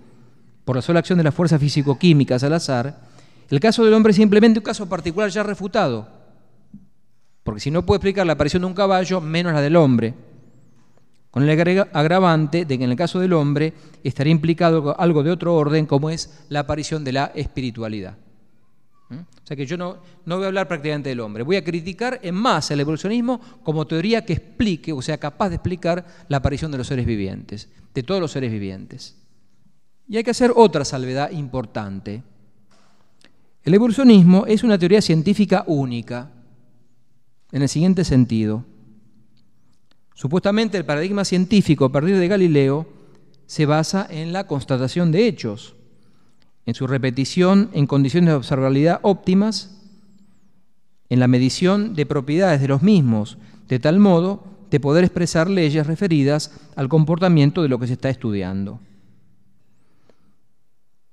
por 0.65 0.75
la 0.75 0.81
sola 0.81 0.99
acción 0.99 1.17
de 1.17 1.23
las 1.23 1.33
fuerzas 1.33 1.57
físico-químicas 1.57 2.43
al 2.43 2.51
azar, 2.51 3.07
el 3.49 3.61
caso 3.61 3.85
del 3.85 3.93
hombre 3.93 4.11
es 4.11 4.17
simplemente 4.17 4.59
un 4.59 4.65
caso 4.65 4.89
particular 4.89 5.29
ya 5.29 5.41
refutado, 5.41 6.09
porque 7.41 7.61
si 7.61 7.71
no 7.71 7.85
puede 7.85 7.99
explicar 7.99 8.27
la 8.27 8.33
aparición 8.33 8.63
de 8.63 8.67
un 8.67 8.73
caballo, 8.73 9.21
menos 9.21 9.53
la 9.53 9.61
del 9.61 9.77
hombre, 9.77 10.13
con 11.31 11.47
el 11.47 11.87
agravante 11.93 12.65
de 12.65 12.77
que 12.77 12.83
en 12.83 12.91
el 12.91 12.97
caso 12.97 13.21
del 13.21 13.31
hombre 13.31 13.71
estaría 14.03 14.31
implicado 14.31 14.99
algo 14.99 15.23
de 15.23 15.31
otro 15.31 15.55
orden, 15.55 15.85
como 15.85 16.09
es 16.09 16.43
la 16.49 16.59
aparición 16.59 17.05
de 17.05 17.13
la 17.13 17.31
espiritualidad. 17.33 18.17
¿Mm? 19.09 19.15
O 19.15 19.47
sea 19.47 19.57
que 19.57 19.65
yo 19.65 19.77
no, 19.77 19.97
no 20.25 20.35
voy 20.35 20.45
a 20.45 20.47
hablar 20.47 20.67
prácticamente 20.67 21.09
del 21.09 21.19
hombre, 21.19 21.43
voy 21.43 21.55
a 21.55 21.63
criticar 21.63 22.19
en 22.21 22.35
más 22.35 22.69
el 22.71 22.79
evolucionismo 22.79 23.41
como 23.63 23.87
teoría 23.87 24.23
que 24.23 24.33
explique, 24.33 24.93
o 24.93 25.01
sea, 25.01 25.17
capaz 25.17 25.49
de 25.49 25.55
explicar 25.55 26.05
la 26.27 26.37
aparición 26.37 26.71
de 26.71 26.77
los 26.77 26.87
seres 26.87 27.05
vivientes, 27.05 27.69
de 27.93 28.03
todos 28.03 28.21
los 28.21 28.31
seres 28.31 28.51
vivientes. 28.51 29.17
Y 30.07 30.17
hay 30.17 30.23
que 30.23 30.31
hacer 30.31 30.51
otra 30.55 30.85
salvedad 30.85 31.31
importante. 31.31 32.23
El 33.63 33.73
evolucionismo 33.73 34.45
es 34.47 34.63
una 34.63 34.77
teoría 34.77 35.01
científica 35.01 35.63
única, 35.67 36.31
en 37.51 37.61
el 37.61 37.69
siguiente 37.69 38.03
sentido. 38.03 38.65
Supuestamente 40.13 40.77
el 40.77 40.85
paradigma 40.85 41.25
científico 41.25 41.85
a 41.85 41.91
partir 41.91 42.17
de 42.17 42.27
Galileo 42.27 42.87
se 43.45 43.65
basa 43.65 44.05
en 44.09 44.33
la 44.33 44.45
constatación 44.47 45.11
de 45.11 45.27
hechos, 45.27 45.75
en 46.69 46.75
su 46.75 46.85
repetición 46.85 47.71
en 47.73 47.87
condiciones 47.87 48.29
de 48.29 48.35
observabilidad 48.35 48.99
óptimas, 49.01 49.75
en 51.09 51.19
la 51.19 51.27
medición 51.27 51.95
de 51.95 52.05
propiedades 52.05 52.61
de 52.61 52.67
los 52.67 52.83
mismos, 52.83 53.39
de 53.67 53.79
tal 53.79 53.99
modo 53.99 54.43
de 54.69 54.79
poder 54.79 55.03
expresar 55.03 55.49
leyes 55.49 55.87
referidas 55.87 56.51
al 56.75 56.87
comportamiento 56.87 57.63
de 57.63 57.69
lo 57.69 57.79
que 57.79 57.87
se 57.87 57.93
está 57.93 58.11
estudiando. 58.11 58.79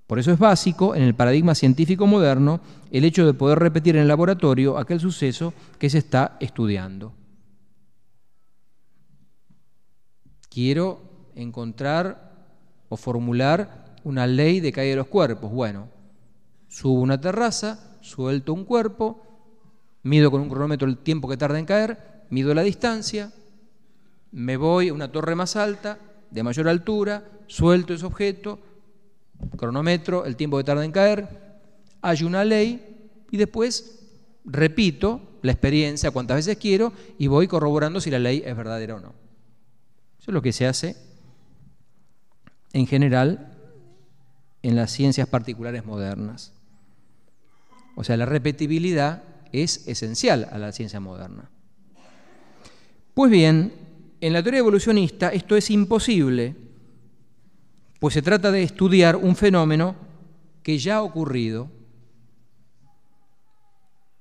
Por 0.06 0.18
eso 0.18 0.30
es 0.30 0.38
básico 0.38 0.94
en 0.94 1.02
el 1.02 1.14
paradigma 1.14 1.54
científico 1.54 2.06
moderno 2.06 2.60
el 2.90 3.04
hecho 3.04 3.24
de 3.24 3.32
poder 3.32 3.58
repetir 3.58 3.96
en 3.96 4.02
el 4.02 4.08
laboratorio 4.08 4.76
aquel 4.76 5.00
suceso 5.00 5.54
que 5.78 5.88
se 5.88 5.98
está 5.98 6.36
estudiando. 6.38 7.14
Quiero 10.50 11.00
encontrar 11.34 12.46
o 12.90 12.98
formular 12.98 13.85
una 14.06 14.24
ley 14.28 14.60
de 14.60 14.70
caída 14.70 14.90
de 14.90 14.96
los 14.98 15.08
cuerpos. 15.08 15.50
Bueno, 15.50 15.88
subo 16.68 17.00
una 17.00 17.20
terraza, 17.20 17.98
suelto 18.02 18.54
un 18.54 18.64
cuerpo, 18.64 19.20
mido 20.04 20.30
con 20.30 20.42
un 20.42 20.48
cronómetro 20.48 20.86
el 20.86 20.98
tiempo 20.98 21.28
que 21.28 21.36
tarda 21.36 21.58
en 21.58 21.66
caer, 21.66 22.22
mido 22.30 22.54
la 22.54 22.62
distancia, 22.62 23.32
me 24.30 24.56
voy 24.56 24.88
a 24.88 24.94
una 24.94 25.10
torre 25.10 25.34
más 25.34 25.56
alta, 25.56 25.98
de 26.30 26.42
mayor 26.44 26.68
altura, 26.68 27.24
suelto 27.48 27.94
ese 27.94 28.06
objeto, 28.06 28.60
cronómetro, 29.56 30.24
el 30.24 30.36
tiempo 30.36 30.56
que 30.56 30.64
tarda 30.64 30.84
en 30.84 30.92
caer, 30.92 31.28
hay 32.00 32.22
una 32.22 32.44
ley 32.44 33.10
y 33.32 33.36
después 33.36 34.04
repito 34.44 35.20
la 35.42 35.50
experiencia 35.50 36.12
cuantas 36.12 36.36
veces 36.36 36.58
quiero 36.58 36.92
y 37.18 37.26
voy 37.26 37.48
corroborando 37.48 38.00
si 38.00 38.12
la 38.12 38.20
ley 38.20 38.40
es 38.46 38.56
verdadera 38.56 38.94
o 38.94 39.00
no. 39.00 39.14
Eso 40.20 40.30
es 40.30 40.34
lo 40.34 40.42
que 40.42 40.52
se 40.52 40.64
hace 40.64 40.94
en 42.72 42.86
general 42.86 43.55
en 44.66 44.76
las 44.76 44.90
ciencias 44.90 45.28
particulares 45.28 45.84
modernas. 45.84 46.52
O 47.94 48.04
sea, 48.04 48.16
la 48.16 48.26
repetibilidad 48.26 49.22
es 49.52 49.86
esencial 49.86 50.48
a 50.50 50.58
la 50.58 50.72
ciencia 50.72 51.00
moderna. 51.00 51.50
Pues 53.14 53.30
bien, 53.30 53.72
en 54.20 54.32
la 54.32 54.42
teoría 54.42 54.60
evolucionista 54.60 55.28
esto 55.28 55.56
es 55.56 55.70
imposible 55.70 56.56
pues 57.98 58.14
se 58.14 58.22
trata 58.22 58.50
de 58.50 58.62
estudiar 58.62 59.16
un 59.16 59.36
fenómeno 59.36 59.96
que 60.62 60.78
ya 60.78 60.96
ha 60.96 61.02
ocurrido 61.02 61.70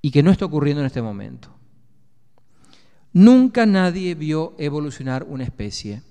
y 0.02 0.12
que 0.12 0.24
no 0.24 0.32
está 0.32 0.46
ocurriendo 0.46 0.82
en 0.82 0.88
este 0.88 1.02
momento. 1.02 1.50
Nunca 3.12 3.66
nadie 3.66 4.16
vio 4.16 4.56
evolucionar 4.58 5.24
una 5.24 5.44
especie. 5.44 6.02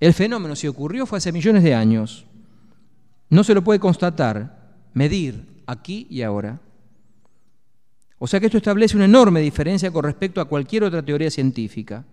El 0.00 0.12
fenómeno, 0.12 0.56
si 0.56 0.66
ocurrió, 0.66 1.06
fue 1.06 1.18
hace 1.18 1.32
millones 1.32 1.62
de 1.62 1.74
años. 1.74 2.26
No 3.34 3.42
se 3.42 3.52
lo 3.52 3.64
puede 3.64 3.80
constatar, 3.80 4.76
medir 4.92 5.64
aquí 5.66 6.06
y 6.08 6.22
ahora. 6.22 6.60
O 8.20 8.28
sea 8.28 8.38
que 8.38 8.46
esto 8.46 8.58
establece 8.58 8.94
una 8.94 9.06
enorme 9.06 9.40
diferencia 9.40 9.90
con 9.90 10.04
respecto 10.04 10.40
a 10.40 10.44
cualquier 10.44 10.84
otra 10.84 11.04
teoría 11.04 11.32
científica. 11.32 12.04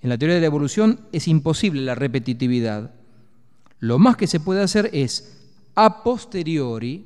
En 0.00 0.08
la 0.08 0.16
teoría 0.16 0.36
de 0.36 0.40
la 0.40 0.46
evolución 0.46 1.00
es 1.12 1.28
imposible 1.28 1.82
la 1.82 1.94
repetitividad. 1.94 2.94
Lo 3.80 3.98
más 3.98 4.16
que 4.16 4.26
se 4.26 4.40
puede 4.40 4.62
hacer 4.62 4.88
es, 4.94 5.38
a 5.74 6.02
posteriori, 6.02 7.04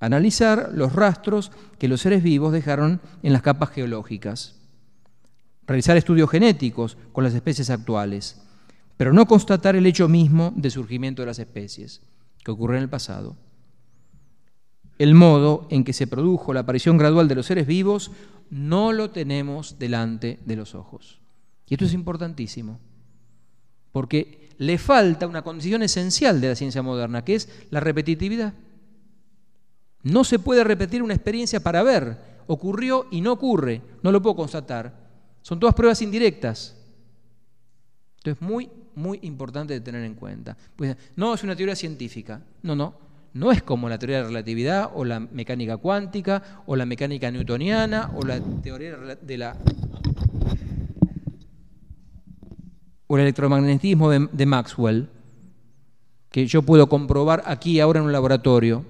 analizar 0.00 0.70
los 0.72 0.94
rastros 0.94 1.52
que 1.78 1.86
los 1.86 2.00
seres 2.00 2.22
vivos 2.22 2.50
dejaron 2.50 3.02
en 3.22 3.34
las 3.34 3.42
capas 3.42 3.68
geológicas, 3.72 4.58
realizar 5.66 5.98
estudios 5.98 6.30
genéticos 6.30 6.96
con 7.12 7.24
las 7.24 7.34
especies 7.34 7.68
actuales, 7.68 8.40
pero 8.96 9.12
no 9.12 9.26
constatar 9.26 9.76
el 9.76 9.86
hecho 9.86 10.08
mismo 10.08 10.52
de 10.56 10.70
surgimiento 10.70 11.22
de 11.22 11.26
las 11.26 11.38
especies, 11.38 12.00
que 12.44 12.50
ocurrió 12.50 12.76
en 12.76 12.84
el 12.84 12.90
pasado. 12.90 13.36
El 14.98 15.14
modo 15.14 15.66
en 15.70 15.82
que 15.82 15.92
se 15.92 16.06
produjo 16.06 16.54
la 16.54 16.60
aparición 16.60 16.96
gradual 16.96 17.26
de 17.26 17.34
los 17.34 17.46
seres 17.46 17.66
vivos 17.66 18.12
no 18.50 18.92
lo 18.92 19.10
tenemos 19.10 19.78
delante 19.78 20.38
de 20.44 20.56
los 20.56 20.74
ojos. 20.74 21.20
Y 21.68 21.74
esto 21.74 21.84
es 21.86 21.94
importantísimo, 21.94 22.78
porque 23.90 24.50
le 24.58 24.78
falta 24.78 25.26
una 25.26 25.42
condición 25.42 25.82
esencial 25.82 26.40
de 26.40 26.48
la 26.48 26.54
ciencia 26.54 26.82
moderna, 26.82 27.24
que 27.24 27.34
es 27.34 27.48
la 27.70 27.80
repetitividad. 27.80 28.54
No 30.02 30.22
se 30.22 30.38
puede 30.38 30.62
repetir 30.62 31.02
una 31.02 31.14
experiencia 31.14 31.60
para 31.60 31.82
ver, 31.82 32.18
ocurrió 32.46 33.06
y 33.10 33.20
no 33.20 33.32
ocurre, 33.32 33.82
no 34.02 34.12
lo 34.12 34.22
puedo 34.22 34.36
constatar. 34.36 35.04
Son 35.42 35.58
todas 35.58 35.74
pruebas 35.74 36.02
indirectas. 36.02 36.76
Esto 38.18 38.30
es 38.30 38.40
muy, 38.40 38.70
muy 38.96 39.18
importante 39.22 39.74
de 39.74 39.80
tener 39.80 40.04
en 40.04 40.14
cuenta. 40.14 40.56
Pues, 40.76 40.96
no 41.16 41.34
es 41.34 41.42
una 41.42 41.56
teoría 41.56 41.76
científica, 41.76 42.40
no, 42.62 42.74
no. 42.74 43.04
No 43.34 43.50
es 43.50 43.64
como 43.64 43.88
la 43.88 43.98
teoría 43.98 44.18
de 44.18 44.22
la 44.22 44.28
relatividad 44.28 44.90
o 44.94 45.04
la 45.04 45.18
mecánica 45.18 45.76
cuántica 45.76 46.62
o 46.66 46.76
la 46.76 46.86
mecánica 46.86 47.32
newtoniana 47.32 48.12
o 48.14 48.24
la 48.24 48.40
teoría 48.40 48.96
de 48.96 49.38
la 49.38 49.56
o 53.06 53.16
el 53.16 53.22
electromagnetismo 53.22 54.10
de, 54.10 54.46
Maxwell, 54.46 55.08
que 56.30 56.46
yo 56.46 56.62
puedo 56.62 56.88
comprobar 56.88 57.42
aquí 57.46 57.80
ahora 57.80 58.00
en 58.00 58.06
un 58.06 58.12
laboratorio. 58.12 58.84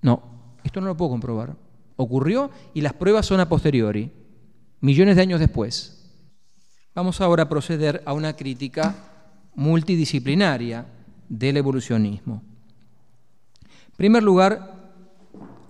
No, 0.00 0.22
esto 0.64 0.80
no 0.80 0.86
lo 0.86 0.96
puedo 0.96 1.10
comprobar. 1.10 1.56
ocurrió 1.96 2.50
y 2.74 2.80
las 2.80 2.94
pruebas 2.94 3.26
son 3.26 3.40
a 3.40 3.48
posteriori, 3.48 4.10
millones 4.80 5.16
de 5.16 5.22
años 5.22 5.40
después. 5.40 6.01
Vamos 6.94 7.22
ahora 7.22 7.44
a 7.44 7.48
proceder 7.48 8.02
a 8.04 8.12
una 8.12 8.36
crítica 8.36 8.94
multidisciplinaria 9.54 10.84
del 11.28 11.56
evolucionismo. 11.56 12.42
En 13.64 13.96
primer 13.96 14.22
lugar, 14.22 14.92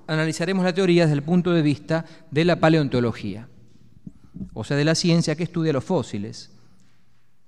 analizaremos 0.08 0.64
la 0.64 0.74
teoría 0.74 1.02
desde 1.02 1.14
el 1.14 1.22
punto 1.22 1.52
de 1.52 1.62
vista 1.62 2.04
de 2.30 2.44
la 2.44 2.56
paleontología, 2.56 3.48
o 4.52 4.64
sea, 4.64 4.76
de 4.76 4.84
la 4.84 4.96
ciencia 4.96 5.36
que 5.36 5.44
estudia 5.44 5.72
los 5.72 5.84
fósiles, 5.84 6.50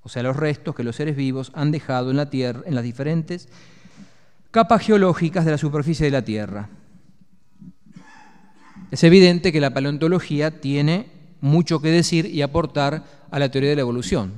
o 0.03 0.09
sea, 0.09 0.23
los 0.23 0.37
restos 0.37 0.77
que 0.77 0.85
los 0.85 0.95
seres 0.95 1.17
vivos 1.17 1.51
han 1.55 1.73
dejado 1.73 2.13
en 2.13 2.17
la 2.17 2.31
Tierra, 2.31 2.63
en 2.67 2.77
las 2.77 2.85
diferentes 2.85 3.49
capas 4.53 4.83
geológicas 4.83 5.45
de 5.45 5.51
la 5.51 5.59
superficie 5.59 6.05
de 6.07 6.13
la 6.13 6.23
Tierra. 6.23 6.69
Es 8.93 9.03
evidente 9.03 9.51
que 9.51 9.61
la 9.61 9.75
paleontología 9.75 10.61
tiene 10.61 11.14
mucho 11.45 11.79
que 11.83 11.91
decir 11.91 12.25
y 12.25 12.41
aportar 12.41 13.05
a 13.31 13.39
la 13.39 13.51
teoría 13.51 13.69
de 13.69 13.77
la 13.77 13.83
evolución, 13.83 14.33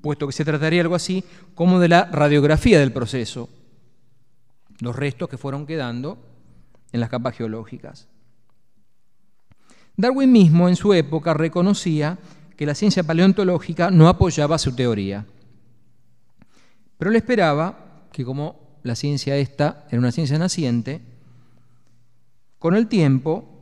puesto 0.00 0.26
que 0.26 0.32
se 0.32 0.42
trataría 0.42 0.80
algo 0.80 0.94
así 0.94 1.22
como 1.54 1.78
de 1.78 1.88
la 1.88 2.06
radiografía 2.06 2.80
del 2.80 2.90
proceso, 2.90 3.50
los 4.80 4.96
restos 4.96 5.28
que 5.28 5.36
fueron 5.36 5.66
quedando 5.66 6.16
en 6.90 7.00
las 7.00 7.10
capas 7.10 7.36
geológicas. 7.36 8.08
Darwin 9.94 10.32
mismo 10.32 10.70
en 10.70 10.76
su 10.76 10.94
época 10.94 11.34
reconocía 11.34 12.16
que 12.56 12.64
la 12.64 12.74
ciencia 12.74 13.02
paleontológica 13.02 13.90
no 13.90 14.08
apoyaba 14.08 14.56
su 14.56 14.74
teoría. 14.74 15.26
Pero 16.96 17.10
él 17.10 17.16
esperaba 17.16 18.06
que 18.10 18.24
como 18.24 18.78
la 18.84 18.96
ciencia 18.96 19.36
esta 19.36 19.84
era 19.90 19.98
una 19.98 20.12
ciencia 20.12 20.38
naciente, 20.38 21.02
con 22.58 22.74
el 22.74 22.88
tiempo 22.88 23.53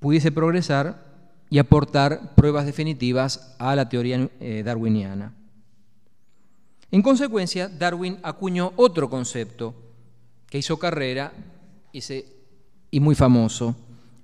pudiese 0.00 0.32
progresar 0.32 1.06
y 1.50 1.58
aportar 1.58 2.34
pruebas 2.34 2.66
definitivas 2.66 3.54
a 3.58 3.74
la 3.74 3.88
teoría 3.88 4.28
eh, 4.40 4.62
darwiniana. 4.64 5.32
En 6.90 7.02
consecuencia, 7.02 7.68
Darwin 7.68 8.18
acuñó 8.22 8.72
otro 8.76 9.10
concepto 9.10 9.74
que 10.48 10.58
hizo 10.58 10.78
carrera 10.78 11.32
y, 11.92 12.02
y 12.90 13.00
muy 13.00 13.14
famoso, 13.14 13.76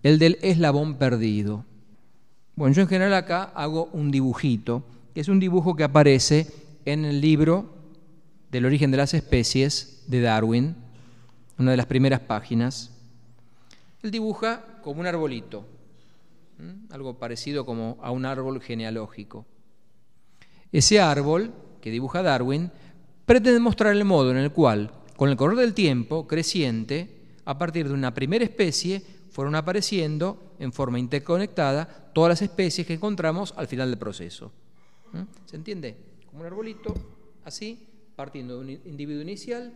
el 0.02 0.18
del 0.18 0.38
eslabón 0.42 0.96
perdido. 0.96 1.64
Bueno, 2.56 2.74
yo 2.74 2.82
en 2.82 2.88
general 2.88 3.14
acá 3.14 3.44
hago 3.54 3.90
un 3.92 4.10
dibujito, 4.10 4.84
que 5.12 5.20
es 5.20 5.28
un 5.28 5.40
dibujo 5.40 5.76
que 5.76 5.84
aparece 5.84 6.50
en 6.84 7.04
el 7.04 7.20
libro 7.20 7.74
del 8.50 8.66
origen 8.66 8.90
de 8.90 8.98
las 8.98 9.12
especies 9.12 10.04
de 10.06 10.20
Darwin, 10.20 10.76
una 11.58 11.72
de 11.72 11.76
las 11.76 11.86
primeras 11.86 12.20
páginas. 12.20 12.90
Él 14.02 14.10
dibuja 14.10 14.64
como 14.84 15.00
un 15.00 15.06
arbolito, 15.06 15.64
algo 16.90 17.18
parecido 17.18 17.64
como 17.64 17.98
a 18.02 18.10
un 18.10 18.26
árbol 18.26 18.60
genealógico. 18.60 19.46
Ese 20.70 21.00
árbol 21.00 21.52
que 21.80 21.90
dibuja 21.90 22.22
Darwin 22.22 22.70
pretende 23.24 23.60
mostrar 23.60 23.96
el 23.96 24.04
modo 24.04 24.30
en 24.30 24.36
el 24.36 24.52
cual, 24.52 24.92
con 25.16 25.30
el 25.30 25.36
correr 25.36 25.56
del 25.56 25.72
tiempo 25.72 26.26
creciente, 26.26 27.08
a 27.46 27.56
partir 27.56 27.88
de 27.88 27.94
una 27.94 28.12
primera 28.12 28.44
especie, 28.44 29.02
fueron 29.30 29.54
apareciendo 29.54 30.54
en 30.58 30.70
forma 30.72 30.98
interconectada 30.98 32.10
todas 32.12 32.28
las 32.28 32.42
especies 32.42 32.86
que 32.86 32.94
encontramos 32.94 33.54
al 33.56 33.66
final 33.66 33.88
del 33.88 33.98
proceso. 33.98 34.52
¿Se 35.46 35.56
entiende? 35.56 35.96
Como 36.26 36.40
un 36.40 36.46
arbolito, 36.46 36.92
así, 37.44 37.88
partiendo 38.16 38.56
de 38.56 38.60
un 38.60 38.70
individuo 38.84 39.22
inicial, 39.22 39.72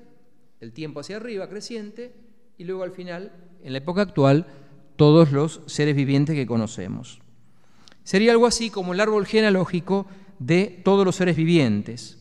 el 0.61 0.73
tiempo 0.73 1.01
hacia 1.01 1.17
arriba 1.17 1.49
creciente, 1.49 2.15
y 2.59 2.65
luego 2.65 2.83
al 2.83 2.91
final, 2.91 3.33
en 3.63 3.73
la 3.73 3.79
época 3.79 4.03
actual, 4.03 4.47
todos 4.99 5.31
los 5.31 5.61
seres 5.67 5.95
vivientes 5.95 6.35
que 6.35 6.47
conocemos. 6.47 7.21
Sería 8.03 8.33
algo 8.33 8.47
así 8.47 8.69
como 8.69 8.93
el 8.93 9.01
árbol 9.01 9.27
genealógico 9.27 10.07
de 10.41 10.83
todos 10.85 11.07
los 11.07 11.15
seres 11.15 11.37
vivientes. 11.37 12.19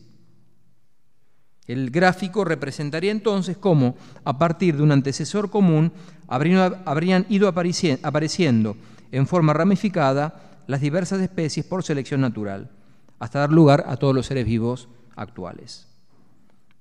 El 1.66 1.90
gráfico 1.90 2.44
representaría 2.44 3.10
entonces 3.10 3.56
cómo, 3.56 3.96
a 4.24 4.38
partir 4.38 4.76
de 4.76 4.84
un 4.84 4.92
antecesor 4.92 5.50
común, 5.50 5.92
habrían 6.28 7.26
ido 7.28 7.48
apareciendo 7.48 8.76
en 9.10 9.26
forma 9.26 9.52
ramificada 9.54 10.62
las 10.68 10.80
diversas 10.80 11.20
especies 11.20 11.66
por 11.66 11.82
selección 11.82 12.20
natural, 12.20 12.70
hasta 13.18 13.40
dar 13.40 13.50
lugar 13.50 13.84
a 13.88 13.96
todos 13.96 14.14
los 14.14 14.26
seres 14.26 14.46
vivos 14.46 14.88
actuales. 15.16 15.88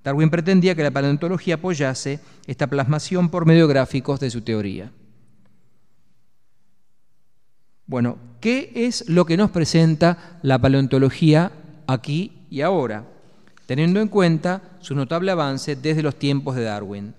Darwin 0.03 0.29
pretendía 0.29 0.75
que 0.75 0.83
la 0.83 0.91
paleontología 0.91 1.55
apoyase 1.55 2.19
esta 2.45 2.67
plasmación 2.67 3.29
por 3.29 3.47
medio 3.47 3.67
gráficos 3.67 4.19
de 4.19 4.29
su 4.29 4.41
teoría. 4.41 4.91
Bueno, 7.87 8.17
¿qué 8.41 8.71
es 8.75 9.09
lo 9.09 9.25
que 9.25 9.37
nos 9.37 9.49
presenta 9.51 10.39
la 10.43 10.59
paleontología 10.59 11.51
aquí 11.87 12.45
y 12.49 12.61
ahora? 12.61 13.05
teniendo 13.67 13.99
en 13.99 14.07
cuenta 14.07 14.77
su 14.79 14.95
notable 14.95 15.29
avance 15.29 15.75
desde 15.75 16.01
los 16.01 16.17
tiempos 16.17 16.55
de 16.55 16.63
Darwin. 16.63 17.13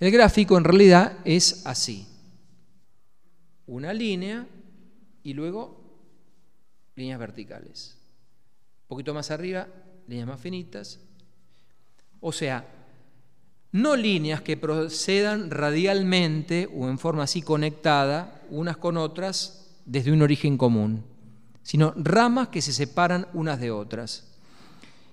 El 0.00 0.10
gráfico 0.10 0.58
en 0.58 0.64
realidad 0.64 1.18
es 1.24 1.64
así. 1.66 2.06
Una 3.66 3.92
línea 3.92 4.46
y 5.22 5.34
luego 5.34 5.78
líneas 6.96 7.20
verticales. 7.20 7.98
Un 8.84 8.88
poquito 8.88 9.12
más 9.12 9.30
arriba, 9.30 9.68
líneas 10.08 10.26
más 10.26 10.40
finitas. 10.40 11.00
O 12.20 12.32
sea, 12.32 12.66
no 13.76 13.94
líneas 13.94 14.40
que 14.40 14.56
procedan 14.56 15.50
radialmente 15.50 16.66
o 16.74 16.88
en 16.88 16.98
forma 16.98 17.24
así 17.24 17.42
conectada 17.42 18.40
unas 18.48 18.78
con 18.78 18.96
otras 18.96 19.68
desde 19.84 20.12
un 20.12 20.22
origen 20.22 20.56
común, 20.56 21.04
sino 21.62 21.92
ramas 21.94 22.48
que 22.48 22.62
se 22.62 22.72
separan 22.72 23.26
unas 23.34 23.60
de 23.60 23.70
otras. 23.70 24.32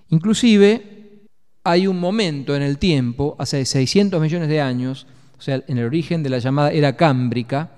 Inclusive 0.08 1.26
hay 1.62 1.86
un 1.86 2.00
momento 2.00 2.56
en 2.56 2.62
el 2.62 2.78
tiempo, 2.78 3.36
hace 3.38 3.66
600 3.66 4.18
millones 4.18 4.48
de 4.48 4.62
años, 4.62 5.06
o 5.38 5.42
sea, 5.42 5.62
en 5.68 5.76
el 5.76 5.84
origen 5.84 6.22
de 6.22 6.30
la 6.30 6.38
llamada 6.38 6.72
era 6.72 6.96
cámbrica, 6.96 7.70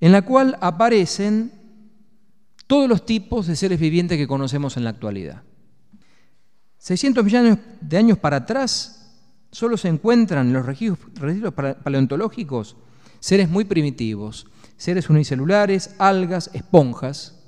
en 0.00 0.10
la 0.10 0.22
cual 0.22 0.58
aparecen 0.60 1.52
todos 2.66 2.88
los 2.88 3.06
tipos 3.06 3.46
de 3.46 3.54
seres 3.54 3.78
vivientes 3.78 4.18
que 4.18 4.26
conocemos 4.26 4.76
en 4.76 4.82
la 4.82 4.90
actualidad. 4.90 5.42
600 6.78 7.24
millones 7.24 7.58
de 7.80 7.96
años 7.98 8.18
para 8.18 8.38
atrás 8.38 8.97
solo 9.50 9.76
se 9.76 9.88
encuentran 9.88 10.48
en 10.48 10.52
los 10.52 10.66
registros 10.66 11.54
paleontológicos 11.82 12.76
seres 13.20 13.48
muy 13.48 13.64
primitivos, 13.64 14.46
seres 14.76 15.10
unicelulares, 15.10 15.94
algas, 15.98 16.50
esponjas, 16.54 17.38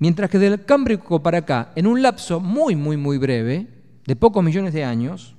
Mientras 0.00 0.30
que 0.30 0.38
del 0.38 0.64
Cámbrico 0.64 1.22
para 1.22 1.38
acá, 1.38 1.72
en 1.76 1.86
un 1.86 2.00
lapso 2.00 2.40
muy, 2.40 2.74
muy, 2.74 2.96
muy 2.96 3.18
breve, 3.18 3.68
de 4.06 4.16
pocos 4.16 4.42
millones 4.42 4.72
de 4.72 4.82
años, 4.82 5.36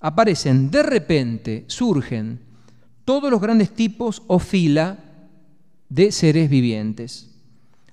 aparecen 0.00 0.70
de 0.70 0.84
repente, 0.84 1.64
surgen 1.66 2.40
todos 3.04 3.32
los 3.32 3.40
grandes 3.40 3.74
tipos 3.74 4.22
o 4.28 4.38
fila 4.38 4.98
de 5.88 6.12
seres 6.12 6.48
vivientes. 6.48 7.34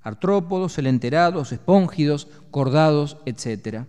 Artrópodos, 0.04 0.76
celenterados, 0.76 1.52
espóngidos, 1.52 2.28
cordados, 2.52 3.18
etc. 3.26 3.86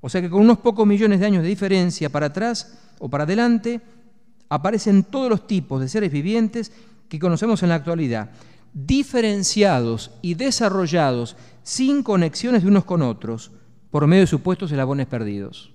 O 0.00 0.08
sea 0.08 0.20
que 0.20 0.30
con 0.30 0.40
unos 0.40 0.58
pocos 0.58 0.86
millones 0.86 1.20
de 1.20 1.26
años 1.26 1.42
de 1.42 1.48
diferencia 1.48 2.08
para 2.08 2.26
atrás 2.26 2.78
o 2.98 3.08
para 3.08 3.24
adelante, 3.24 3.80
aparecen 4.48 5.04
todos 5.04 5.28
los 5.28 5.46
tipos 5.46 5.80
de 5.80 5.88
seres 5.88 6.10
vivientes 6.10 6.72
que 7.08 7.18
conocemos 7.18 7.62
en 7.62 7.68
la 7.68 7.76
actualidad 7.76 8.30
diferenciados 8.72 10.12
y 10.22 10.34
desarrollados 10.34 11.36
sin 11.62 12.02
conexiones 12.02 12.62
de 12.62 12.68
unos 12.68 12.84
con 12.84 13.02
otros 13.02 13.50
por 13.90 14.06
medio 14.06 14.22
de 14.22 14.28
supuestos 14.28 14.70
eslabones 14.70 15.06
perdidos. 15.06 15.72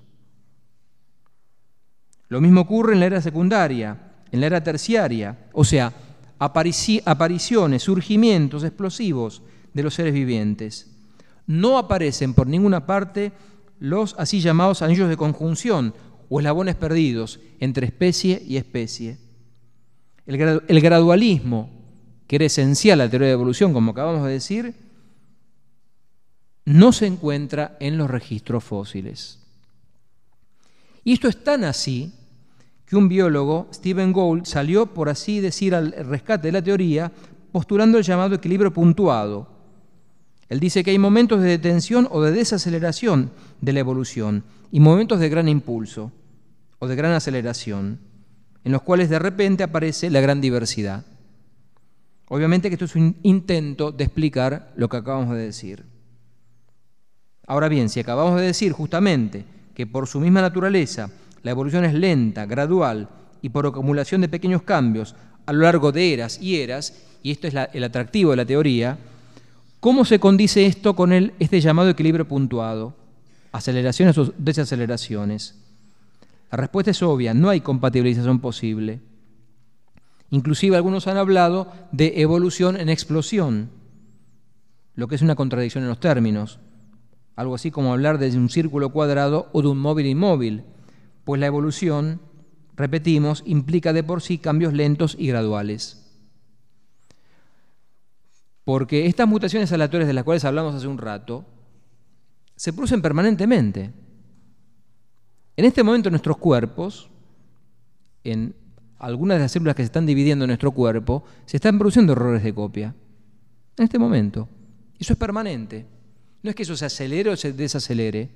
Lo 2.27 2.41
mismo 2.41 2.61
ocurre 2.61 2.93
en 2.93 3.01
la 3.01 3.05
era 3.05 3.21
secundaria, 3.21 4.13
en 4.31 4.39
la 4.39 4.47
era 4.47 4.63
terciaria, 4.63 5.47
o 5.53 5.63
sea, 5.63 5.93
apariciones, 6.39 7.83
surgimientos 7.83 8.63
explosivos 8.63 9.41
de 9.73 9.83
los 9.83 9.93
seres 9.93 10.13
vivientes. 10.13 10.91
No 11.45 11.77
aparecen 11.77 12.33
por 12.33 12.47
ninguna 12.47 12.85
parte 12.85 13.31
los 13.79 14.15
así 14.17 14.39
llamados 14.39 14.81
anillos 14.81 15.09
de 15.09 15.17
conjunción 15.17 15.93
o 16.29 16.39
eslabones 16.39 16.75
perdidos 16.75 17.39
entre 17.59 17.85
especie 17.85 18.41
y 18.45 18.57
especie. 18.57 19.17
El, 20.25 20.81
gradualismo 20.81 21.69
que 22.27 22.37
era 22.37 22.45
esencial 22.45 23.01
a 23.01 23.05
la 23.05 23.09
teoría 23.09 23.27
de 23.27 23.33
evolución, 23.33 23.73
como 23.73 23.91
acabamos 23.91 24.25
de 24.25 24.33
decir, 24.33 24.73
no 26.65 26.91
se 26.91 27.05
encuentra 27.05 27.77
en 27.79 27.97
los 27.97 28.09
registros 28.09 28.63
fósiles. 28.63 29.39
Y 31.03 31.13
esto 31.13 31.27
es 31.27 31.43
tan 31.43 31.63
así 31.63 32.11
que 32.87 32.95
un 32.95 33.07
biólogo, 33.07 33.67
Stephen 33.71 34.11
Gould, 34.11 34.45
salió, 34.45 34.87
por 34.87 35.09
así 35.09 35.39
decir, 35.39 35.75
al 35.75 35.91
rescate 35.91 36.47
de 36.47 36.51
la 36.51 36.63
teoría, 36.63 37.11
postulando 37.51 37.99
el 37.99 38.03
llamado 38.03 38.35
equilibrio 38.35 38.73
puntuado. 38.73 39.54
Él 40.49 40.59
dice 40.59 40.83
que 40.83 40.91
hay 40.91 40.99
momentos 40.99 41.41
de 41.41 41.49
detención 41.49 42.07
o 42.11 42.21
de 42.21 42.31
desaceleración 42.31 43.31
de 43.61 43.73
la 43.73 43.79
evolución 43.79 44.43
y 44.71 44.79
momentos 44.79 45.19
de 45.19 45.29
gran 45.29 45.47
impulso. 45.47 46.11
o 46.77 46.87
de 46.87 46.95
gran 46.97 47.13
aceleración, 47.13 47.99
en 48.65 48.71
los 48.73 48.81
cuales 48.81 49.09
de 49.09 49.17
repente 49.17 49.63
aparece 49.63 50.09
la 50.09 50.19
gran 50.19 50.41
diversidad. 50.41 51.05
Obviamente 52.27 52.69
que 52.69 52.75
esto 52.75 52.85
es 52.85 52.95
un 52.95 53.15
intento 53.23 53.93
de 53.93 54.03
explicar 54.03 54.73
lo 54.75 54.89
que 54.89 54.97
acabamos 54.97 55.35
de 55.35 55.41
decir. 55.41 55.85
Ahora 57.47 57.69
bien, 57.69 57.89
si 57.89 58.01
acabamos 58.01 58.39
de 58.39 58.47
decir 58.47 58.73
justamente 58.73 59.45
que 59.73 59.87
por 59.87 60.05
su 60.07 60.19
misma 60.19 60.41
naturaleza 60.41 61.09
la 61.43 61.51
evolución 61.51 61.85
es 61.85 61.93
lenta, 61.93 62.45
gradual 62.45 63.07
y 63.41 63.49
por 63.49 63.67
acumulación 63.67 64.21
de 64.21 64.29
pequeños 64.29 64.63
cambios 64.63 65.15
a 65.45 65.53
lo 65.53 65.61
largo 65.61 65.91
de 65.91 66.13
eras 66.13 66.41
y 66.41 66.57
eras, 66.57 66.93
y 67.21 67.31
esto 67.31 67.47
es 67.47 67.53
el 67.73 67.83
atractivo 67.83 68.31
de 68.31 68.37
la 68.37 68.45
teoría, 68.45 68.97
¿cómo 69.85 70.03
se 70.03 70.19
condice 70.19 70.65
esto 70.65 70.95
con 70.95 71.13
el, 71.13 71.33
este 71.37 71.61
llamado 71.61 71.91
equilibrio 71.91 72.27
puntuado? 72.27 72.95
Aceleraciones 73.51 74.17
o 74.17 74.33
desaceleraciones. 74.35 75.63
La 76.49 76.57
respuesta 76.57 76.89
es 76.89 77.03
obvia, 77.03 77.35
no 77.35 77.49
hay 77.49 77.61
compatibilización 77.61 78.39
posible. 78.39 79.01
Inclusive 80.31 80.75
algunos 80.75 81.05
han 81.05 81.17
hablado 81.17 81.71
de 81.91 82.19
evolución 82.21 82.77
en 82.79 82.89
explosión, 82.89 83.69
lo 84.95 85.07
que 85.07 85.13
es 85.13 85.21
una 85.21 85.35
contradicción 85.35 85.83
en 85.83 85.89
los 85.91 85.99
términos. 85.99 86.57
Algo 87.35 87.53
así 87.53 87.69
como 87.69 87.93
hablar 87.93 88.17
de 88.17 88.35
un 88.35 88.49
círculo 88.49 88.89
cuadrado 88.89 89.49
o 89.53 89.61
de 89.61 89.67
un 89.67 89.77
móvil 89.77 90.07
inmóvil, 90.07 90.63
pues 91.25 91.39
la 91.39 91.45
evolución, 91.45 92.21
repetimos, 92.75 93.43
implica 93.45 93.93
de 93.93 94.01
por 94.01 94.23
sí 94.23 94.39
cambios 94.39 94.73
lentos 94.73 95.15
y 95.19 95.27
graduales. 95.27 96.04
Porque 98.65 99.05
estas 99.05 99.27
mutaciones 99.27 99.71
aleatorias 99.71 100.07
de 100.07 100.13
las 100.13 100.23
cuales 100.23 100.43
hablamos 100.43 100.75
hace 100.75 100.87
un 100.87 100.97
rato 100.97 101.45
se 102.55 102.73
producen 102.73 103.01
permanentemente. 103.01 103.91
En 105.55 105.65
este 105.65 105.83
momento 105.83 106.09
nuestros 106.09 106.37
cuerpos, 106.37 107.09
en 108.23 108.55
algunas 108.97 109.37
de 109.37 109.43
las 109.43 109.51
células 109.51 109.75
que 109.75 109.83
se 109.83 109.87
están 109.87 110.05
dividiendo 110.05 110.45
en 110.45 110.49
nuestro 110.49 110.71
cuerpo, 110.71 111.23
se 111.45 111.57
están 111.57 111.77
produciendo 111.77 112.13
errores 112.13 112.43
de 112.43 112.53
copia. 112.53 112.95
En 113.77 113.83
este 113.83 113.99
momento. 113.99 114.49
Eso 114.97 115.13
es 115.13 115.19
permanente. 115.19 115.85
No 116.41 116.49
es 116.49 116.55
que 116.55 116.63
eso 116.63 116.75
se 116.75 116.85
acelere 116.85 117.29
o 117.29 117.37
se 117.37 117.53
desacelere. 117.53 118.29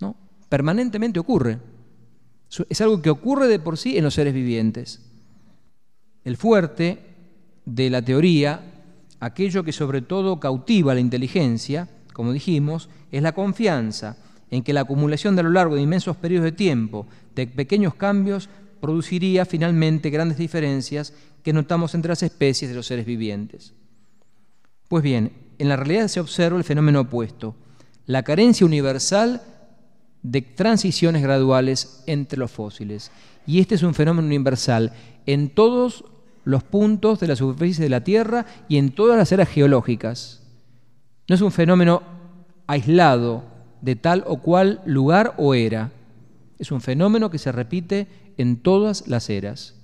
No, 0.00 0.16
permanentemente 0.48 1.18
ocurre. 1.18 1.58
Es 2.68 2.80
algo 2.80 3.00
que 3.00 3.10
ocurre 3.10 3.48
de 3.48 3.58
por 3.58 3.78
sí 3.78 3.96
en 3.96 4.04
los 4.04 4.14
seres 4.14 4.34
vivientes. 4.34 5.00
El 6.24 6.36
fuerte 6.36 6.98
de 7.64 7.88
la 7.90 8.02
teoría, 8.02 8.69
aquello 9.20 9.62
que 9.62 9.72
sobre 9.72 10.02
todo 10.02 10.40
cautiva 10.40 10.94
la 10.94 11.00
inteligencia, 11.00 11.88
como 12.12 12.32
dijimos, 12.32 12.88
es 13.12 13.22
la 13.22 13.32
confianza 13.32 14.16
en 14.50 14.62
que 14.62 14.72
la 14.72 14.80
acumulación 14.80 15.36
de 15.36 15.40
a 15.40 15.44
lo 15.44 15.50
largo 15.50 15.76
de 15.76 15.82
inmensos 15.82 16.16
periodos 16.16 16.44
de 16.44 16.52
tiempo 16.52 17.06
de 17.34 17.46
pequeños 17.46 17.94
cambios 17.94 18.48
produciría 18.80 19.44
finalmente 19.44 20.10
grandes 20.10 20.38
diferencias 20.38 21.12
que 21.44 21.52
notamos 21.52 21.94
entre 21.94 22.08
las 22.08 22.22
especies 22.22 22.70
de 22.70 22.76
los 22.76 22.86
seres 22.86 23.06
vivientes. 23.06 23.74
Pues 24.88 25.04
bien, 25.04 25.32
en 25.58 25.68
la 25.68 25.76
realidad 25.76 26.08
se 26.08 26.20
observa 26.20 26.58
el 26.58 26.64
fenómeno 26.64 27.00
opuesto, 27.00 27.54
la 28.06 28.22
carencia 28.22 28.66
universal 28.66 29.42
de 30.22 30.42
transiciones 30.42 31.22
graduales 31.22 32.02
entre 32.06 32.38
los 32.38 32.50
fósiles. 32.50 33.10
Y 33.46 33.60
este 33.60 33.74
es 33.74 33.82
un 33.82 33.94
fenómeno 33.94 34.26
universal 34.26 34.92
en 35.26 35.50
todos 35.50 36.04
los 36.44 36.62
puntos 36.62 37.20
de 37.20 37.28
la 37.28 37.36
superficie 37.36 37.84
de 37.84 37.90
la 37.90 38.04
Tierra 38.04 38.46
y 38.68 38.78
en 38.78 38.92
todas 38.92 39.16
las 39.16 39.30
eras 39.32 39.48
geológicas. 39.48 40.42
No 41.28 41.34
es 41.34 41.40
un 41.40 41.52
fenómeno 41.52 42.02
aislado 42.66 43.44
de 43.80 43.96
tal 43.96 44.24
o 44.26 44.38
cual 44.38 44.80
lugar 44.84 45.34
o 45.38 45.54
era. 45.54 45.92
Es 46.58 46.72
un 46.72 46.80
fenómeno 46.80 47.30
que 47.30 47.38
se 47.38 47.52
repite 47.52 48.08
en 48.36 48.56
todas 48.56 49.06
las 49.06 49.30
eras. 49.30 49.74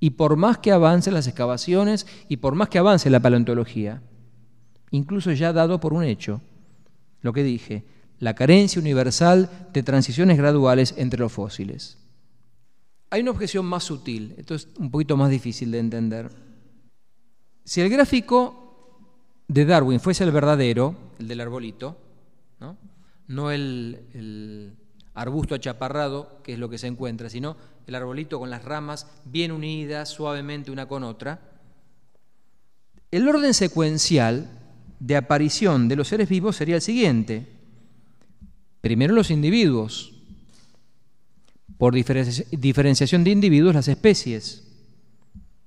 Y 0.00 0.10
por 0.10 0.36
más 0.36 0.58
que 0.58 0.72
avancen 0.72 1.14
las 1.14 1.28
excavaciones 1.28 2.06
y 2.28 2.38
por 2.38 2.54
más 2.54 2.68
que 2.68 2.78
avance 2.78 3.10
la 3.10 3.20
paleontología, 3.20 4.02
incluso 4.90 5.32
ya 5.32 5.52
dado 5.52 5.78
por 5.80 5.92
un 5.92 6.04
hecho, 6.04 6.40
lo 7.20 7.32
que 7.32 7.44
dije, 7.44 7.84
la 8.18 8.34
carencia 8.34 8.80
universal 8.80 9.48
de 9.72 9.82
transiciones 9.82 10.38
graduales 10.38 10.94
entre 10.96 11.20
los 11.20 11.32
fósiles. 11.32 11.98
Hay 13.12 13.20
una 13.20 13.32
objeción 13.32 13.66
más 13.66 13.84
sutil, 13.84 14.34
esto 14.38 14.54
es 14.54 14.68
un 14.78 14.90
poquito 14.90 15.18
más 15.18 15.28
difícil 15.28 15.70
de 15.70 15.78
entender. 15.78 16.30
Si 17.62 17.82
el 17.82 17.90
gráfico 17.90 19.36
de 19.48 19.66
Darwin 19.66 20.00
fuese 20.00 20.24
el 20.24 20.30
verdadero, 20.30 20.96
el 21.18 21.28
del 21.28 21.42
arbolito, 21.42 21.98
no, 23.28 23.50
el 23.50 24.78
arbusto 25.12 25.54
achaparrado, 25.54 26.40
que 26.42 26.54
es 26.54 26.58
lo 26.58 26.70
que 26.70 26.78
se 26.78 26.86
encuentra, 26.86 27.28
sino 27.28 27.58
el 27.86 27.94
arbolito 27.94 28.38
con 28.38 28.48
las 28.48 28.64
ramas 28.64 29.06
bien 29.26 29.52
unidas 29.52 30.08
suavemente 30.08 30.70
una 30.70 30.88
con 30.88 31.04
otra, 31.04 31.38
el 33.10 33.28
orden 33.28 33.52
secuencial 33.52 34.58
de 35.00 35.16
aparición 35.16 35.86
de 35.86 35.96
los 35.96 36.08
seres 36.08 36.30
vivos 36.30 36.56
sería 36.56 36.76
el 36.76 36.80
siguiente. 36.80 37.46
Primero 38.80 39.12
los 39.12 39.30
individuos, 39.30 40.11
por 41.82 41.94
diferenciación 41.94 43.24
de 43.24 43.32
individuos 43.32 43.74
las 43.74 43.88
especies, 43.88 44.62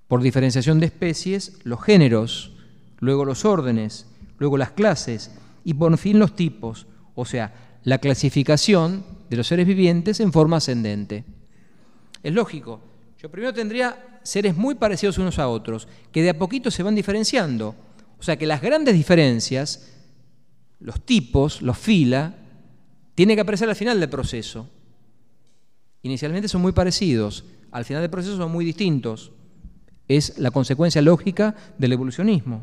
por 0.08 0.22
diferenciación 0.22 0.80
de 0.80 0.86
especies 0.86 1.60
los 1.66 1.84
géneros, 1.84 2.54
luego 3.00 3.26
los 3.26 3.44
órdenes, 3.44 4.06
luego 4.38 4.58
las 4.58 4.72
clases 4.72 5.32
y 5.66 5.74
por 5.74 5.98
fin 5.98 6.18
los 6.18 6.34
tipos, 6.34 6.88
o 7.16 7.26
sea, 7.26 7.80
la 7.84 7.98
clasificación 7.98 9.04
de 9.30 9.36
los 9.36 9.48
seres 9.48 9.68
vivientes 9.68 10.22
en 10.22 10.32
forma 10.32 10.56
ascendente. 10.56 11.26
Es 12.24 12.34
lógico, 12.34 12.80
yo 13.22 13.30
primero 13.30 13.54
tendría 13.54 14.22
seres 14.24 14.56
muy 14.56 14.76
parecidos 14.76 15.18
unos 15.18 15.38
a 15.38 15.50
otros, 15.50 15.86
que 16.14 16.24
de 16.24 16.30
a 16.30 16.40
poquito 16.40 16.72
se 16.72 16.82
van 16.82 16.96
diferenciando. 16.96 17.76
O 18.18 18.24
sea 18.24 18.38
que 18.38 18.46
las 18.46 18.62
grandes 18.62 18.96
diferencias, 18.96 19.92
los 20.80 21.06
tipos, 21.06 21.62
los 21.62 21.78
fila, 21.78 22.36
tienen 23.16 23.36
que 23.36 23.42
aparecer 23.42 23.68
al 23.68 23.76
final 23.76 24.00
del 24.00 24.10
proceso. 24.10 24.70
Inicialmente 26.06 26.48
son 26.48 26.62
muy 26.62 26.72
parecidos, 26.72 27.46
al 27.72 27.84
final 27.84 28.04
del 28.04 28.12
proceso 28.12 28.38
son 28.38 28.52
muy 28.52 28.64
distintos. 28.64 29.32
Es 30.08 30.38
la 30.38 30.52
consecuencia 30.52 31.02
lógica 31.02 31.56
del 31.80 31.94
evolucionismo. 31.94 32.62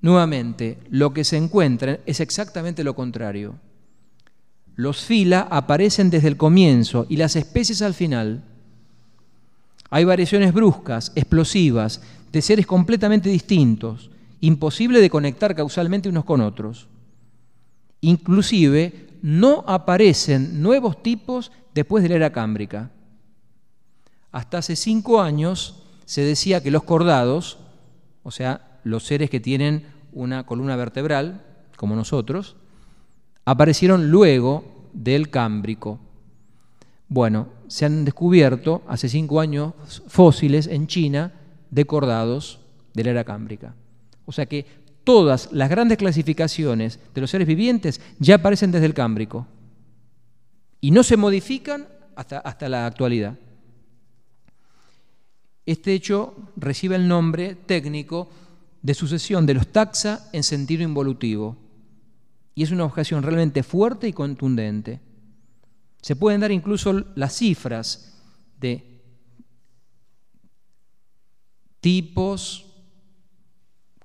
Nuevamente, 0.00 0.78
lo 0.88 1.12
que 1.12 1.22
se 1.22 1.36
encuentra 1.36 1.98
es 2.06 2.18
exactamente 2.18 2.82
lo 2.82 2.94
contrario. 2.94 3.56
Los 4.74 5.04
fila 5.04 5.48
aparecen 5.50 6.08
desde 6.08 6.28
el 6.28 6.38
comienzo 6.38 7.04
y 7.10 7.16
las 7.18 7.36
especies 7.36 7.82
al 7.82 7.92
final. 7.92 8.42
Hay 9.90 10.04
variaciones 10.04 10.54
bruscas, 10.54 11.12
explosivas, 11.16 12.00
de 12.32 12.40
seres 12.40 12.66
completamente 12.66 13.28
distintos, 13.28 14.10
imposible 14.40 15.02
de 15.02 15.10
conectar 15.10 15.54
causalmente 15.54 16.08
unos 16.08 16.24
con 16.24 16.40
otros. 16.40 16.88
Inclusive 18.00 19.09
no 19.22 19.64
aparecen 19.66 20.62
nuevos 20.62 21.02
tipos 21.02 21.52
después 21.74 22.02
de 22.02 22.10
la 22.10 22.16
era 22.16 22.32
cámbrica. 22.32 22.90
Hasta 24.32 24.58
hace 24.58 24.76
cinco 24.76 25.20
años 25.20 25.82
se 26.04 26.22
decía 26.22 26.62
que 26.62 26.70
los 26.70 26.84
cordados, 26.84 27.58
o 28.22 28.30
sea, 28.30 28.80
los 28.84 29.04
seres 29.04 29.30
que 29.30 29.40
tienen 29.40 29.84
una 30.12 30.44
columna 30.46 30.76
vertebral, 30.76 31.44
como 31.76 31.96
nosotros, 31.96 32.56
aparecieron 33.44 34.10
luego 34.10 34.88
del 34.92 35.30
cámbrico. 35.30 35.98
Bueno, 37.08 37.48
se 37.68 37.86
han 37.86 38.04
descubierto 38.04 38.82
hace 38.86 39.08
cinco 39.08 39.40
años 39.40 39.74
fósiles 40.06 40.66
en 40.66 40.86
China 40.86 41.32
de 41.70 41.84
cordados 41.84 42.60
de 42.94 43.04
la 43.04 43.10
era 43.10 43.24
cámbrica. 43.24 43.74
O 44.26 44.32
sea 44.32 44.46
que 44.46 44.64
todas 45.10 45.48
las 45.50 45.68
grandes 45.68 45.98
clasificaciones 45.98 47.00
de 47.12 47.20
los 47.20 47.32
seres 47.32 47.48
vivientes 47.48 48.00
ya 48.20 48.36
aparecen 48.36 48.70
desde 48.70 48.86
el 48.86 48.94
cámbrico 48.94 49.44
y 50.80 50.92
no 50.92 51.02
se 51.02 51.16
modifican 51.16 51.88
hasta, 52.14 52.38
hasta 52.38 52.68
la 52.68 52.86
actualidad. 52.86 53.36
Este 55.66 55.94
hecho 55.94 56.36
recibe 56.54 56.94
el 56.94 57.08
nombre 57.08 57.56
técnico 57.56 58.30
de 58.82 58.94
sucesión 58.94 59.46
de 59.46 59.54
los 59.54 59.66
taxa 59.72 60.28
en 60.32 60.44
sentido 60.44 60.84
involutivo 60.84 61.56
y 62.54 62.62
es 62.62 62.70
una 62.70 62.84
objeción 62.84 63.24
realmente 63.24 63.64
fuerte 63.64 64.06
y 64.06 64.12
contundente. 64.12 65.00
Se 66.02 66.14
pueden 66.14 66.40
dar 66.40 66.52
incluso 66.52 66.92
las 67.16 67.34
cifras 67.34 68.16
de 68.60 69.02
tipos, 71.80 72.64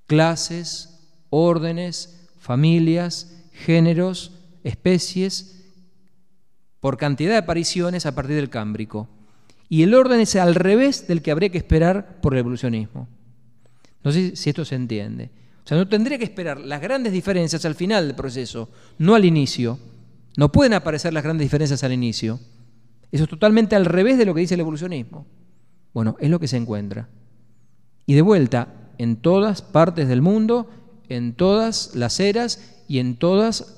clases, 0.07 0.94
órdenes, 1.35 2.27
familias, 2.39 3.43
géneros, 3.51 4.31
especies, 4.63 5.65
por 6.79 6.97
cantidad 6.97 7.31
de 7.31 7.37
apariciones 7.37 8.05
a 8.05 8.15
partir 8.15 8.35
del 8.35 8.49
Cámbrico. 8.49 9.09
Y 9.67 9.83
el 9.83 9.93
orden 9.93 10.21
es 10.21 10.35
al 10.35 10.55
revés 10.55 11.07
del 11.07 11.21
que 11.21 11.31
habría 11.31 11.49
que 11.49 11.57
esperar 11.57 12.21
por 12.21 12.33
el 12.33 12.39
evolucionismo. 12.39 13.07
No 14.03 14.11
sé 14.11 14.35
si 14.35 14.49
esto 14.49 14.63
se 14.63 14.75
entiende. 14.75 15.31
O 15.63 15.67
sea, 15.67 15.77
no 15.77 15.87
tendría 15.87 16.17
que 16.17 16.23
esperar 16.23 16.59
las 16.59 16.79
grandes 16.79 17.11
diferencias 17.11 17.65
al 17.65 17.75
final 17.75 18.07
del 18.07 18.15
proceso, 18.15 18.69
no 18.99 19.15
al 19.15 19.25
inicio. 19.25 19.79
No 20.37 20.51
pueden 20.51 20.73
aparecer 20.73 21.11
las 21.11 21.23
grandes 21.23 21.45
diferencias 21.45 21.83
al 21.83 21.91
inicio. 21.91 22.39
Eso 23.11 23.23
es 23.23 23.29
totalmente 23.29 23.75
al 23.75 23.85
revés 23.85 24.17
de 24.17 24.25
lo 24.25 24.33
que 24.33 24.41
dice 24.41 24.53
el 24.53 24.59
evolucionismo. 24.59 25.25
Bueno, 25.93 26.15
es 26.19 26.29
lo 26.29 26.39
que 26.39 26.47
se 26.47 26.57
encuentra. 26.57 27.09
Y 28.05 28.13
de 28.13 28.21
vuelta, 28.21 28.91
en 28.99 29.17
todas 29.17 29.61
partes 29.61 30.07
del 30.07 30.21
mundo, 30.21 30.69
en 31.09 31.33
todas 31.33 31.95
las 31.95 32.19
eras 32.19 32.59
y 32.87 32.99
en 32.99 33.15
todos 33.15 33.75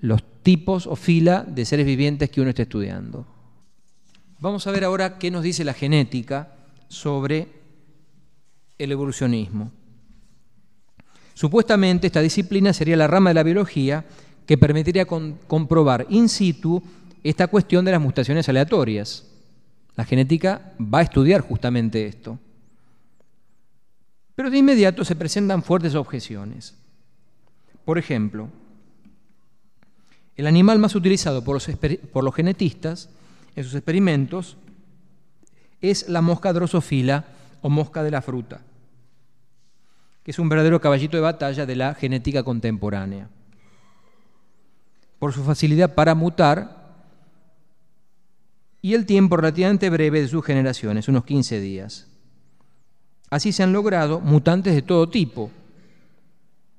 los 0.00 0.22
tipos 0.42 0.86
o 0.86 0.96
fila 0.96 1.44
de 1.46 1.64
seres 1.64 1.86
vivientes 1.86 2.30
que 2.30 2.40
uno 2.40 2.50
esté 2.50 2.62
estudiando. 2.62 3.26
Vamos 4.40 4.66
a 4.66 4.70
ver 4.70 4.84
ahora 4.84 5.18
qué 5.18 5.30
nos 5.30 5.42
dice 5.42 5.64
la 5.64 5.74
genética 5.74 6.52
sobre 6.88 7.48
el 8.78 8.92
evolucionismo. 8.92 9.72
Supuestamente 11.34 12.06
esta 12.06 12.20
disciplina 12.20 12.72
sería 12.72 12.96
la 12.96 13.06
rama 13.06 13.30
de 13.30 13.34
la 13.34 13.42
biología 13.42 14.04
que 14.46 14.58
permitiría 14.58 15.06
comprobar 15.06 16.06
in 16.08 16.28
situ 16.28 16.82
esta 17.22 17.48
cuestión 17.48 17.84
de 17.84 17.92
las 17.92 18.00
mutaciones 18.00 18.48
aleatorias. 18.48 19.26
La 19.96 20.04
genética 20.04 20.72
va 20.80 21.00
a 21.00 21.02
estudiar 21.02 21.42
justamente 21.42 22.06
esto. 22.06 22.38
Pero 24.38 24.50
de 24.50 24.58
inmediato 24.58 25.04
se 25.04 25.16
presentan 25.16 25.64
fuertes 25.64 25.96
objeciones. 25.96 26.76
Por 27.84 27.98
ejemplo, 27.98 28.48
el 30.36 30.46
animal 30.46 30.78
más 30.78 30.94
utilizado 30.94 31.42
por 31.42 31.54
los, 31.56 32.34
genetistas 32.36 33.10
en 33.56 33.64
sus 33.64 33.74
experimentos 33.74 34.56
es 35.80 36.08
la 36.08 36.22
mosca 36.22 36.52
drosofila 36.52 37.24
o 37.62 37.68
mosca 37.68 38.04
de 38.04 38.12
la 38.12 38.22
fruta, 38.22 38.60
que 40.22 40.30
es 40.30 40.38
un 40.38 40.48
verdadero 40.48 40.80
caballito 40.80 41.16
de 41.16 41.22
batalla 41.24 41.66
de 41.66 41.74
la 41.74 41.94
genética 41.94 42.44
contemporánea. 42.44 43.28
Por 45.18 45.32
su 45.32 45.42
facilidad 45.42 45.96
para 45.96 46.14
mutar 46.14 46.94
y 48.82 48.94
el 48.94 49.04
tiempo 49.04 49.36
relativamente 49.36 49.90
breve 49.90 50.20
de 50.20 50.28
sus 50.28 50.44
generaciones, 50.44 51.08
unos 51.08 51.24
15 51.24 51.58
días. 51.58 52.07
Así 53.30 53.52
se 53.52 53.62
han 53.62 53.72
logrado 53.72 54.20
mutantes 54.20 54.74
de 54.74 54.82
todo 54.82 55.08
tipo, 55.08 55.50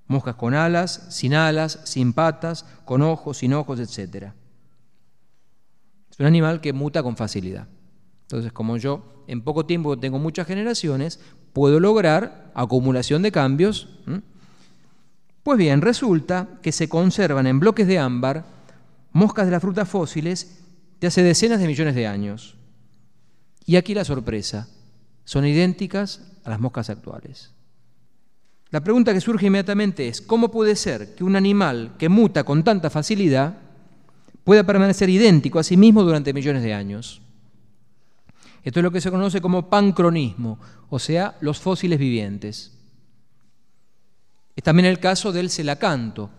moscas 0.07 0.35
con 0.35 0.53
alas, 0.53 1.05
sin 1.09 1.35
alas, 1.35 1.79
sin 1.83 2.13
patas, 2.13 2.65
con 2.85 3.01
ojos, 3.01 3.37
sin 3.37 3.53
ojos, 3.53 3.79
etc. 3.79 4.31
Es 6.09 6.19
un 6.19 6.25
animal 6.25 6.59
que 6.61 6.73
muta 6.73 7.03
con 7.03 7.15
facilidad. 7.15 7.67
Entonces, 8.23 8.51
como 8.51 8.77
yo 8.77 9.23
en 9.27 9.43
poco 9.43 9.65
tiempo 9.65 9.97
tengo 9.97 10.17
muchas 10.17 10.47
generaciones, 10.47 11.19
puedo 11.53 11.79
lograr 11.79 12.51
acumulación 12.55 13.21
de 13.21 13.31
cambios. 13.31 13.87
Pues 15.43 15.57
bien, 15.57 15.81
resulta 15.81 16.47
que 16.61 16.71
se 16.71 16.89
conservan 16.89 17.47
en 17.47 17.59
bloques 17.59 17.87
de 17.87 17.99
ámbar 17.99 18.45
moscas 19.11 19.45
de 19.45 19.51
las 19.51 19.61
frutas 19.61 19.87
fósiles 19.87 20.59
de 20.99 21.07
hace 21.07 21.23
decenas 21.23 21.59
de 21.59 21.67
millones 21.67 21.95
de 21.95 22.07
años. 22.07 22.55
Y 23.65 23.75
aquí 23.75 23.93
la 23.93 24.03
sorpresa, 24.03 24.67
son 25.25 25.45
idénticas 25.45 26.23
a 26.43 26.49
las 26.49 26.59
moscas 26.59 26.89
actuales. 26.89 27.51
La 28.71 28.81
pregunta 28.81 29.13
que 29.13 29.21
surge 29.21 29.47
inmediatamente 29.47 30.07
es, 30.07 30.21
¿cómo 30.21 30.51
puede 30.51 30.75
ser 30.75 31.15
que 31.15 31.23
un 31.23 31.35
animal 31.35 31.95
que 31.97 32.07
muta 32.07 32.43
con 32.43 32.63
tanta 32.63 32.89
facilidad 32.89 33.57
pueda 34.43 34.63
permanecer 34.63 35.09
idéntico 35.09 35.57
a 35.57 35.63
sí 35.63 35.75
mismo 35.75 36.03
durante 36.03 36.33
millones 36.33 36.61
de 36.61 36.73
años? 36.73 37.21
Esto 38.63 38.79
es 38.79 38.83
lo 38.83 38.91
que 38.91 39.01
se 39.01 39.09
conoce 39.09 39.41
como 39.41 39.69
pancronismo, 39.69 40.59
o 40.89 40.99
sea, 40.99 41.35
los 41.41 41.59
fósiles 41.59 41.97
vivientes. 41.97 42.77
Es 44.55 44.63
también 44.63 44.85
el 44.85 44.99
caso 44.99 45.31
del 45.31 45.49
celacanto. 45.49 46.29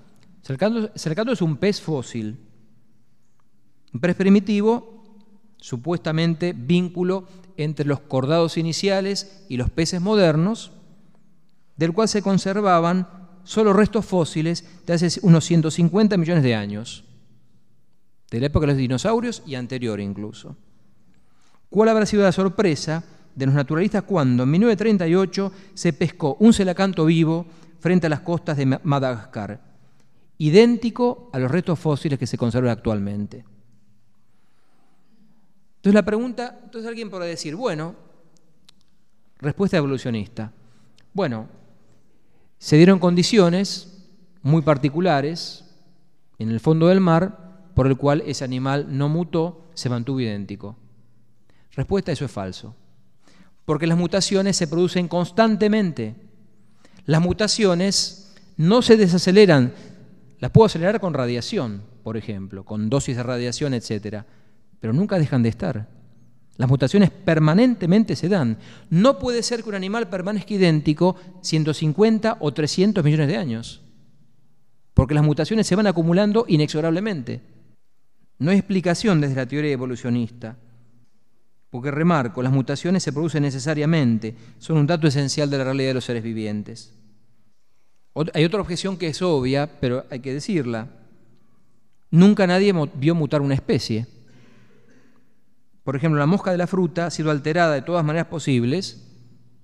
El 0.47 0.91
celacanto 0.95 1.33
es 1.33 1.43
un 1.43 1.57
pez 1.57 1.81
fósil. 1.81 2.39
Un 3.93 4.01
pez 4.01 4.15
primitivo, 4.15 5.17
supuestamente 5.57 6.53
vínculo 6.53 7.27
entre 7.65 7.87
los 7.87 8.01
cordados 8.01 8.57
iniciales 8.57 9.45
y 9.49 9.57
los 9.57 9.71
peces 9.71 10.01
modernos, 10.01 10.73
del 11.77 11.93
cual 11.93 12.09
se 12.09 12.23
conservaban 12.23 13.09
solo 13.45 13.73
restos 13.73 14.05
fósiles 14.05 14.65
de 14.87 14.93
hace 14.93 15.21
unos 15.23 15.45
150 15.45 16.17
millones 16.17 16.43
de 16.43 16.55
años, 16.55 17.05
de 18.31 18.41
la 18.41 18.47
época 18.47 18.67
de 18.67 18.73
los 18.73 18.79
dinosaurios 18.79 19.43
y 19.47 19.55
anterior 19.55 20.01
incluso. 20.01 20.57
¿Cuál 21.69 21.89
habrá 21.89 22.07
sido 22.07 22.23
la 22.23 22.33
sorpresa 22.33 23.05
de 23.35 23.47
los 23.47 23.55
naturalistas 23.55 24.03
cuando 24.03 24.43
en 24.43 24.51
1938 24.51 25.53
se 25.75 25.93
pescó 25.93 26.37
un 26.41 26.53
celacanto 26.53 27.05
vivo 27.05 27.47
frente 27.79 28.07
a 28.07 28.11
las 28.11 28.21
costas 28.21 28.57
de 28.57 28.67
Madagascar, 28.67 29.61
idéntico 30.39 31.31
a 31.33 31.39
los 31.39 31.51
restos 31.51 31.79
fósiles 31.79 32.19
que 32.19 32.27
se 32.27 32.39
conservan 32.39 32.73
actualmente? 32.73 33.45
Entonces 35.81 35.95
la 35.95 36.05
pregunta, 36.05 36.61
entonces 36.63 36.87
alguien 36.87 37.09
podrá 37.09 37.25
decir, 37.25 37.57
bueno, 37.57 37.95
respuesta 39.39 39.79
evolucionista. 39.79 40.53
Bueno, 41.15 41.49
se 42.59 42.77
dieron 42.77 42.99
condiciones 42.99 44.07
muy 44.43 44.61
particulares 44.61 45.65
en 46.39 46.51
el 46.51 46.61
fondo 46.61 46.89
del 46.89 47.01
mar 47.01 47.71
por 47.75 47.87
el 47.87 47.97
cual 47.97 48.23
ese 48.27 48.45
animal 48.45 48.89
no 48.91 49.09
mutó, 49.09 49.71
se 49.73 49.89
mantuvo 49.89 50.21
idéntico. 50.21 50.77
Respuesta, 51.73 52.13
eso 52.13 52.27
es 52.27 52.31
falso. 52.31 52.77
Porque 53.65 53.87
las 53.87 53.97
mutaciones 53.97 54.59
se 54.59 54.69
producen 54.69 55.09
constantemente. 55.09 56.15
Las 57.07 57.23
mutaciones 57.23 58.35
no 58.59 58.83
se 58.83 58.99
desaceleran. 58.99 59.73
Las 60.41 60.51
puedo 60.51 60.67
acelerar 60.67 61.01
con 61.01 61.15
radiación, 61.15 61.85
por 62.03 62.19
ejemplo, 62.19 62.67
con 62.67 62.91
dosis 62.91 63.17
de 63.17 63.23
radiación, 63.23 63.73
etcétera, 63.73 64.27
pero 64.81 64.93
nunca 64.93 65.19
dejan 65.19 65.43
de 65.43 65.51
estar. 65.51 65.89
Las 66.57 66.69
mutaciones 66.69 67.11
permanentemente 67.11 68.17
se 68.17 68.29
dan. 68.29 68.59
No 68.91 69.19
puede 69.19 69.43
ser 69.43 69.63
que 69.63 69.69
un 69.69 69.75
animal 69.75 70.09
permanezca 70.09 70.55
idéntico 70.55 71.17
150 71.41 72.37
o 72.41 72.53
300 72.53 73.03
millones 73.03 73.29
de 73.29 73.37
años, 73.37 73.83
porque 74.93 75.15
las 75.15 75.25
mutaciones 75.25 75.67
se 75.67 75.77
van 75.77 75.87
acumulando 75.87 76.45
inexorablemente. 76.49 77.41
No 78.39 78.51
hay 78.51 78.59
explicación 78.59 79.21
desde 79.21 79.37
la 79.37 79.47
teoría 79.47 79.73
evolucionista, 79.73 80.57
porque 81.71 81.91
remarco, 81.91 82.43
las 82.43 82.53
mutaciones 82.53 83.03
se 83.03 83.13
producen 83.13 83.43
necesariamente, 83.43 84.35
son 84.59 84.77
un 84.77 84.87
dato 84.87 85.07
esencial 85.07 85.49
de 85.49 85.59
la 85.59 85.65
realidad 85.65 85.89
de 85.89 85.95
los 85.95 86.05
seres 86.05 86.23
vivientes. 86.23 86.93
Hay 88.35 88.45
otra 88.45 88.61
objeción 88.61 88.97
que 88.97 89.07
es 89.07 89.23
obvia, 89.23 89.71
pero 89.81 90.05
hay 90.11 90.21
que 90.21 90.35
decirla. 90.35 90.89
Nunca 92.11 92.47
nadie 92.47 92.75
vio 92.97 93.15
mutar 93.15 93.41
una 93.41 93.55
especie. 93.55 94.07
Por 95.91 95.97
ejemplo, 95.97 96.21
la 96.21 96.27
mosca 96.27 96.53
de 96.53 96.57
la 96.57 96.69
fruta 96.69 97.07
ha 97.07 97.11
sido 97.11 97.33
alterada 97.33 97.75
de 97.75 97.83
todas 97.83 98.05
maneras 98.05 98.29
posibles, 98.29 99.09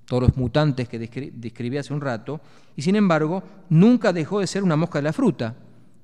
todos 0.06 0.24
los 0.24 0.36
mutantes 0.36 0.88
que 0.88 0.98
describí 0.98 1.78
hace 1.78 1.94
un 1.94 2.00
rato, 2.00 2.40
y 2.74 2.82
sin 2.82 2.96
embargo 2.96 3.44
nunca 3.68 4.12
dejó 4.12 4.40
de 4.40 4.48
ser 4.48 4.64
una 4.64 4.74
mosca 4.74 4.98
de 4.98 5.04
la 5.04 5.12
fruta, 5.12 5.54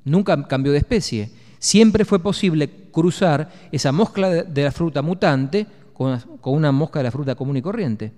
nunca 0.05 0.41
cambió 0.47 0.71
de 0.71 0.79
especie. 0.79 1.33
Siempre 1.59 2.05
fue 2.05 2.21
posible 2.21 2.71
cruzar 2.93 3.51
esa 3.73 3.91
mosca 3.91 4.45
de 4.45 4.63
la 4.63 4.71
fruta 4.71 5.03
mutante 5.03 5.67
con 5.93 6.21
una 6.45 6.71
mosca 6.71 7.01
de 7.01 7.03
la 7.03 7.11
fruta 7.11 7.35
común 7.35 7.57
y 7.57 7.63
corriente. 7.63 8.13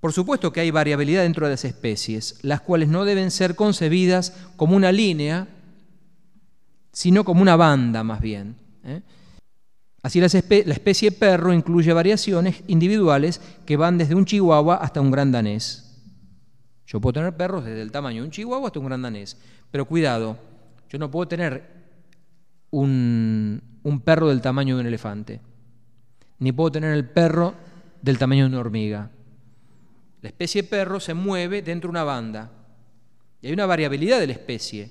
Por 0.00 0.14
supuesto 0.14 0.50
que 0.50 0.60
hay 0.60 0.70
variabilidad 0.70 1.24
dentro 1.24 1.44
de 1.44 1.52
las 1.52 1.66
especies, 1.66 2.38
las 2.40 2.62
cuales 2.62 2.88
no 2.88 3.04
deben 3.04 3.30
ser 3.30 3.54
concebidas 3.54 4.32
como 4.56 4.76
una 4.76 4.92
línea, 4.92 5.46
sino 6.90 7.22
como 7.22 7.42
una 7.42 7.56
banda 7.56 8.02
más 8.02 8.22
bien. 8.22 8.56
¿eh? 8.82 9.02
Así 10.02 10.20
la 10.20 10.26
especie 10.26 11.12
perro 11.12 11.52
incluye 11.52 11.92
variaciones 11.92 12.62
individuales 12.68 13.40
que 13.66 13.76
van 13.76 13.98
desde 13.98 14.14
un 14.14 14.24
chihuahua 14.24 14.76
hasta 14.76 15.00
un 15.00 15.10
gran 15.10 15.30
danés. 15.30 15.90
Yo 16.86 17.00
puedo 17.00 17.12
tener 17.12 17.36
perros 17.36 17.64
desde 17.64 17.82
el 17.82 17.92
tamaño 17.92 18.22
de 18.22 18.26
un 18.26 18.30
chihuahua 18.30 18.68
hasta 18.68 18.80
un 18.80 18.86
gran 18.86 19.02
danés, 19.02 19.36
pero 19.70 19.84
cuidado, 19.84 20.38
yo 20.88 20.98
no 20.98 21.10
puedo 21.10 21.28
tener 21.28 21.62
un, 22.70 23.62
un 23.82 24.00
perro 24.00 24.28
del 24.28 24.40
tamaño 24.40 24.74
de 24.74 24.80
un 24.80 24.86
elefante, 24.86 25.40
ni 26.38 26.50
puedo 26.50 26.72
tener 26.72 26.94
el 26.94 27.08
perro 27.08 27.54
del 28.00 28.18
tamaño 28.18 28.44
de 28.44 28.50
una 28.50 28.60
hormiga. 28.60 29.10
La 30.22 30.30
especie 30.30 30.64
perro 30.64 30.98
se 30.98 31.14
mueve 31.14 31.62
dentro 31.62 31.88
de 31.88 31.92
una 31.92 32.04
banda 32.04 32.50
y 33.40 33.48
hay 33.48 33.52
una 33.52 33.66
variabilidad 33.66 34.18
de 34.18 34.26
la 34.26 34.32
especie, 34.32 34.90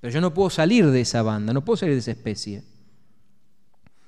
pero 0.00 0.12
yo 0.12 0.20
no 0.20 0.32
puedo 0.32 0.50
salir 0.50 0.86
de 0.86 1.00
esa 1.00 1.22
banda, 1.22 1.52
no 1.52 1.64
puedo 1.64 1.76
salir 1.76 1.94
de 1.94 2.00
esa 2.00 2.12
especie. 2.12 2.62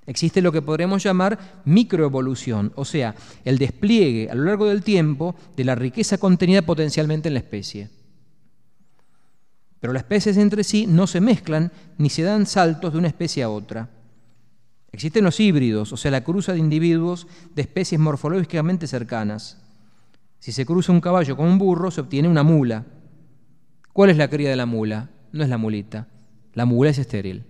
Existe 0.07 0.43
lo 0.43 0.51
que 0.51 0.63
podríamos 0.63 1.03
llamar 1.03 1.63
microevolución, 1.65 2.73
o 2.75 2.85
sea, 2.85 3.15
el 3.45 3.59
despliegue 3.59 4.29
a 4.31 4.35
lo 4.35 4.45
largo 4.45 4.67
del 4.67 4.83
tiempo 4.83 5.37
de 5.57 5.65
la 5.65 5.77
riqueza 5.77 6.19
contenida 6.19 6.63
potencialmente 6.63 7.29
en 7.29 7.35
la 7.35 7.41
especie. 7.41 7.89
Pero 9.79 9.93
las 9.93 10.03
especies 10.03 10.37
entre 10.37 10.65
sí 10.65 10.87
no 10.87 11.07
se 11.07 11.21
mezclan 11.21 11.71
ni 11.99 12.11
se 12.11 12.23
dan 12.23 12.47
saltos 12.47 12.93
de 12.93 12.99
una 12.99 13.09
especie 13.09 13.43
a 13.43 13.51
otra. 13.51 13.91
Existen 14.91 15.25
los 15.25 15.41
híbridos, 15.41 15.93
o 15.93 15.97
sea, 15.97 16.11
la 16.11 16.25
cruza 16.25 16.53
de 16.53 16.59
individuos 16.59 17.27
de 17.55 17.63
especies 17.63 18.01
morfológicamente 18.01 18.87
cercanas. 18.87 19.59
Si 20.39 20.53
se 20.53 20.67
cruza 20.67 20.93
un 20.93 21.01
caballo 21.01 21.37
con 21.37 21.47
un 21.47 21.59
burro, 21.59 21.91
se 21.91 22.01
obtiene 22.01 22.29
una 22.29 22.43
mula. 22.43 22.85
¿Cuál 23.93 24.11
es 24.11 24.17
la 24.17 24.29
cría 24.29 24.51
de 24.51 24.57
la 24.57 24.67
mula? 24.67 25.11
No 25.31 25.45
es 25.45 25.49
la 25.49 25.59
mulita. 25.59 26.09
La 26.55 26.65
mula 26.65 26.91
es 26.91 26.99
estéril. 26.99 27.45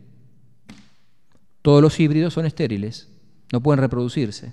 Todos 1.62 1.80
los 1.80 1.98
híbridos 1.98 2.34
son 2.34 2.46
estériles. 2.46 3.08
no 3.52 3.62
pueden 3.62 3.80
reproducirse. 3.80 4.52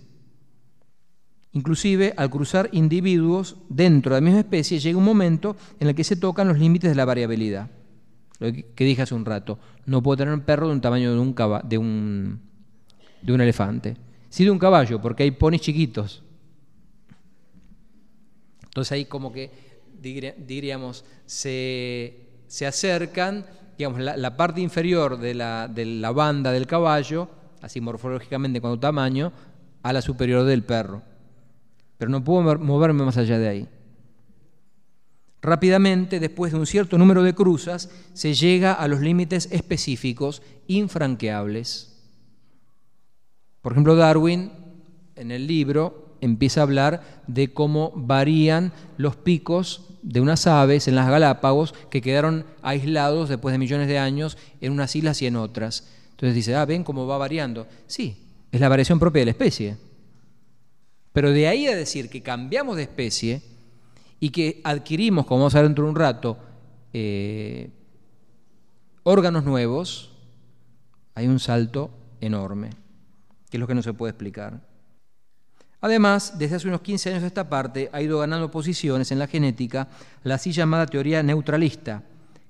Inclusive 1.51 2.13
al 2.15 2.29
cruzar 2.29 2.69
individuos 2.73 3.57
dentro 3.69 4.13
de 4.13 4.21
la 4.21 4.25
misma 4.25 4.39
especie 4.41 4.79
llega 4.79 4.97
un 4.97 5.03
momento 5.03 5.55
en 5.79 5.87
el 5.87 5.95
que 5.95 6.03
se 6.03 6.15
tocan 6.15 6.47
los 6.47 6.59
límites 6.59 6.91
de 6.91 6.95
la 6.95 7.05
variabilidad. 7.05 7.69
Lo 8.39 8.51
que 8.53 8.85
dije 8.85 9.01
hace 9.01 9.15
un 9.15 9.25
rato, 9.25 9.57
no 9.85 10.03
puedo 10.03 10.17
tener 10.17 10.33
un 10.33 10.41
perro 10.41 10.67
de 10.67 10.73
un 10.73 10.81
tamaño 10.81 11.11
de 11.11 11.19
un, 11.19 11.35
de 11.63 11.77
un, 11.77 12.39
de 13.21 13.33
un 13.33 13.41
elefante. 13.41 13.97
Sí 14.29 14.43
de 14.43 14.51
un 14.51 14.59
caballo, 14.59 15.01
porque 15.01 15.23
hay 15.23 15.31
ponis 15.31 15.61
chiquitos. 15.61 16.23
Entonces 18.63 18.91
ahí 18.91 19.05
como 19.05 19.33
que 19.33 19.51
diríamos, 20.01 21.03
se, 21.25 22.27
acercan, 22.65 23.45
digamos, 23.79 23.99
la, 23.99 24.37
parte 24.37 24.61
inferior 24.61 25.17
de 25.17 25.33
la, 25.33 25.67
de 25.67 25.85
la 25.85 26.11
banda 26.11 26.51
del 26.51 26.67
caballo, 26.67 27.29
así 27.61 27.81
morfológicamente 27.81 28.61
con 28.61 28.79
tamaño, 28.79 29.31
a 29.81 29.91
la 29.91 30.03
superior 30.03 30.45
del 30.45 30.63
perro 30.63 31.01
pero 31.99 32.09
no 32.09 32.23
puedo 32.23 32.57
moverme 32.57 33.03
más 33.03 33.17
allá 33.17 33.37
de 33.37 33.49
ahí. 33.49 33.69
Rápidamente, 35.41 36.21
después 36.21 36.53
de 36.53 36.57
un 36.57 36.65
cierto 36.65 36.97
número 36.97 37.23
de 37.23 37.35
cruzas, 37.35 37.91
se 38.13 38.33
llega 38.33 38.71
a 38.71 38.87
los 38.87 39.01
límites 39.01 39.49
específicos 39.51 40.41
infranqueables. 40.67 42.09
Por 43.61 43.73
ejemplo, 43.73 43.97
Darwin, 43.97 44.49
en 45.17 45.31
el 45.31 45.45
libro, 45.45 46.08
empieza 46.21 46.61
a 46.61 46.63
hablar 46.63 47.23
de 47.27 47.53
cómo 47.53 47.91
varían 47.95 48.71
los 48.97 49.15
picos 49.15 49.85
de 50.01 50.21
unas 50.21 50.47
aves 50.47 50.87
en 50.87 50.95
las 50.95 51.09
Galápagos 51.09 51.73
que 51.89 52.01
quedaron 52.01 52.45
aislados 52.61 53.29
después 53.29 53.51
de 53.53 53.59
millones 53.59 53.87
de 53.87 53.99
años 53.99 54.37
en 54.61 54.71
unas 54.71 54.95
islas 54.95 55.21
y 55.21 55.27
en 55.27 55.35
otras. 55.35 55.87
Entonces 56.11 56.35
dice, 56.35 56.55
ah, 56.55 56.65
ven 56.65 56.83
cómo 56.83 57.07
va 57.07 57.17
variando. 57.17 57.67
Sí, 57.87 58.17
es 58.51 58.59
la 58.59 58.69
variación 58.69 58.99
propia 58.99 59.21
de 59.21 59.25
la 59.25 59.31
especie. 59.31 59.77
Pero 61.13 61.31
de 61.31 61.47
ahí 61.47 61.67
a 61.67 61.75
decir 61.75 62.09
que 62.09 62.21
cambiamos 62.21 62.77
de 62.77 62.83
especie 62.83 63.41
y 64.19 64.29
que 64.29 64.61
adquirimos, 64.63 65.25
como 65.25 65.41
vamos 65.41 65.55
a 65.55 65.59
ver 65.59 65.67
dentro 65.67 65.85
de 65.85 65.89
un 65.89 65.95
rato, 65.95 66.37
eh, 66.93 67.69
órganos 69.03 69.43
nuevos, 69.43 70.11
hay 71.15 71.27
un 71.27 71.39
salto 71.39 71.89
enorme, 72.21 72.69
que 73.49 73.57
es 73.57 73.59
lo 73.59 73.67
que 73.67 73.75
no 73.75 73.81
se 73.81 73.93
puede 73.93 74.11
explicar. 74.11 74.61
Además, 75.81 76.37
desde 76.37 76.57
hace 76.57 76.67
unos 76.67 76.81
15 76.81 77.11
años 77.11 77.23
esta 77.23 77.49
parte 77.49 77.89
ha 77.93 78.01
ido 78.01 78.19
ganando 78.19 78.51
posiciones 78.51 79.11
en 79.11 79.19
la 79.19 79.27
genética 79.27 79.87
la 80.23 80.35
así 80.35 80.51
llamada 80.51 80.85
teoría 80.85 81.23
neutralista, 81.23 82.03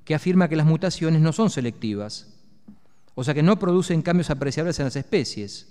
que 0.04 0.16
afirma 0.16 0.48
que 0.48 0.56
las 0.56 0.66
mutaciones 0.66 1.22
no 1.22 1.32
son 1.32 1.50
selectivas, 1.50 2.28
o 3.14 3.24
sea 3.24 3.34
que 3.34 3.44
no 3.44 3.60
producen 3.60 4.02
cambios 4.02 4.30
apreciables 4.30 4.80
en 4.80 4.86
las 4.86 4.96
especies 4.96 5.68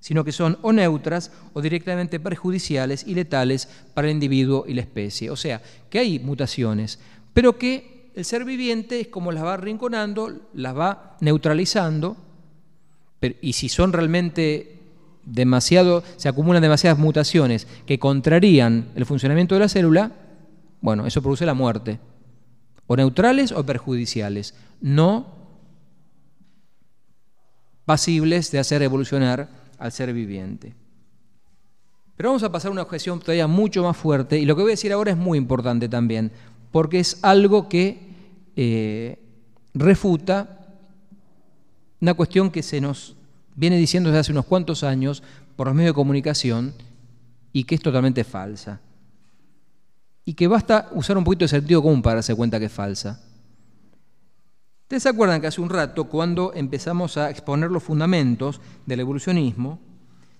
sino 0.00 0.24
que 0.24 0.32
son 0.32 0.58
o 0.62 0.72
neutras 0.72 1.30
o 1.52 1.60
directamente 1.60 2.18
perjudiciales 2.18 3.06
y 3.06 3.14
letales 3.14 3.68
para 3.94 4.08
el 4.08 4.14
individuo 4.14 4.64
y 4.66 4.74
la 4.74 4.80
especie. 4.80 5.30
O 5.30 5.36
sea, 5.36 5.62
que 5.90 5.98
hay 5.98 6.18
mutaciones, 6.18 6.98
pero 7.34 7.58
que 7.58 8.10
el 8.14 8.24
ser 8.24 8.44
viviente 8.44 9.00
es 9.00 9.08
como 9.08 9.30
las 9.30 9.44
va 9.44 9.54
arrinconando, 9.54 10.48
las 10.54 10.76
va 10.76 11.16
neutralizando, 11.20 12.16
y 13.42 13.52
si 13.52 13.68
son 13.68 13.92
realmente 13.92 14.79
demasiado, 15.24 16.02
se 16.16 16.28
acumulan 16.28 16.62
demasiadas 16.62 16.98
mutaciones 16.98 17.66
que 17.86 17.98
contrarían 17.98 18.88
el 18.94 19.06
funcionamiento 19.06 19.54
de 19.54 19.60
la 19.60 19.68
célula, 19.68 20.12
bueno, 20.80 21.06
eso 21.06 21.22
produce 21.22 21.46
la 21.46 21.54
muerte, 21.54 22.00
o 22.86 22.96
neutrales 22.96 23.52
o 23.52 23.64
perjudiciales, 23.64 24.54
no 24.80 25.26
pasibles 27.84 28.50
de 28.50 28.58
hacer 28.58 28.82
evolucionar 28.82 29.48
al 29.78 29.92
ser 29.92 30.12
viviente. 30.12 30.74
Pero 32.16 32.30
vamos 32.30 32.42
a 32.42 32.52
pasar 32.52 32.68
a 32.68 32.72
una 32.72 32.82
objeción 32.82 33.18
todavía 33.18 33.46
mucho 33.46 33.82
más 33.82 33.96
fuerte, 33.96 34.38
y 34.38 34.44
lo 34.44 34.56
que 34.56 34.62
voy 34.62 34.70
a 34.70 34.74
decir 34.74 34.92
ahora 34.92 35.12
es 35.12 35.16
muy 35.16 35.38
importante 35.38 35.88
también, 35.88 36.32
porque 36.70 37.00
es 37.00 37.18
algo 37.22 37.68
que 37.68 38.10
eh, 38.56 39.18
refuta 39.74 40.76
una 42.00 42.14
cuestión 42.14 42.50
que 42.50 42.62
se 42.62 42.80
nos 42.80 43.16
viene 43.60 43.76
diciendo 43.76 44.08
desde 44.08 44.20
hace 44.20 44.32
unos 44.32 44.46
cuantos 44.46 44.82
años 44.82 45.22
por 45.54 45.66
los 45.66 45.76
medios 45.76 45.90
de 45.90 45.94
comunicación 45.94 46.72
y 47.52 47.64
que 47.64 47.74
es 47.74 47.82
totalmente 47.82 48.24
falsa. 48.24 48.80
Y 50.24 50.32
que 50.32 50.48
basta 50.48 50.88
usar 50.92 51.18
un 51.18 51.24
poquito 51.24 51.44
de 51.44 51.48
sentido 51.48 51.82
común 51.82 52.00
para 52.00 52.16
darse 52.16 52.34
cuenta 52.34 52.58
que 52.58 52.64
es 52.64 52.72
falsa. 52.72 53.20
Ustedes 54.84 55.02
se 55.02 55.10
acuerdan 55.10 55.42
que 55.42 55.46
hace 55.46 55.60
un 55.60 55.68
rato, 55.68 56.04
cuando 56.04 56.54
empezamos 56.54 57.18
a 57.18 57.28
exponer 57.28 57.70
los 57.70 57.82
fundamentos 57.82 58.62
del 58.86 59.00
evolucionismo, 59.00 59.78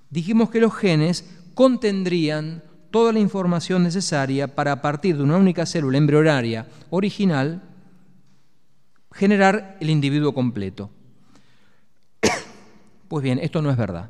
dijimos 0.09 0.49
que 0.49 0.61
los 0.61 0.75
genes 0.75 1.27
contendrían 1.53 2.63
toda 2.91 3.13
la 3.13 3.21
información 3.21 3.83
necesaria 3.83 4.55
para, 4.55 4.73
a 4.73 4.81
partir 4.81 5.19
de 5.19 5.25
una 5.25 5.37
única 5.37 5.67
célula 5.67 5.99
embrionaria 5.99 6.69
original, 6.89 7.61
generar 9.13 9.77
el 9.79 9.91
individuo 9.91 10.33
completo. 10.33 10.91
Pues 13.11 13.25
bien, 13.25 13.41
esto 13.41 13.61
no 13.61 13.73
es 13.73 13.77
verdad. 13.77 14.09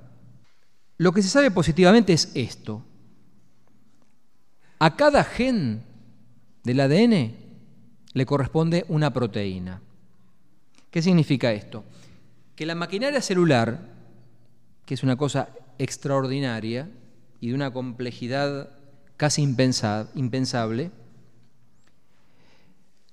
Lo 0.99 1.13
que 1.13 1.23
se 1.23 1.31
sabe 1.31 1.51
positivamente 1.51 2.13
es 2.13 2.33
esto. 2.35 2.85
A 4.79 4.95
cada 4.95 5.25
gen 5.25 5.83
del 6.65 6.81
ADN 6.81 7.35
le 8.13 8.27
corresponde 8.27 8.85
una 8.89 9.11
proteína. 9.11 9.81
¿Qué 10.91 11.01
significa 11.01 11.51
esto? 11.51 11.83
Que 12.55 12.67
la 12.67 12.75
maquinaria 12.75 13.23
celular, 13.23 13.89
que 14.85 14.93
es 14.93 15.03
una 15.03 15.17
cosa 15.17 15.49
extraordinaria 15.79 16.91
y 17.41 17.49
de 17.49 17.55
una 17.55 17.73
complejidad 17.73 18.69
casi 19.17 19.41
impensable, 19.41 20.91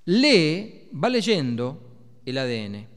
lee, 0.04 0.90
va 0.94 1.08
leyendo 1.08 1.80
el 2.26 2.38
ADN, 2.38 2.88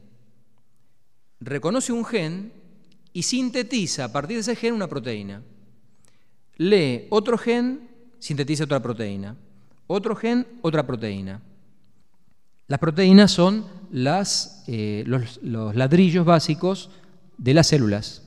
reconoce 1.38 1.92
un 1.92 2.04
gen 2.04 2.59
y 3.12 3.22
sintetiza 3.22 4.04
a 4.04 4.12
partir 4.12 4.36
de 4.36 4.40
ese 4.42 4.56
gen 4.56 4.74
una 4.74 4.88
proteína. 4.88 5.42
Lee 6.56 7.06
otro 7.10 7.38
gen, 7.38 7.88
sintetiza 8.18 8.64
otra 8.64 8.80
proteína. 8.80 9.36
Otro 9.86 10.14
gen, 10.14 10.46
otra 10.62 10.86
proteína. 10.86 11.40
Las 12.68 12.78
proteínas 12.78 13.32
son 13.32 13.66
eh, 14.68 15.04
los, 15.06 15.40
ladrillos 15.42 16.24
básicos 16.24 16.90
de 17.36 17.54
las 17.54 17.66
células. 17.66 18.22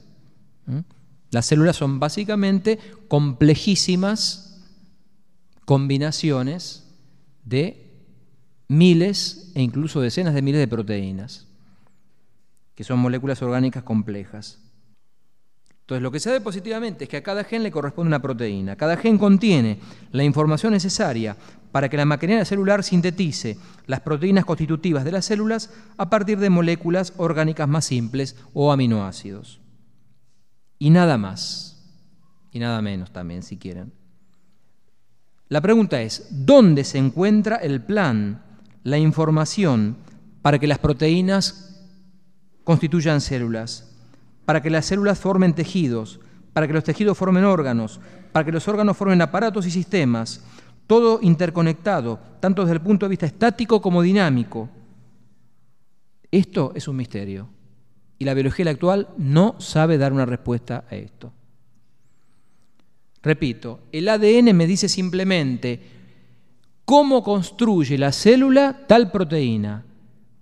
Las 1.31 1.45
células 1.45 1.77
son 1.77 1.99
básicamente 1.99 2.79
complejísimas 3.07 4.61
combinaciones 5.65 6.83
de 7.45 7.89
miles 8.67 9.51
e 9.55 9.61
incluso 9.61 10.01
decenas 10.01 10.33
de 10.33 10.41
miles 10.41 10.59
de 10.59 10.67
proteínas, 10.67 11.47
que 12.75 12.83
son 12.83 12.99
moléculas 12.99 13.41
orgánicas 13.41 13.83
complejas. 13.83 14.62
Entonces, 15.93 16.03
lo 16.05 16.11
que 16.11 16.19
se 16.19 16.31
ve 16.31 16.41
positivamente 16.41 17.03
es 17.03 17.09
que 17.09 17.17
a 17.17 17.21
cada 17.21 17.43
gen 17.43 17.61
le 17.61 17.69
corresponde 17.69 18.07
una 18.07 18.19
proteína. 18.19 18.75
Cada 18.75 18.97
gen 18.97 19.19
contiene 19.19 19.77
la 20.11 20.23
información 20.23 20.73
necesaria 20.73 21.37
para 21.71 21.87
que 21.87 21.97
la 21.97 22.05
maquinaria 22.05 22.45
celular 22.45 22.83
sintetice 22.83 23.59
las 23.85 23.99
proteínas 23.99 24.43
constitutivas 24.43 25.03
de 25.03 25.11
las 25.11 25.25
células 25.25 25.69
a 25.97 26.09
partir 26.09 26.39
de 26.39 26.49
moléculas 26.49 27.13
orgánicas 27.17 27.69
más 27.69 27.85
simples 27.85 28.35
o 28.55 28.71
aminoácidos. 28.71 29.61
Y 30.79 30.89
nada 30.89 31.19
más. 31.19 31.85
Y 32.51 32.57
nada 32.57 32.81
menos 32.81 33.11
también, 33.13 33.43
si 33.43 33.57
quieren. 33.57 33.93
La 35.47 35.61
pregunta 35.61 36.01
es, 36.01 36.25
¿dónde 36.31 36.85
se 36.85 36.97
encuentra 36.97 37.57
el 37.57 37.83
plan, 37.83 38.41
la 38.81 38.97
información 38.97 39.97
para 40.41 40.57
que 40.57 40.65
las 40.65 40.79
proteínas 40.79 41.85
constituyan 42.63 43.21
células? 43.21 43.92
Para 44.45 44.61
que 44.61 44.69
las 44.69 44.85
células 44.85 45.19
formen 45.19 45.53
tejidos, 45.53 46.19
para 46.53 46.67
que 46.67 46.73
los 46.73 46.83
tejidos 46.83 47.17
formen 47.17 47.43
órganos, 47.43 47.99
para 48.31 48.45
que 48.45 48.51
los 48.51 48.67
órganos 48.67 48.97
formen 48.97 49.21
aparatos 49.21 49.65
y 49.65 49.71
sistemas, 49.71 50.43
todo 50.87 51.19
interconectado, 51.21 52.19
tanto 52.39 52.63
desde 52.63 52.75
el 52.75 52.81
punto 52.81 53.05
de 53.05 53.11
vista 53.11 53.25
estático 53.25 53.81
como 53.81 54.01
dinámico. 54.01 54.69
Esto 56.29 56.71
es 56.75 56.87
un 56.87 56.95
misterio 56.95 57.47
y 58.19 58.25
la 58.25 58.33
biología 58.33 58.69
actual 58.69 59.09
no 59.17 59.55
sabe 59.59 59.97
dar 59.97 60.13
una 60.13 60.25
respuesta 60.25 60.85
a 60.89 60.95
esto. 60.95 61.31
Repito, 63.21 63.81
el 63.91 64.09
ADN 64.09 64.55
me 64.55 64.67
dice 64.67 64.89
simplemente 64.89 65.79
cómo 66.85 67.23
construye 67.23 67.97
la 67.97 68.11
célula 68.11 68.85
tal 68.87 69.11
proteína, 69.11 69.85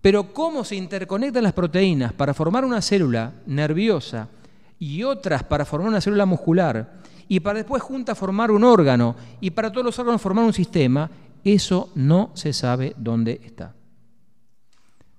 pero 0.01 0.33
cómo 0.33 0.63
se 0.63 0.75
interconectan 0.75 1.43
las 1.43 1.53
proteínas 1.53 2.13
para 2.13 2.33
formar 2.33 2.65
una 2.65 2.81
célula 2.81 3.33
nerviosa 3.45 4.27
y 4.79 5.03
otras 5.03 5.43
para 5.43 5.63
formar 5.63 5.89
una 5.89 6.01
célula 6.01 6.25
muscular 6.25 7.01
y 7.27 7.39
para 7.39 7.59
después 7.59 7.83
juntas 7.83 8.17
formar 8.17 8.51
un 8.51 8.63
órgano 8.63 9.15
y 9.39 9.51
para 9.51 9.71
todos 9.71 9.85
los 9.85 9.99
órganos 9.99 10.21
formar 10.21 10.43
un 10.43 10.53
sistema, 10.53 11.09
eso 11.43 11.91
no 11.95 12.31
se 12.33 12.51
sabe 12.51 12.93
dónde 12.97 13.39
está. 13.45 13.73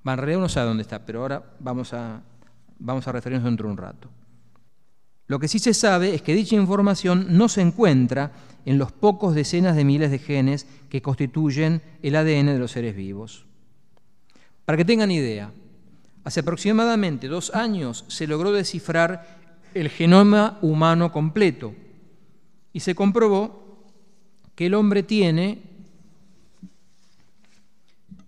en 0.05 0.17
realidad 0.17 0.41
uno 0.41 0.49
sabe 0.49 0.67
dónde 0.67 0.83
está, 0.83 0.99
pero 1.07 1.23
ahora 1.23 1.43
vamos 1.61 1.95
a, 1.95 2.21
vamos 2.79 3.07
a 3.07 3.13
referirnos 3.13 3.45
dentro 3.45 3.69
de 3.69 3.73
un 3.73 3.79
rato. 3.79 4.11
Lo 5.29 5.39
que 5.39 5.49
sí 5.49 5.59
se 5.59 5.73
sabe 5.73 6.15
es 6.15 6.23
que 6.23 6.35
dicha 6.35 6.57
información 6.57 7.27
no 7.31 7.49
se 7.49 7.63
encuentra 7.63 8.33
en 8.67 8.79
los 8.79 8.93
pocos 8.93 9.35
decenas 9.35 9.77
de 9.77 9.85
miles 9.85 10.11
de 10.11 10.19
genes 10.19 10.67
que 10.91 11.01
constituyen 11.03 11.81
el 12.03 12.17
ADN 12.17 12.47
de 12.47 12.59
los 12.59 12.73
seres 12.73 12.95
vivos. 12.95 13.47
Para 14.65 14.77
que 14.77 14.85
tengan 14.85 15.11
idea, 15.11 15.53
hace 16.25 16.41
aproximadamente 16.41 17.29
dos 17.29 17.55
años 17.55 18.05
se 18.09 18.27
logró 18.27 18.53
descifrar 18.53 19.41
el 19.75 19.89
genoma 19.89 20.59
humano 20.63 21.11
completo 21.13 21.75
y 22.73 22.81
se 22.81 22.95
comprobó 22.95 23.91
que 24.55 24.67
el 24.67 24.75
hombre 24.75 25.03
tiene 25.03 25.63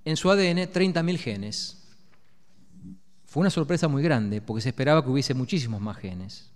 en 0.05 0.17
su 0.17 0.31
ADN 0.31 0.59
30.000 0.71 1.19
genes. 1.19 1.81
Fue 3.27 3.41
una 3.41 3.51
sorpresa 3.51 3.89
muy 3.89 4.03
grande 4.03 4.41
porque 4.41 4.63
se 4.63 4.69
esperaba 4.71 5.03
que 5.03 5.11
hubiese 5.11 5.35
muchísimos 5.35 5.81
más 5.81 5.97
genes. 5.97 6.51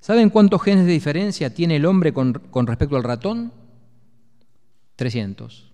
¿Saben 0.00 0.30
cuántos 0.30 0.62
genes 0.62 0.86
de 0.86 0.92
diferencia 0.92 1.52
tiene 1.52 1.76
el 1.76 1.86
hombre 1.86 2.12
con, 2.12 2.32
con 2.32 2.66
respecto 2.66 2.96
al 2.96 3.02
ratón? 3.02 3.52
300. 4.96 5.72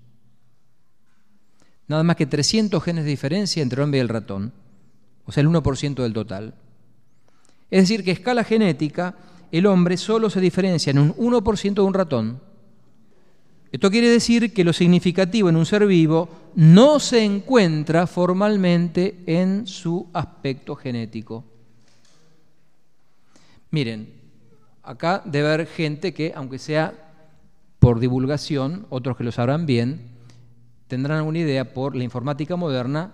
Nada 1.87 2.03
más 2.03 2.17
que 2.17 2.27
300 2.27 2.83
genes 2.83 3.05
de 3.05 3.11
diferencia 3.11 3.63
entre 3.63 3.81
el 3.81 3.85
hombre 3.85 3.99
y 3.99 4.01
el 4.01 4.09
ratón, 4.09 4.53
o 5.27 5.33
sea, 5.33 5.43
el 5.43 5.49
1% 5.49 6.03
del 6.03 6.13
total. 6.13 6.55
Es 7.71 7.83
decir, 7.83 8.05
que 8.05 8.11
a 8.11 8.15
escala 8.15 8.45
genética, 8.45 9.17
el 9.53 9.67
hombre 9.67 9.97
solo 9.97 10.31
se 10.31 10.41
diferencia 10.41 10.91
en 10.91 10.99
un 10.99 11.15
1% 11.15 11.75
de 11.75 11.81
un 11.81 11.95
ratón. 11.95 12.41
Esto 13.71 13.91
quiere 13.91 14.09
decir 14.09 14.53
que 14.53 14.65
lo 14.65 14.73
significativo 14.73 15.49
en 15.49 15.57
un 15.57 15.67
ser 15.67 15.87
vivo 15.87 16.29
no 16.55 17.01
se 17.01 17.25
encuentra 17.25 18.07
formalmente 18.07 19.23
en 19.27 19.67
su 19.67 20.09
aspecto 20.13 20.77
genético. 20.77 21.45
Miren, 23.71 24.09
acá 24.85 25.23
debe 25.25 25.49
haber 25.53 25.67
gente 25.67 26.15
que, 26.15 26.33
aunque 26.37 26.61
sea 26.61 26.95
por 27.81 27.99
divulgación, 27.99 28.87
otros 28.91 29.17
que 29.17 29.25
lo 29.25 29.33
sabrán 29.33 29.67
bien, 29.67 30.14
tendrán 30.89 31.19
alguna 31.19 31.39
idea 31.39 31.73
por 31.73 31.97
la 31.97 32.05
informática 32.05 32.57
moderna 32.57 33.13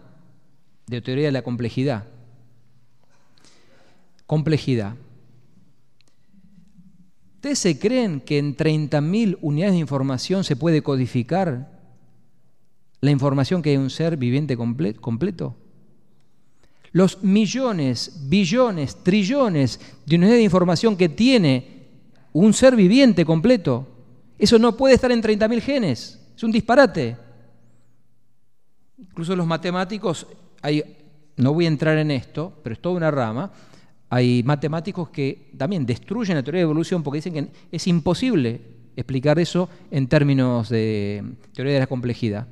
de 0.86 1.00
teoría 1.00 1.26
de 1.26 1.32
la 1.32 1.42
complejidad. 1.42 2.04
Complejidad. 4.26 4.94
¿Ustedes 7.36 7.58
se 7.58 7.78
creen 7.78 8.20
que 8.20 8.38
en 8.38 8.56
30.000 8.56 9.38
unidades 9.40 9.74
de 9.74 9.80
información 9.80 10.44
se 10.44 10.56
puede 10.56 10.82
codificar 10.82 11.80
la 13.00 13.10
información 13.10 13.62
que 13.62 13.70
hay 13.70 13.76
en 13.76 13.82
un 13.82 13.90
ser 13.90 14.16
viviente 14.16 14.56
completo? 14.56 15.56
Los 16.92 17.22
millones, 17.22 18.26
billones, 18.28 18.96
trillones 19.02 19.80
de 20.04 20.16
unidades 20.16 20.38
de 20.38 20.44
información 20.44 20.96
que 20.96 21.08
tiene 21.08 21.86
un 22.32 22.52
ser 22.52 22.76
viviente 22.76 23.24
completo, 23.24 23.88
eso 24.38 24.58
no 24.58 24.76
puede 24.76 24.94
estar 24.94 25.12
en 25.12 25.22
30.000 25.22 25.60
genes. 25.60 26.20
Es 26.36 26.42
un 26.42 26.52
disparate. 26.52 27.16
Incluso 29.20 29.36
los 29.36 29.46
matemáticos, 29.46 30.26
no 31.36 31.52
voy 31.52 31.66
a 31.66 31.68
entrar 31.68 31.98
en 31.98 32.10
esto, 32.10 32.54
pero 32.62 32.72
es 32.72 32.80
toda 32.80 32.96
una 32.96 33.10
rama, 33.10 33.52
hay 34.08 34.42
matemáticos 34.44 35.10
que 35.10 35.50
también 35.58 35.84
destruyen 35.84 36.36
la 36.36 36.42
teoría 36.42 36.60
de 36.60 36.62
evolución 36.62 37.02
porque 37.02 37.18
dicen 37.18 37.34
que 37.34 37.48
es 37.70 37.86
imposible 37.86 38.62
explicar 38.96 39.38
eso 39.38 39.68
en 39.90 40.08
términos 40.08 40.70
de 40.70 41.22
teoría 41.52 41.74
de 41.74 41.80
la 41.80 41.86
complejidad, 41.86 42.46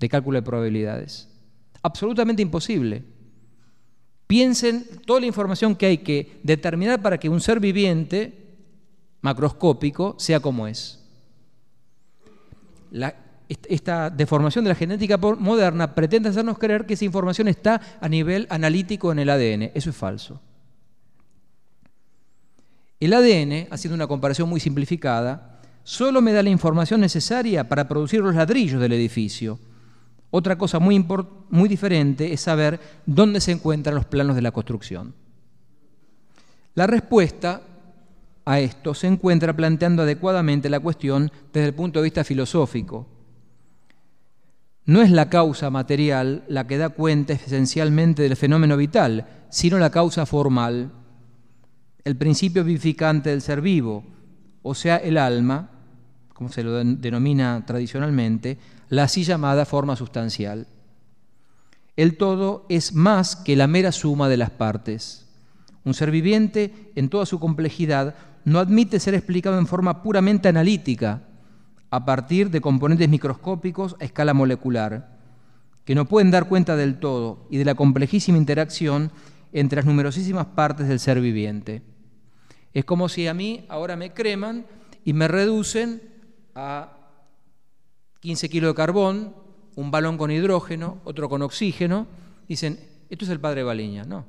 de 0.00 0.08
cálculo 0.08 0.38
de 0.38 0.42
probabilidades. 0.42 1.28
Absolutamente 1.80 2.42
imposible. 2.42 3.04
Piensen 4.26 4.84
toda 5.06 5.20
la 5.20 5.26
información 5.26 5.76
que 5.76 5.86
hay 5.86 5.98
que 5.98 6.40
determinar 6.42 7.00
para 7.00 7.18
que 7.18 7.28
un 7.28 7.40
ser 7.40 7.60
viviente 7.60 8.32
macroscópico 9.20 10.16
sea 10.18 10.40
como 10.40 10.66
es. 10.66 10.98
Esta 13.68 14.10
deformación 14.10 14.64
de 14.64 14.68
la 14.68 14.76
genética 14.76 15.16
moderna 15.16 15.94
pretende 15.94 16.28
hacernos 16.28 16.58
creer 16.58 16.86
que 16.86 16.94
esa 16.94 17.04
información 17.04 17.48
está 17.48 17.80
a 18.00 18.08
nivel 18.08 18.46
analítico 18.48 19.10
en 19.10 19.18
el 19.18 19.30
ADN. 19.30 19.72
Eso 19.74 19.90
es 19.90 19.96
falso. 19.96 20.40
El 23.00 23.12
ADN, 23.12 23.68
haciendo 23.70 23.94
una 23.94 24.06
comparación 24.06 24.48
muy 24.48 24.60
simplificada, 24.60 25.60
solo 25.82 26.20
me 26.20 26.32
da 26.32 26.42
la 26.42 26.50
información 26.50 27.00
necesaria 27.00 27.68
para 27.68 27.88
producir 27.88 28.20
los 28.20 28.34
ladrillos 28.34 28.80
del 28.80 28.92
edificio. 28.92 29.58
Otra 30.30 30.56
cosa 30.56 30.78
muy, 30.78 31.04
muy 31.48 31.68
diferente 31.68 32.32
es 32.32 32.42
saber 32.42 32.78
dónde 33.04 33.40
se 33.40 33.52
encuentran 33.52 33.96
los 33.96 34.04
planos 34.04 34.36
de 34.36 34.42
la 34.42 34.52
construcción. 34.52 35.14
La 36.74 36.86
respuesta 36.86 37.62
a 38.44 38.60
esto 38.60 38.94
se 38.94 39.08
encuentra 39.08 39.56
planteando 39.56 40.02
adecuadamente 40.02 40.70
la 40.70 40.78
cuestión 40.78 41.32
desde 41.52 41.68
el 41.68 41.74
punto 41.74 41.98
de 41.98 42.04
vista 42.04 42.22
filosófico. 42.22 43.06
No 44.90 45.02
es 45.02 45.12
la 45.12 45.30
causa 45.30 45.70
material 45.70 46.42
la 46.48 46.66
que 46.66 46.76
da 46.76 46.88
cuenta 46.88 47.34
esencialmente 47.34 48.24
del 48.24 48.34
fenómeno 48.34 48.76
vital, 48.76 49.24
sino 49.48 49.78
la 49.78 49.90
causa 49.90 50.26
formal 50.26 50.90
el 52.02 52.16
principio 52.16 52.64
vivificante 52.64 53.30
del 53.30 53.40
ser 53.40 53.60
vivo, 53.60 54.02
o 54.62 54.74
sea, 54.74 54.96
el 54.96 55.16
alma, 55.16 55.70
como 56.34 56.50
se 56.50 56.64
lo 56.64 56.72
denomina 56.72 57.62
tradicionalmente, 57.64 58.58
la 58.88 59.04
así 59.04 59.22
llamada 59.22 59.64
forma 59.64 59.94
sustancial. 59.94 60.66
El 61.94 62.16
todo 62.16 62.66
es 62.68 62.92
más 62.92 63.36
que 63.36 63.54
la 63.54 63.68
mera 63.68 63.92
suma 63.92 64.28
de 64.28 64.38
las 64.38 64.50
partes. 64.50 65.28
Un 65.84 65.94
ser 65.94 66.10
viviente, 66.10 66.90
en 66.96 67.10
toda 67.10 67.26
su 67.26 67.38
complejidad, 67.38 68.16
no 68.44 68.58
admite 68.58 68.98
ser 68.98 69.14
explicado 69.14 69.56
en 69.56 69.68
forma 69.68 70.02
puramente 70.02 70.48
analítica, 70.48 71.22
a 71.90 72.04
partir 72.04 72.50
de 72.50 72.60
componentes 72.60 73.08
microscópicos 73.08 73.96
a 74.00 74.04
escala 74.04 74.32
molecular, 74.32 75.18
que 75.84 75.94
no 75.94 76.06
pueden 76.06 76.30
dar 76.30 76.48
cuenta 76.48 76.76
del 76.76 76.98
todo 76.98 77.46
y 77.50 77.58
de 77.58 77.64
la 77.64 77.74
complejísima 77.74 78.38
interacción 78.38 79.10
entre 79.52 79.76
las 79.76 79.86
numerosísimas 79.86 80.46
partes 80.46 80.86
del 80.88 81.00
ser 81.00 81.20
viviente. 81.20 81.82
Es 82.72 82.84
como 82.84 83.08
si 83.08 83.26
a 83.26 83.34
mí 83.34 83.64
ahora 83.68 83.96
me 83.96 84.12
creman 84.12 84.66
y 85.04 85.12
me 85.12 85.26
reducen 85.26 86.00
a 86.54 86.96
15 88.20 88.48
kilos 88.48 88.70
de 88.70 88.74
carbón, 88.74 89.34
un 89.74 89.90
balón 89.90 90.16
con 90.16 90.30
hidrógeno, 90.30 90.98
otro 91.04 91.28
con 91.28 91.42
oxígeno. 91.42 92.06
Dicen, 92.48 92.78
esto 93.08 93.24
es 93.24 93.30
el 93.30 93.40
padre 93.40 93.64
Baliña. 93.64 94.04
No. 94.04 94.26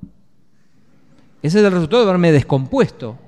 Ese 1.43 1.59
es 1.59 1.65
el 1.65 1.71
resultado 1.71 2.03
de 2.03 2.09
haberme 2.09 2.31
descompuesto. 2.31 3.19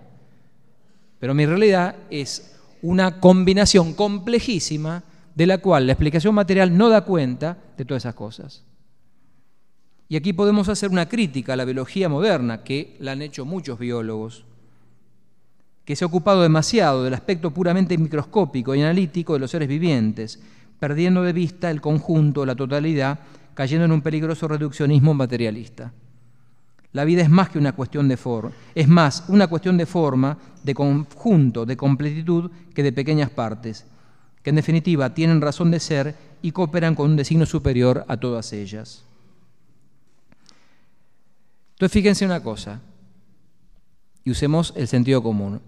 Pero 1.19 1.34
mi 1.34 1.45
realidad 1.45 1.95
es 2.09 2.53
una 2.84 3.21
combinación 3.21 3.93
complejísima 3.93 5.03
de 5.36 5.47
la 5.47 5.57
cual 5.57 5.88
la 5.88 5.93
explicación 5.93 6.36
material 6.36 6.77
no 6.77 6.89
da 6.89 7.05
cuenta 7.05 7.57
de 7.77 7.86
todas 7.86 8.03
esas 8.03 8.13
cosas. 8.13 8.63
Y 10.09 10.17
aquí 10.17 10.34
podemos 10.34 10.67
hacer 10.67 10.91
una 10.91 11.07
crítica 11.07 11.53
a 11.53 11.55
la 11.55 11.65
biología 11.65 12.09
moderna, 12.09 12.63
que 12.63 12.97
la 12.99 13.13
han 13.13 13.21
hecho 13.21 13.45
muchos 13.45 13.79
biólogos, 13.79 14.45
que 15.86 15.95
se 15.95 16.03
ha 16.03 16.07
ocupado 16.07 16.41
demasiado 16.41 17.03
del 17.05 17.13
aspecto 17.13 17.51
puramente 17.51 17.97
microscópico 17.97 18.75
y 18.75 18.81
analítico 18.81 19.34
de 19.34 19.39
los 19.39 19.51
seres 19.51 19.69
vivientes, 19.69 20.41
perdiendo 20.77 21.23
de 21.23 21.31
vista 21.31 21.71
el 21.71 21.79
conjunto, 21.79 22.45
la 22.45 22.55
totalidad, 22.55 23.21
cayendo 23.53 23.86
en 23.86 23.93
un 23.93 24.01
peligroso 24.01 24.49
reduccionismo 24.49 25.13
materialista. 25.13 25.93
La 26.93 27.05
vida 27.05 27.23
es 27.23 27.29
más 27.29 27.49
que 27.49 27.57
una 27.57 27.73
cuestión 27.73 28.07
de 28.07 28.17
forma, 28.17 28.51
es 28.75 28.87
más 28.87 29.25
una 29.27 29.47
cuestión 29.47 29.77
de 29.77 29.87
forma, 29.87 30.37
de 30.63 30.75
conjunto, 30.75 31.65
de 31.65 31.75
completitud 31.75 32.51
que 32.73 32.83
de 32.83 32.93
pequeñas 32.93 33.31
partes, 33.31 33.85
que 34.43 34.51
en 34.51 34.55
definitiva 34.55 35.13
tienen 35.13 35.41
razón 35.41 35.71
de 35.71 35.79
ser 35.79 36.15
y 36.43 36.51
cooperan 36.51 36.93
con 36.93 37.09
un 37.11 37.17
designio 37.17 37.47
superior 37.47 38.05
a 38.07 38.17
todas 38.17 38.53
ellas. 38.53 39.03
Entonces 41.71 41.91
fíjense 41.91 42.25
una 42.25 42.43
cosa, 42.43 42.79
y 44.23 44.31
usemos 44.31 44.73
el 44.75 44.87
sentido 44.87 45.21
común. 45.21 45.61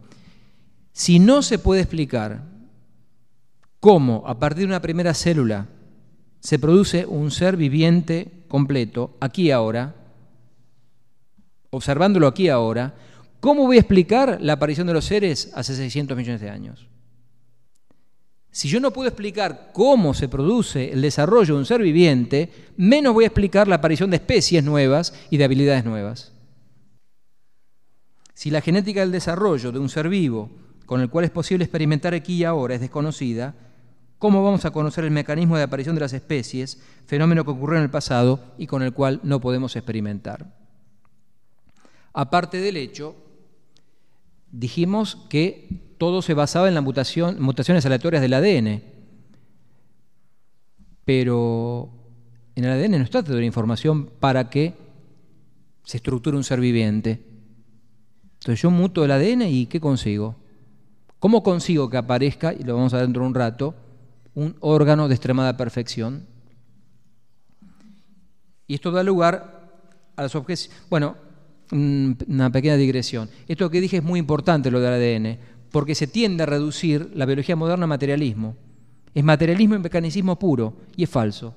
Si 0.93 1.19
no 1.19 1.41
se 1.41 1.59
puede 1.59 1.81
explicar 1.81 2.43
cómo 3.79 4.23
a 4.27 4.39
partir 4.39 4.59
de 4.59 4.65
una 4.65 4.81
primera 4.81 5.13
célula 5.13 5.67
se 6.39 6.59
produce 6.59 7.05
un 7.05 7.31
ser 7.31 7.57
viviente 7.57 8.31
completo, 8.47 9.17
aquí 9.19 9.47
y 9.47 9.51
ahora, 9.51 9.95
observándolo 11.75 12.27
aquí 12.27 12.49
ahora, 12.49 12.93
¿cómo 13.39 13.65
voy 13.65 13.77
a 13.77 13.81
explicar 13.81 14.37
la 14.41 14.53
aparición 14.53 14.87
de 14.87 14.93
los 14.93 15.05
seres 15.05 15.51
hace 15.53 15.75
600 15.75 16.15
millones 16.15 16.41
de 16.41 16.49
años? 16.49 16.87
Si 18.55 18.69
yo 18.69 18.79
no 18.79 18.91
puedo 18.91 19.09
explicar 19.09 19.71
cómo 19.73 20.13
se 20.13 20.29
produce 20.29 20.93
el 20.93 21.01
desarrollo 21.01 21.55
de 21.55 21.59
un 21.59 21.65
ser 21.65 21.81
viviente, 21.81 22.49
menos 22.77 23.13
voy 23.13 23.25
a 23.25 23.27
explicar 23.27 23.67
la 23.67 23.75
aparición 23.75 24.09
de 24.09 24.15
especies 24.15 24.63
nuevas 24.63 25.13
y 25.29 25.35
de 25.35 25.43
habilidades 25.43 25.83
nuevas. 25.83 26.31
Si 28.33 28.49
la 28.51 28.61
genética 28.61 29.01
del 29.01 29.11
desarrollo 29.11 29.73
de 29.73 29.79
un 29.79 29.89
ser 29.89 30.07
vivo 30.07 30.51
con 30.85 31.01
el 31.01 31.09
cual 31.09 31.25
es 31.25 31.31
posible 31.31 31.65
experimentar 31.65 32.13
aquí 32.13 32.35
y 32.35 32.43
ahora 32.45 32.75
es 32.75 32.81
desconocida, 32.81 33.55
¿cómo 34.19 34.41
vamos 34.41 34.63
a 34.63 34.71
conocer 34.71 35.03
el 35.03 35.11
mecanismo 35.11 35.57
de 35.57 35.63
aparición 35.63 35.95
de 35.95 36.01
las 36.01 36.13
especies, 36.13 36.81
fenómeno 37.07 37.43
que 37.43 37.51
ocurrió 37.51 37.77
en 37.77 37.83
el 37.83 37.89
pasado 37.89 38.39
y 38.57 38.67
con 38.67 38.83
el 38.83 38.93
cual 38.93 39.19
no 39.23 39.41
podemos 39.41 39.75
experimentar? 39.75 40.64
Aparte 42.17 42.61
del 42.61 42.77
hecho 42.77 43.13
dijimos 44.49 45.17
que 45.29 45.67
todo 45.97 46.21
se 46.21 46.33
basaba 46.33 46.69
en 46.69 46.73
las 46.73 46.83
mutaciones 46.83 47.85
aleatorias 47.85 48.21
del 48.21 48.33
ADN. 48.33 48.81
Pero 51.03 51.89
en 52.55 52.63
el 52.63 52.71
ADN 52.71 52.91
no 52.91 53.03
está 53.03 53.21
toda 53.21 53.37
la 53.37 53.45
información 53.45 54.09
para 54.21 54.49
que 54.49 54.73
se 55.83 55.97
estructure 55.97 56.37
un 56.37 56.45
ser 56.45 56.61
viviente. 56.61 57.21
Entonces 58.39 58.61
yo 58.61 58.71
muto 58.71 59.03
el 59.03 59.11
ADN 59.11 59.41
y 59.41 59.65
¿qué 59.65 59.81
consigo? 59.81 60.37
¿Cómo 61.19 61.43
consigo 61.43 61.89
que 61.89 61.97
aparezca, 61.97 62.53
y 62.53 62.63
lo 62.63 62.75
vamos 62.75 62.93
a 62.93 62.97
ver 62.97 63.07
dentro 63.07 63.23
de 63.23 63.27
un 63.27 63.35
rato, 63.35 63.75
un 64.35 64.55
órgano 64.61 65.09
de 65.09 65.15
extremada 65.15 65.57
perfección? 65.57 66.25
Y 68.67 68.75
esto 68.75 68.91
da 68.91 69.03
lugar 69.03 69.69
a 70.15 70.21
las 70.23 70.33
objeciones. 70.33 70.81
Bueno, 70.89 71.24
una 71.71 72.51
pequeña 72.51 72.77
digresión. 72.77 73.29
Esto 73.47 73.69
que 73.69 73.81
dije 73.81 73.97
es 73.97 74.03
muy 74.03 74.19
importante, 74.19 74.71
lo 74.71 74.79
del 74.79 74.93
ADN, 74.93 75.39
porque 75.71 75.95
se 75.95 76.07
tiende 76.07 76.43
a 76.43 76.45
reducir 76.45 77.11
la 77.13 77.25
biología 77.25 77.55
moderna 77.55 77.85
a 77.85 77.87
materialismo. 77.87 78.55
Es 79.13 79.23
materialismo 79.23 79.75
y 79.75 79.79
mecanicismo 79.79 80.37
puro, 80.37 80.73
y 80.95 81.03
es 81.03 81.09
falso. 81.09 81.55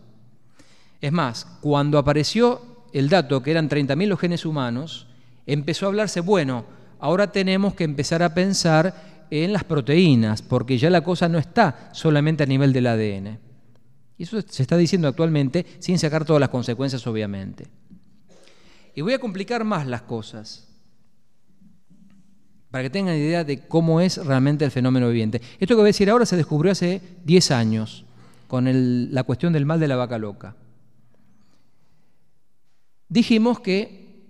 Es 1.01 1.13
más, 1.13 1.47
cuando 1.61 1.99
apareció 1.99 2.61
el 2.93 3.09
dato 3.09 3.43
que 3.43 3.51
eran 3.51 3.69
30.000 3.69 4.07
los 4.07 4.21
genes 4.21 4.45
humanos, 4.45 5.07
empezó 5.47 5.87
a 5.87 5.89
hablarse, 5.89 6.21
bueno, 6.21 6.65
ahora 6.99 7.31
tenemos 7.31 7.75
que 7.75 7.85
empezar 7.85 8.23
a 8.23 8.35
pensar 8.35 9.27
en 9.31 9.53
las 9.53 9.65
proteínas, 9.65 10.43
porque 10.43 10.79
ya 10.79 10.91
la 10.91 11.03
cosa 11.03 11.29
no 11.29 11.39
está 11.39 11.91
solamente 11.93 12.43
a 12.43 12.47
nivel 12.47 12.73
del 12.73 12.87
ADN. 12.87 13.39
Y 14.17 14.25
eso 14.25 14.41
se 14.43 14.63
está 14.63 14.77
diciendo 14.77 15.07
actualmente 15.07 15.65
sin 15.79 15.99
sacar 15.99 16.25
todas 16.25 16.41
las 16.41 16.49
consecuencias, 16.49 17.07
obviamente. 17.07 17.67
Y 18.99 19.01
voy 19.01 19.13
a 19.13 19.21
complicar 19.21 19.63
más 19.63 19.87
las 19.87 20.03
cosas 20.03 20.67
para 22.69 22.83
que 22.83 22.91
tengan 22.91 23.15
idea 23.15 23.45
de 23.45 23.65
cómo 23.69 24.01
es 24.01 24.17
realmente 24.27 24.65
el 24.65 24.73
fenómeno 24.73 25.07
viviente. 25.07 25.41
Esto 25.61 25.75
que 25.75 25.83
voy 25.83 25.85
a 25.85 25.95
decir 25.95 26.11
ahora 26.11 26.27
se 26.27 26.37
descubrió 26.37 26.73
hace 26.73 27.01
10 27.25 27.53
años 27.53 28.05
con 28.49 29.15
la 29.15 29.23
cuestión 29.23 29.53
del 29.53 29.67
mal 29.67 29.79
de 29.79 29.87
la 29.87 29.95
vaca 29.95 30.19
loca. 30.19 30.57
Dijimos 33.09 33.61
que 33.61 34.25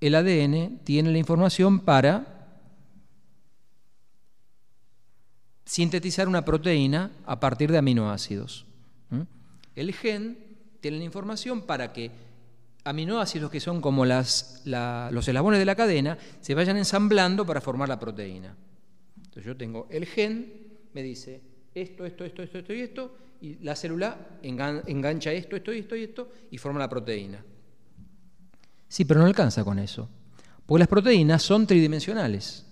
el 0.00 0.14
ADN 0.14 0.84
tiene 0.84 1.10
la 1.10 1.18
información 1.18 1.80
para 1.80 2.60
sintetizar 5.64 6.28
una 6.28 6.44
proteína 6.44 7.10
a 7.26 7.40
partir 7.40 7.72
de 7.72 7.78
aminoácidos. 7.78 8.64
El 9.74 9.92
gen 9.92 10.38
tiene 10.80 10.98
la 10.98 11.04
información 11.04 11.62
para 11.62 11.92
que 11.92 12.12
aminoácidos 12.84 13.50
que 13.50 13.60
son 13.60 13.80
como 13.80 14.04
los 14.04 14.60
eslabones 14.64 15.58
de 15.58 15.64
la 15.64 15.74
cadena 15.74 16.18
se 16.40 16.54
vayan 16.54 16.76
ensamblando 16.76 17.46
para 17.46 17.60
formar 17.60 17.88
la 17.88 17.98
proteína. 17.98 18.54
Entonces 19.16 19.44
yo 19.44 19.56
tengo 19.56 19.88
el 19.90 20.06
gen, 20.06 20.52
me 20.92 21.02
dice 21.02 21.40
esto, 21.74 22.04
esto, 22.06 22.24
esto, 22.24 22.42
esto, 22.42 22.58
esto 22.58 22.72
y 22.72 22.80
esto, 22.80 23.16
y 23.40 23.54
la 23.64 23.74
célula 23.74 24.38
engancha 24.42 25.32
esto, 25.32 25.56
esto 25.56 25.72
y 25.72 25.78
esto 25.78 25.96
y 25.96 26.02
esto 26.04 26.28
y 26.50 26.58
forma 26.58 26.78
la 26.78 26.88
proteína. 26.88 27.44
Sí, 28.88 29.04
pero 29.04 29.20
no 29.20 29.26
alcanza 29.26 29.64
con 29.64 29.78
eso, 29.78 30.08
porque 30.64 30.78
las 30.80 30.88
proteínas 30.88 31.42
son 31.42 31.66
tridimensionales. 31.66 32.64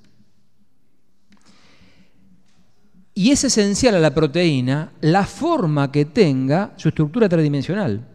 Y 3.15 3.31
es 3.31 3.45
esencial 3.45 3.97
a 3.97 4.01
la 4.01 4.15
proteína 4.15 4.93
la 5.01 5.27
forma 5.27 5.91
que 5.91 6.05
tenga 6.05 6.73
su 6.77 6.89
estructura 6.89 7.29
tridimensional. 7.29 8.09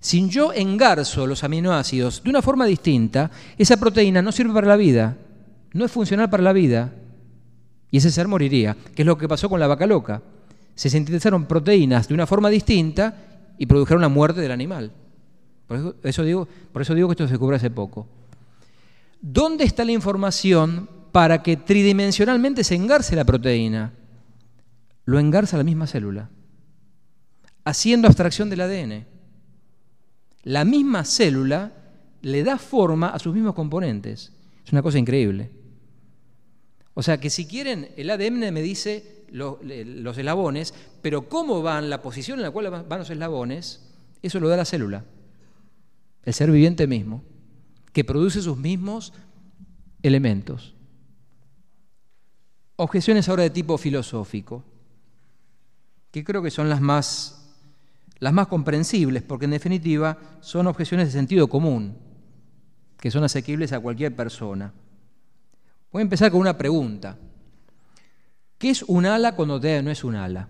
Si 0.00 0.28
yo 0.28 0.52
engarzo 0.52 1.26
los 1.26 1.42
aminoácidos 1.42 2.22
de 2.22 2.30
una 2.30 2.42
forma 2.42 2.66
distinta, 2.66 3.30
esa 3.56 3.76
proteína 3.76 4.22
no 4.22 4.32
sirve 4.32 4.54
para 4.54 4.68
la 4.68 4.76
vida, 4.76 5.16
no 5.72 5.84
es 5.84 5.90
funcional 5.90 6.30
para 6.30 6.42
la 6.42 6.52
vida, 6.52 6.92
y 7.90 7.98
ese 7.98 8.10
ser 8.10 8.28
moriría, 8.28 8.76
que 8.94 9.02
es 9.02 9.06
lo 9.06 9.18
que 9.18 9.28
pasó 9.28 9.48
con 9.48 9.58
la 9.58 9.66
vaca 9.66 9.86
loca. 9.86 10.22
Se 10.74 10.90
sintetizaron 10.90 11.46
proteínas 11.46 12.06
de 12.06 12.14
una 12.14 12.26
forma 12.26 12.48
distinta 12.48 13.14
y 13.58 13.66
produjeron 13.66 14.00
la 14.00 14.08
muerte 14.08 14.40
del 14.40 14.52
animal. 14.52 14.92
Por 15.66 15.96
eso, 16.04 16.22
digo, 16.22 16.46
por 16.72 16.82
eso 16.82 16.94
digo 16.94 17.08
que 17.08 17.12
esto 17.12 17.26
se 17.26 17.32
descubrió 17.32 17.56
hace 17.56 17.70
poco. 17.70 18.06
¿Dónde 19.20 19.64
está 19.64 19.84
la 19.84 19.92
información 19.92 20.88
para 21.10 21.42
que 21.42 21.56
tridimensionalmente 21.56 22.62
se 22.62 22.76
engarce 22.76 23.16
la 23.16 23.24
proteína? 23.24 23.92
Lo 25.04 25.18
engarza 25.18 25.56
la 25.56 25.64
misma 25.64 25.86
célula, 25.86 26.30
haciendo 27.64 28.06
abstracción 28.06 28.48
del 28.48 28.60
ADN 28.60 29.17
la 30.42 30.64
misma 30.64 31.04
célula 31.04 31.72
le 32.22 32.42
da 32.42 32.58
forma 32.58 33.10
a 33.10 33.18
sus 33.18 33.34
mismos 33.34 33.54
componentes. 33.54 34.32
Es 34.64 34.72
una 34.72 34.82
cosa 34.82 34.98
increíble. 34.98 35.50
O 36.94 37.02
sea 37.02 37.20
que 37.20 37.30
si 37.30 37.46
quieren, 37.46 37.90
el 37.96 38.10
ADN 38.10 38.52
me 38.52 38.62
dice 38.62 39.24
los 39.30 40.18
eslabones, 40.18 40.74
pero 41.00 41.28
cómo 41.28 41.62
van, 41.62 41.90
la 41.90 42.02
posición 42.02 42.38
en 42.38 42.42
la 42.42 42.50
cual 42.50 42.70
van 42.70 42.98
los 42.98 43.10
eslabones, 43.10 43.94
eso 44.22 44.40
lo 44.40 44.48
da 44.48 44.56
la 44.56 44.64
célula, 44.64 45.04
el 46.24 46.34
ser 46.34 46.50
viviente 46.50 46.86
mismo, 46.86 47.22
que 47.92 48.04
produce 48.04 48.42
sus 48.42 48.56
mismos 48.56 49.12
elementos. 50.02 50.74
Objeciones 52.76 53.28
ahora 53.28 53.44
de 53.44 53.50
tipo 53.50 53.78
filosófico, 53.78 54.64
que 56.10 56.24
creo 56.24 56.42
que 56.42 56.50
son 56.50 56.68
las 56.68 56.80
más 56.80 57.37
las 58.20 58.32
más 58.32 58.48
comprensibles, 58.48 59.22
porque 59.22 59.44
en 59.44 59.52
definitiva 59.52 60.18
son 60.40 60.66
objeciones 60.66 61.06
de 61.06 61.12
sentido 61.12 61.48
común, 61.48 61.96
que 62.98 63.10
son 63.10 63.24
asequibles 63.24 63.72
a 63.72 63.80
cualquier 63.80 64.14
persona. 64.14 64.72
Voy 65.92 66.00
a 66.00 66.02
empezar 66.02 66.30
con 66.30 66.40
una 66.40 66.58
pregunta. 66.58 67.16
¿Qué 68.58 68.70
es 68.70 68.82
un 68.82 69.06
ala 69.06 69.36
cuando 69.36 69.60
todavía 69.60 69.82
no 69.82 69.90
es 69.90 70.02
un 70.02 70.16
ala? 70.16 70.48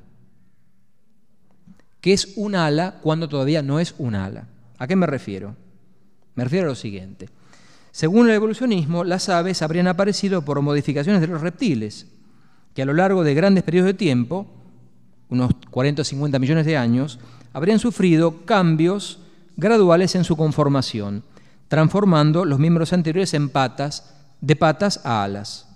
¿Qué 2.00 2.12
es 2.12 2.32
un 2.36 2.54
ala 2.54 2.98
cuando 3.02 3.28
todavía 3.28 3.62
no 3.62 3.80
es 3.80 3.94
un 3.98 4.14
ala? 4.14 4.46
¿A 4.78 4.86
qué 4.86 4.96
me 4.96 5.06
refiero? 5.06 5.54
Me 6.34 6.44
refiero 6.44 6.66
a 6.66 6.70
lo 6.70 6.74
siguiente. 6.74 7.28
Según 7.90 8.28
el 8.28 8.36
evolucionismo, 8.36 9.04
las 9.04 9.28
aves 9.28 9.60
habrían 9.60 9.88
aparecido 9.88 10.42
por 10.42 10.60
modificaciones 10.62 11.20
de 11.20 11.26
los 11.26 11.40
reptiles, 11.40 12.06
que 12.74 12.82
a 12.82 12.84
lo 12.86 12.94
largo 12.94 13.24
de 13.24 13.34
grandes 13.34 13.64
periodos 13.64 13.88
de 13.88 13.94
tiempo, 13.94 14.46
unos 15.28 15.52
40 15.70 16.02
o 16.02 16.04
50 16.04 16.38
millones 16.38 16.64
de 16.64 16.76
años, 16.76 17.18
habrían 17.52 17.78
sufrido 17.78 18.44
cambios 18.44 19.20
graduales 19.56 20.14
en 20.14 20.24
su 20.24 20.36
conformación, 20.36 21.24
transformando 21.68 22.44
los 22.44 22.58
miembros 22.58 22.92
anteriores 22.92 23.34
en 23.34 23.48
patas, 23.48 24.14
de 24.40 24.56
patas 24.56 25.04
a 25.04 25.24
alas. 25.24 25.68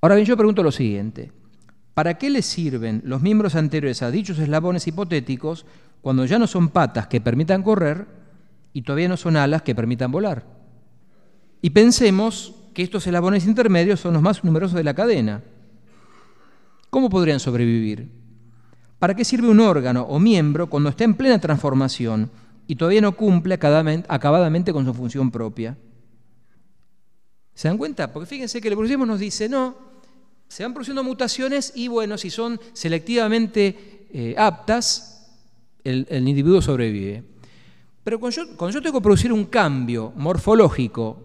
Ahora 0.00 0.14
bien, 0.14 0.26
yo 0.26 0.36
pregunto 0.36 0.62
lo 0.62 0.72
siguiente. 0.72 1.32
¿Para 1.94 2.14
qué 2.14 2.30
les 2.30 2.46
sirven 2.46 3.02
los 3.04 3.20
miembros 3.20 3.54
anteriores 3.54 4.02
a 4.02 4.10
dichos 4.10 4.38
eslabones 4.38 4.86
hipotéticos 4.86 5.66
cuando 6.00 6.24
ya 6.24 6.38
no 6.38 6.46
son 6.46 6.68
patas 6.68 7.08
que 7.08 7.20
permitan 7.20 7.62
correr 7.62 8.06
y 8.72 8.82
todavía 8.82 9.08
no 9.08 9.16
son 9.16 9.36
alas 9.36 9.62
que 9.62 9.74
permitan 9.74 10.10
volar? 10.10 10.46
Y 11.60 11.70
pensemos 11.70 12.54
que 12.72 12.82
estos 12.82 13.06
eslabones 13.06 13.46
intermedios 13.46 14.00
son 14.00 14.14
los 14.14 14.22
más 14.22 14.44
numerosos 14.44 14.76
de 14.76 14.84
la 14.84 14.94
cadena. 14.94 15.42
¿Cómo 16.88 17.10
podrían 17.10 17.40
sobrevivir? 17.40 18.19
¿Para 19.00 19.14
qué 19.14 19.24
sirve 19.24 19.48
un 19.48 19.60
órgano 19.60 20.02
o 20.02 20.20
miembro 20.20 20.68
cuando 20.68 20.90
está 20.90 21.04
en 21.04 21.14
plena 21.14 21.40
transformación 21.40 22.30
y 22.66 22.76
todavía 22.76 23.00
no 23.00 23.16
cumple 23.16 23.54
acabadamente 23.54 24.74
con 24.74 24.84
su 24.84 24.92
función 24.92 25.30
propia? 25.30 25.76
¿Se 27.54 27.66
dan 27.66 27.78
cuenta? 27.78 28.12
Porque 28.12 28.26
fíjense 28.26 28.60
que 28.60 28.68
el 28.68 28.72
evolucionismo 28.72 29.06
nos 29.06 29.18
dice, 29.18 29.48
no, 29.48 29.74
se 30.48 30.64
van 30.64 30.74
produciendo 30.74 31.02
mutaciones 31.02 31.72
y 31.74 31.88
bueno, 31.88 32.18
si 32.18 32.28
son 32.28 32.60
selectivamente 32.74 34.06
eh, 34.12 34.34
aptas, 34.36 35.32
el, 35.82 36.06
individuo 36.28 36.60
sobrevive. 36.60 37.24
Pero 38.04 38.20
cuando 38.20 38.36
yo, 38.36 38.56
cuando 38.56 38.74
yo 38.74 38.82
tengo 38.82 38.98
que 38.98 39.02
producir 39.02 39.32
un 39.32 39.46
cambio 39.46 40.12
morfológico 40.14 41.24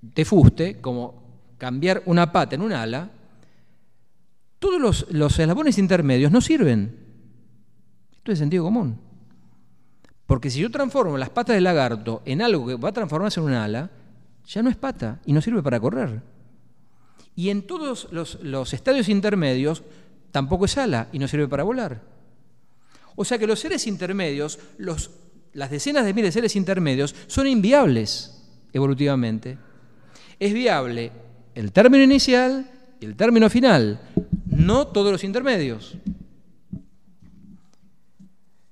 de 0.00 0.24
fuste, 0.24 0.80
como 0.80 1.22
cambiar 1.58 2.02
una 2.06 2.32
pata 2.32 2.54
en 2.54 2.62
un 2.62 2.72
ala, 2.72 3.10
todos 4.64 5.06
los, 5.10 5.38
eslabones 5.38 5.76
intermedios 5.76 6.32
no 6.32 6.40
sirven. 6.40 6.96
Esto 8.16 8.32
es 8.32 8.38
sentido 8.38 8.64
común. 8.64 8.98
Porque 10.24 10.48
si 10.48 10.58
yo 10.60 10.70
transformo 10.70 11.18
las 11.18 11.28
patas 11.28 11.54
del 11.54 11.64
lagarto 11.64 12.22
en 12.24 12.40
algo 12.40 12.66
que 12.66 12.76
va 12.76 12.88
a 12.88 12.92
transformarse 12.92 13.40
en 13.40 13.46
un 13.46 13.52
ala, 13.52 13.90
ya 14.46 14.62
no 14.62 14.70
es 14.70 14.76
pata 14.76 15.20
y 15.26 15.34
no 15.34 15.42
sirve 15.42 15.62
para 15.62 15.78
correr. 15.78 16.22
Y 17.36 17.50
en 17.50 17.66
todos 17.66 18.08
los, 18.10 18.72
estadios 18.72 19.10
intermedios 19.10 19.82
tampoco 20.30 20.64
es 20.64 20.78
ala 20.78 21.08
y 21.12 21.18
no 21.18 21.28
sirve 21.28 21.46
para 21.46 21.62
volar. 21.62 22.00
O 23.16 23.24
sea 23.26 23.36
que 23.36 23.46
los 23.46 23.60
seres 23.60 23.86
intermedios, 23.86 24.58
las 24.78 25.70
decenas 25.70 26.06
de 26.06 26.14
miles 26.14 26.28
de 26.28 26.40
seres 26.40 26.56
intermedios, 26.56 27.14
son 27.26 27.46
inviables 27.48 28.48
evolutivamente. 28.72 29.58
Es 30.40 30.54
viable 30.54 31.12
el 31.54 31.70
término 31.70 32.02
inicial 32.02 32.70
y 32.98 33.04
el 33.04 33.14
término 33.14 33.50
final, 33.50 34.00
no 34.64 34.86
todos 34.86 35.12
los 35.12 35.24
intermedios. 35.24 35.96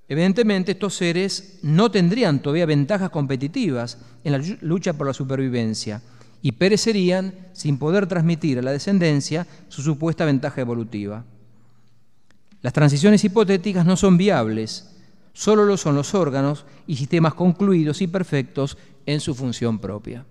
Evidentemente 0.08 0.72
estos 0.72 0.94
seres 0.94 1.58
no 1.62 1.90
tendrían 1.90 2.40
todavía 2.40 2.66
ventajas 2.66 3.10
competitivas 3.10 3.98
en 4.24 4.32
la 4.32 4.56
lucha 4.60 4.92
por 4.92 5.06
la 5.06 5.14
supervivencia 5.14 6.02
y 6.42 6.52
perecerían 6.52 7.32
sin 7.52 7.78
poder 7.78 8.06
transmitir 8.06 8.58
a 8.58 8.62
la 8.62 8.72
descendencia 8.72 9.46
su 9.68 9.80
supuesta 9.80 10.24
ventaja 10.24 10.60
evolutiva. 10.60 11.24
Las 12.60 12.72
transiciones 12.72 13.24
hipotéticas 13.24 13.86
no 13.86 13.96
son 13.96 14.16
viables, 14.16 14.94
solo 15.32 15.64
lo 15.64 15.76
son 15.76 15.94
los 15.94 16.14
órganos 16.14 16.66
y 16.86 16.96
sistemas 16.96 17.34
concluidos 17.34 18.02
y 18.02 18.06
perfectos 18.06 18.76
en 19.06 19.20
su 19.20 19.34
función 19.34 19.78
propia. 19.78 20.26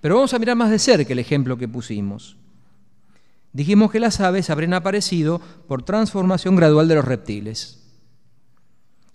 Pero 0.00 0.16
vamos 0.16 0.34
a 0.34 0.38
mirar 0.38 0.56
más 0.56 0.70
de 0.70 0.78
cerca 0.78 1.12
el 1.12 1.18
ejemplo 1.18 1.56
que 1.56 1.68
pusimos. 1.68 2.36
Dijimos 3.52 3.90
que 3.90 4.00
las 4.00 4.20
aves 4.20 4.50
habrían 4.50 4.74
aparecido 4.74 5.40
por 5.66 5.82
transformación 5.82 6.56
gradual 6.56 6.88
de 6.88 6.94
los 6.94 7.04
reptiles. 7.04 7.78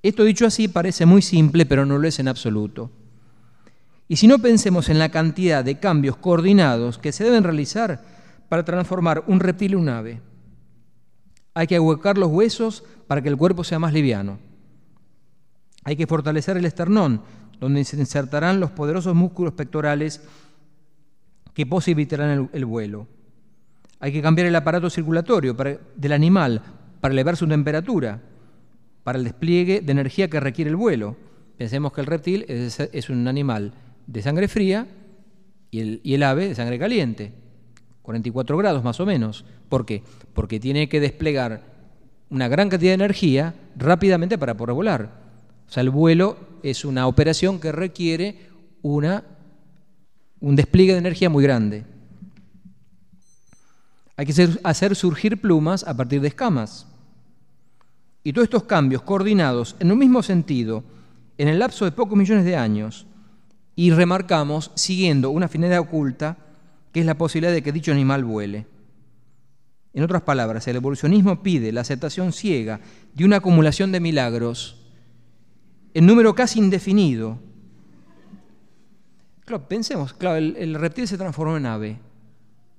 Esto 0.03 0.23
dicho 0.23 0.45
así 0.45 0.67
parece 0.67 1.05
muy 1.05 1.21
simple, 1.21 1.65
pero 1.65 1.85
no 1.85 1.97
lo 1.97 2.07
es 2.07 2.19
en 2.19 2.27
absoluto. 2.27 2.91
Y 4.07 4.17
si 4.17 4.27
no 4.27 4.39
pensemos 4.39 4.89
en 4.89 4.99
la 4.99 5.09
cantidad 5.09 5.63
de 5.63 5.79
cambios 5.79 6.17
coordinados 6.17 6.97
que 6.97 7.11
se 7.11 7.23
deben 7.23 7.43
realizar 7.43 8.03
para 8.49 8.63
transformar 8.63 9.23
un 9.27 9.39
reptil 9.39 9.73
en 9.73 9.79
un 9.79 9.89
ave. 9.89 10.21
Hay 11.53 11.67
que 11.67 11.77
ahuecar 11.77 12.17
los 12.17 12.29
huesos 12.29 12.83
para 13.07 13.21
que 13.21 13.29
el 13.29 13.37
cuerpo 13.37 13.63
sea 13.63 13.79
más 13.79 13.93
liviano. 13.93 14.39
Hay 15.83 15.95
que 15.95 16.07
fortalecer 16.07 16.57
el 16.57 16.65
esternón, 16.65 17.21
donde 17.59 17.83
se 17.83 17.97
insertarán 17.97 18.59
los 18.59 18.71
poderosos 18.71 19.15
músculos 19.15 19.53
pectorales 19.53 20.21
que 21.53 21.65
posibilitarán 21.65 22.49
el, 22.51 22.65
vuelo. 22.65 23.07
Hay 23.99 24.11
que 24.11 24.21
cambiar 24.21 24.47
el 24.47 24.55
aparato 24.55 24.89
circulatorio 24.89 25.55
del 25.95 26.11
animal 26.11 26.61
para 26.99 27.13
elevar 27.13 27.37
su 27.37 27.47
temperatura, 27.47 28.21
para 29.03 29.17
el 29.17 29.23
despliegue 29.23 29.81
de 29.81 29.91
energía 29.91 30.29
que 30.29 30.39
requiere 30.39 30.69
el 30.69 30.75
vuelo. 30.75 31.15
Pensemos 31.57 31.93
que 31.93 32.01
el 32.01 32.07
reptil 32.07 32.45
es, 32.47 33.09
un 33.09 33.27
animal 33.27 33.73
de 34.07 34.21
sangre 34.21 34.47
fría 34.47 34.87
y 35.71 36.13
el, 36.13 36.23
ave 36.23 36.47
de 36.47 36.55
sangre 36.55 36.79
caliente, 36.79 37.31
44 38.01 38.57
grados 38.57 38.83
más 38.83 38.99
o 38.99 39.05
menos. 39.05 39.45
¿Por 39.69 39.85
qué? 39.85 40.03
Porque 40.33 40.59
tiene 40.59 40.89
que 40.89 40.99
desplegar 40.99 41.61
una 42.29 42.47
gran 42.47 42.69
cantidad 42.69 42.91
de 42.91 42.95
energía 42.95 43.53
rápidamente 43.77 44.37
para 44.37 44.57
poder 44.57 44.73
volar. 44.73 45.09
O 45.67 45.71
sea, 45.71 45.81
el 45.81 45.89
vuelo 45.89 46.37
es 46.63 46.83
una 46.85 47.07
operación 47.07 47.59
que 47.59 47.71
requiere 47.71 48.49
un 48.81 50.55
despliegue 50.55 50.93
de 50.93 50.99
energía 50.99 51.29
muy 51.29 51.43
grande. 51.43 51.85
Hay 54.17 54.25
que 54.25 54.49
hacer 54.63 54.95
surgir 54.95 55.39
plumas 55.39 55.83
a 55.83 55.95
partir 55.95 56.21
de 56.21 56.29
escamas. 56.29 56.87
Y 58.23 58.33
todos 58.33 58.45
estos 58.45 58.63
cambios 58.63 59.01
coordinados 59.01 59.75
en 59.79 59.91
un 59.91 59.99
mismo 59.99 60.23
sentido, 60.23 60.83
en 61.37 61.47
el 61.47 61.59
lapso 61.59 61.85
de 61.85 61.91
pocos 61.91 62.17
millones 62.17 62.45
de 62.45 62.55
años, 62.55 63.05
y 63.75 63.91
remarcamos 63.91 64.71
siguiendo 64.75 65.29
una 65.31 65.47
finalidad 65.47 65.81
oculta, 65.81 66.37
que 66.93 67.01
es 67.01 67.05
la 67.05 67.17
posibilidad 67.17 67.53
de 67.53 67.61
que 67.61 67.73
dicho 67.73 67.91
animal 67.91 68.23
vuele. 68.23 68.65
En 69.93 70.03
otras 70.03 70.21
palabras, 70.21 70.67
el 70.67 70.77
evolucionismo 70.77 71.43
pide 71.43 71.71
la 71.71 71.81
aceptación 71.81 72.31
ciega 72.31 72.79
de 73.13 73.25
una 73.25 73.37
acumulación 73.37 73.91
de 73.91 73.99
milagros 73.99 74.81
en 75.93 76.05
número 76.05 76.35
casi 76.35 76.59
indefinido, 76.59 77.39
Claro, 79.45 79.67
pensemos, 79.67 80.13
claro, 80.13 80.37
el, 80.37 80.73
reptil 80.73 81.07
se 81.07 81.19
transformó 81.19 81.55
en 81.55 81.67
ave, 81.67 81.99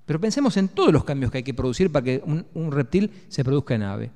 pero 0.06 0.20
pensemos 0.20 0.56
en 0.56 0.68
todos 0.68 0.92
los 0.92 1.04
cambios 1.04 1.32
que 1.32 1.38
hay 1.38 1.44
que 1.44 1.52
producir 1.52 1.90
para 1.90 2.04
que 2.04 2.22
un, 2.24 2.72
reptil 2.72 3.10
se 3.28 3.44
produzca 3.44 3.74
en 3.74 3.82
ave. 3.82 4.10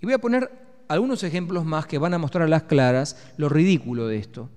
Y 0.00 0.06
voy 0.06 0.12
a 0.12 0.18
poner 0.18 0.50
algunos 0.88 1.22
ejemplos 1.22 1.64
más 1.64 1.86
que 1.86 1.98
van 1.98 2.12
a 2.12 2.18
mostrar 2.18 2.44
a 2.44 2.48
las 2.48 2.64
claras 2.64 3.16
lo 3.36 3.48
ridículo 3.48 4.08
de 4.08 4.18
esto. 4.18 4.50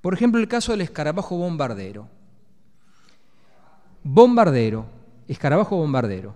Por 0.00 0.12
ejemplo, 0.12 0.40
el 0.40 0.48
caso 0.48 0.72
del 0.72 0.80
escarabajo 0.80 1.36
bombardero. 1.36 2.08
Bombardero, 4.02 4.86
escarabajo 5.28 5.76
bombardero. 5.76 6.34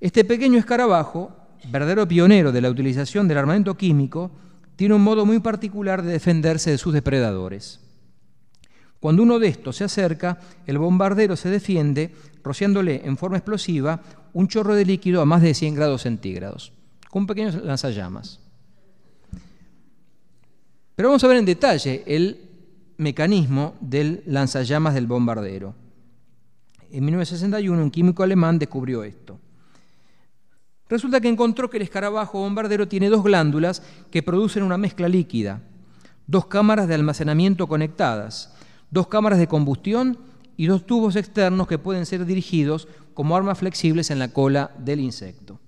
Este 0.00 0.24
pequeño 0.24 0.58
escarabajo, 0.58 1.34
verdadero 1.70 2.06
pionero 2.06 2.52
de 2.52 2.60
la 2.60 2.68
utilización 2.68 3.26
del 3.26 3.38
armamento 3.38 3.74
químico, 3.78 4.30
tiene 4.76 4.94
un 4.94 5.02
modo 5.02 5.24
muy 5.24 5.40
particular 5.40 6.02
de 6.02 6.12
defenderse 6.12 6.70
de 6.70 6.78
sus 6.78 6.92
depredadores. 6.92 7.80
Cuando 9.00 9.22
uno 9.22 9.38
de 9.38 9.48
estos 9.48 9.76
se 9.76 9.84
acerca, 9.84 10.38
el 10.66 10.78
bombardero 10.78 11.34
se 11.34 11.48
defiende 11.48 12.14
rociándole 12.44 13.00
en 13.04 13.16
forma 13.16 13.38
explosiva 13.38 14.00
un 14.34 14.46
chorro 14.46 14.74
de 14.74 14.84
líquido 14.84 15.22
a 15.22 15.24
más 15.24 15.40
de 15.42 15.54
100 15.54 15.74
grados 15.74 16.02
centígrados, 16.02 16.72
con 17.08 17.26
pequeños 17.26 17.54
lanzallamas. 17.56 18.40
Pero 20.94 21.08
vamos 21.08 21.24
a 21.24 21.28
ver 21.28 21.38
en 21.38 21.46
detalle 21.46 22.02
el 22.06 22.46
mecanismo 22.98 23.74
del 23.80 24.22
lanzallamas 24.26 24.92
del 24.92 25.06
bombardero. 25.06 25.74
En 26.90 27.02
1961 27.04 27.82
un 27.82 27.90
químico 27.90 28.22
alemán 28.22 28.58
descubrió 28.58 29.02
esto. 29.02 29.40
Resulta 30.90 31.20
que 31.20 31.28
encontró 31.28 31.70
que 31.70 31.78
el 31.78 31.84
escarabajo 31.84 32.40
bombardero 32.40 32.86
tiene 32.86 33.08
dos 33.08 33.22
glándulas 33.22 33.82
que 34.10 34.22
producen 34.22 34.62
una 34.62 34.76
mezcla 34.76 35.08
líquida, 35.08 35.62
dos 36.26 36.46
cámaras 36.46 36.88
de 36.88 36.94
almacenamiento 36.96 37.66
conectadas, 37.66 38.52
dos 38.90 39.06
cámaras 39.08 39.38
de 39.38 39.46
combustión 39.46 40.18
y 40.56 40.66
dos 40.66 40.86
tubos 40.86 41.16
externos 41.16 41.66
que 41.66 41.78
pueden 41.78 42.06
ser 42.06 42.26
dirigidos 42.26 42.88
como 43.14 43.36
armas 43.36 43.58
flexibles 43.58 44.10
en 44.10 44.18
la 44.18 44.28
cola 44.28 44.72
del 44.78 45.00
insecto. 45.00 45.58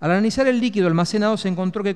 Al 0.00 0.10
analizar 0.10 0.46
el 0.48 0.60
líquido 0.60 0.88
almacenado 0.88 1.36
se 1.36 1.48
encontró 1.48 1.84
que, 1.84 1.94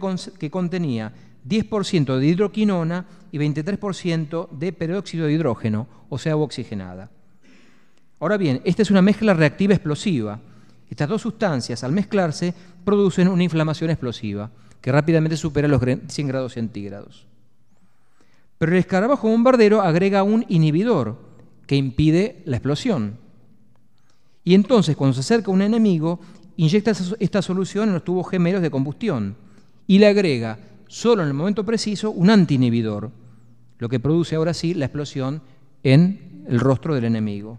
contenía 0.50 1.12
10% 1.46 2.18
de 2.18 2.26
hidroquinona 2.26 3.04
y 3.32 3.38
23% 3.38 4.48
de 4.50 4.72
peróxido 4.72 5.26
de 5.26 5.32
hidrógeno, 5.32 5.88
o 6.08 6.16
sea, 6.16 6.32
agua 6.32 6.44
oxigenada. 6.44 7.10
Ahora 8.20 8.36
bien, 8.36 8.62
esta 8.64 8.82
es 8.82 8.90
una 8.90 9.02
mezcla 9.02 9.34
reactiva 9.34 9.74
explosiva. 9.74 10.40
Estas 10.88 11.08
dos 11.08 11.22
sustancias, 11.22 11.82
al 11.82 11.92
mezclarse, 11.92 12.54
producen 12.84 13.28
una 13.28 13.42
inflamación 13.42 13.90
explosiva 13.90 14.50
que 14.80 14.92
rápidamente 14.92 15.36
supera 15.36 15.66
los 15.66 15.82
100 15.82 16.28
grados 16.28 16.52
centígrados. 16.52 17.26
Pero 18.58 18.72
el 18.72 18.78
escarabajo 18.78 19.28
bombardero 19.28 19.82
agrega 19.82 20.22
un 20.22 20.44
inhibidor 20.48 21.18
que 21.66 21.76
impide 21.76 22.42
la 22.44 22.56
explosión. 22.56 23.18
Y 24.44 24.54
entonces, 24.54 24.96
cuando 24.96 25.14
se 25.14 25.20
acerca 25.20 25.50
un 25.50 25.62
enemigo, 25.62 26.20
inyecta 26.56 26.92
esta 27.18 27.42
solución 27.42 27.88
en 27.88 27.94
los 27.94 28.04
tubos 28.04 28.30
gemelos 28.30 28.62
de 28.62 28.70
combustión 28.70 29.36
y 29.86 29.98
le 29.98 30.06
agrega, 30.06 30.58
solo 30.88 31.22
en 31.22 31.28
el 31.28 31.34
momento 31.34 31.64
preciso, 31.64 32.10
un 32.10 32.30
antiinhibidor, 32.30 33.10
lo 33.78 33.88
que 33.88 34.00
produce 34.00 34.36
ahora 34.36 34.54
sí 34.54 34.72
la 34.74 34.86
explosión 34.86 35.42
en 35.82 36.44
el 36.48 36.60
rostro 36.60 36.94
del 36.94 37.04
enemigo. 37.04 37.58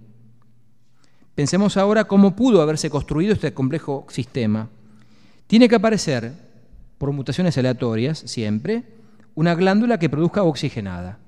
Pensemos 1.36 1.78
ahora 1.78 2.06
cómo 2.06 2.36
pudo 2.36 2.62
haberse 2.62 2.89
construido 2.89 3.34
este 3.34 3.54
complejo 3.54 4.08
sistema. 4.10 4.70
Tiene 5.45 5.70
que 5.70 5.76
aparecer, 5.76 6.34
por 6.98 7.12
mutaciones 7.12 7.58
aleatorias, 7.58 8.18
siempre, 8.18 8.84
una 9.38 9.54
glándula 9.54 10.00
que 10.00 10.10
produzca 10.10 10.42
oxigenada, 10.42 11.20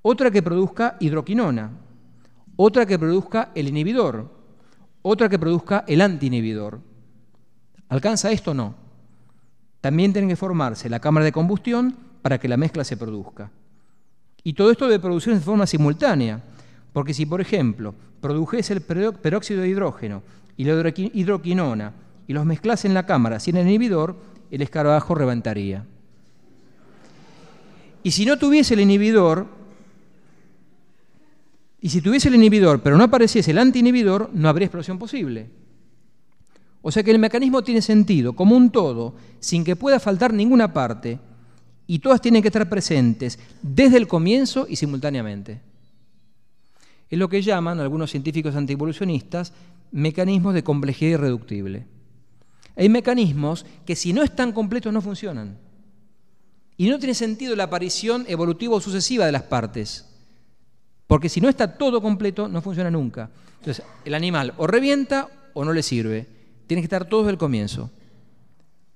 otra 0.00 0.30
que 0.30 0.44
produzca 0.44 0.96
hidroquinona, 1.00 1.72
otra 2.54 2.86
que 2.86 3.00
produzca 3.00 3.50
el 3.56 3.66
inhibidor, 3.66 4.30
otra 5.02 5.28
que 5.28 5.36
produzca 5.36 5.84
el 5.88 6.00
antiinhibidor. 6.00 6.78
¿Alcanza 7.88 8.30
esto? 8.30 8.54
No. 8.54 8.76
También 9.80 10.12
tiene 10.12 10.28
que 10.28 10.36
formarse 10.36 10.88
la 10.88 11.00
cámara 11.00 11.24
de 11.24 11.32
combustión 11.32 11.96
para 12.22 12.38
que 12.38 12.46
la 12.46 12.56
mezcla 12.56 12.84
se 12.84 12.96
produzca. 12.96 13.50
Y 14.44 14.52
todo 14.52 14.70
esto 14.70 14.86
debe 14.86 15.02
producirse 15.02 15.40
de 15.40 15.44
forma 15.44 15.66
simultánea, 15.66 16.44
porque 16.92 17.12
si, 17.12 17.26
por 17.26 17.40
ejemplo, 17.40 17.92
produjese 18.20 18.72
el 18.72 18.82
peróxido 18.82 19.62
de 19.62 19.68
hidrógeno 19.68 20.22
y 20.56 20.62
la 20.62 20.92
hidroquinona 20.96 21.92
y 22.28 22.32
los 22.34 22.46
mezclase 22.46 22.86
en 22.86 22.94
la 22.94 23.04
cámara 23.04 23.40
sin 23.40 23.56
el 23.56 23.66
inhibidor, 23.66 24.14
el 24.52 24.62
escarabajo 24.62 25.16
reventaría. 25.16 25.86
Y 28.04 28.10
si 28.10 28.26
no 28.26 28.38
tuviese 28.38 28.74
el 28.74 28.80
inhibidor, 28.80 29.48
y 31.80 31.88
si 31.88 32.00
tuviese 32.00 32.28
el 32.28 32.36
inhibidor 32.36 32.82
pero 32.82 32.96
no 32.96 33.04
apareciese 33.04 33.50
el 33.50 33.58
antiinhibidor, 33.58 34.30
no 34.32 34.48
habría 34.48 34.66
explosión 34.66 34.98
posible. 34.98 35.50
O 36.82 36.92
sea 36.92 37.02
que 37.02 37.10
el 37.10 37.18
mecanismo 37.18 37.64
tiene 37.64 37.80
sentido 37.80 38.34
como 38.34 38.56
un 38.56 38.70
todo, 38.70 39.14
sin 39.40 39.64
que 39.64 39.74
pueda 39.74 39.98
faltar 39.98 40.34
ninguna 40.34 40.72
parte, 40.72 41.18
y 41.86 41.98
todas 41.98 42.20
tienen 42.20 42.42
que 42.42 42.48
estar 42.48 42.68
presentes 42.68 43.38
desde 43.62 43.96
el 43.96 44.06
comienzo 44.06 44.66
y 44.68 44.76
simultáneamente. 44.76 45.62
Es 47.08 47.18
lo 47.18 47.30
que 47.30 47.40
llaman 47.40 47.80
algunos 47.80 48.10
científicos 48.10 48.54
antievolucionistas 48.54 49.54
mecanismos 49.92 50.52
de 50.52 50.62
complejidad 50.62 51.12
irreductible. 51.12 51.86
Hay 52.76 52.90
mecanismos 52.90 53.64
que 53.86 53.96
si 53.96 54.12
no 54.12 54.22
están 54.22 54.52
completos 54.52 54.92
no 54.92 55.00
funcionan. 55.00 55.56
Y 56.76 56.88
no 56.88 56.98
tiene 56.98 57.14
sentido 57.14 57.54
la 57.54 57.64
aparición 57.64 58.24
evolutiva 58.28 58.74
o 58.74 58.80
sucesiva 58.80 59.26
de 59.26 59.32
las 59.32 59.42
partes, 59.44 60.06
porque 61.06 61.28
si 61.28 61.40
no 61.40 61.48
está 61.48 61.76
todo 61.76 62.00
completo, 62.00 62.48
no 62.48 62.62
funciona 62.62 62.90
nunca. 62.90 63.30
Entonces, 63.58 63.84
el 64.04 64.14
animal 64.14 64.54
o 64.56 64.66
revienta 64.66 65.28
o 65.54 65.64
no 65.64 65.72
le 65.72 65.82
sirve. 65.82 66.26
Tiene 66.66 66.80
que 66.82 66.86
estar 66.86 67.08
todo 67.08 67.22
desde 67.22 67.32
el 67.32 67.38
comienzo. 67.38 67.90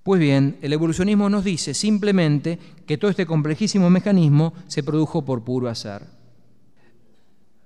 Pues 0.02 0.20
bien, 0.20 0.58
el 0.62 0.72
evolucionismo 0.72 1.28
nos 1.28 1.44
dice 1.44 1.74
simplemente 1.74 2.58
que 2.86 2.96
todo 2.96 3.10
este 3.10 3.26
complejísimo 3.26 3.90
mecanismo 3.90 4.54
se 4.66 4.82
produjo 4.82 5.24
por 5.24 5.44
puro 5.44 5.68
azar. 5.68 6.06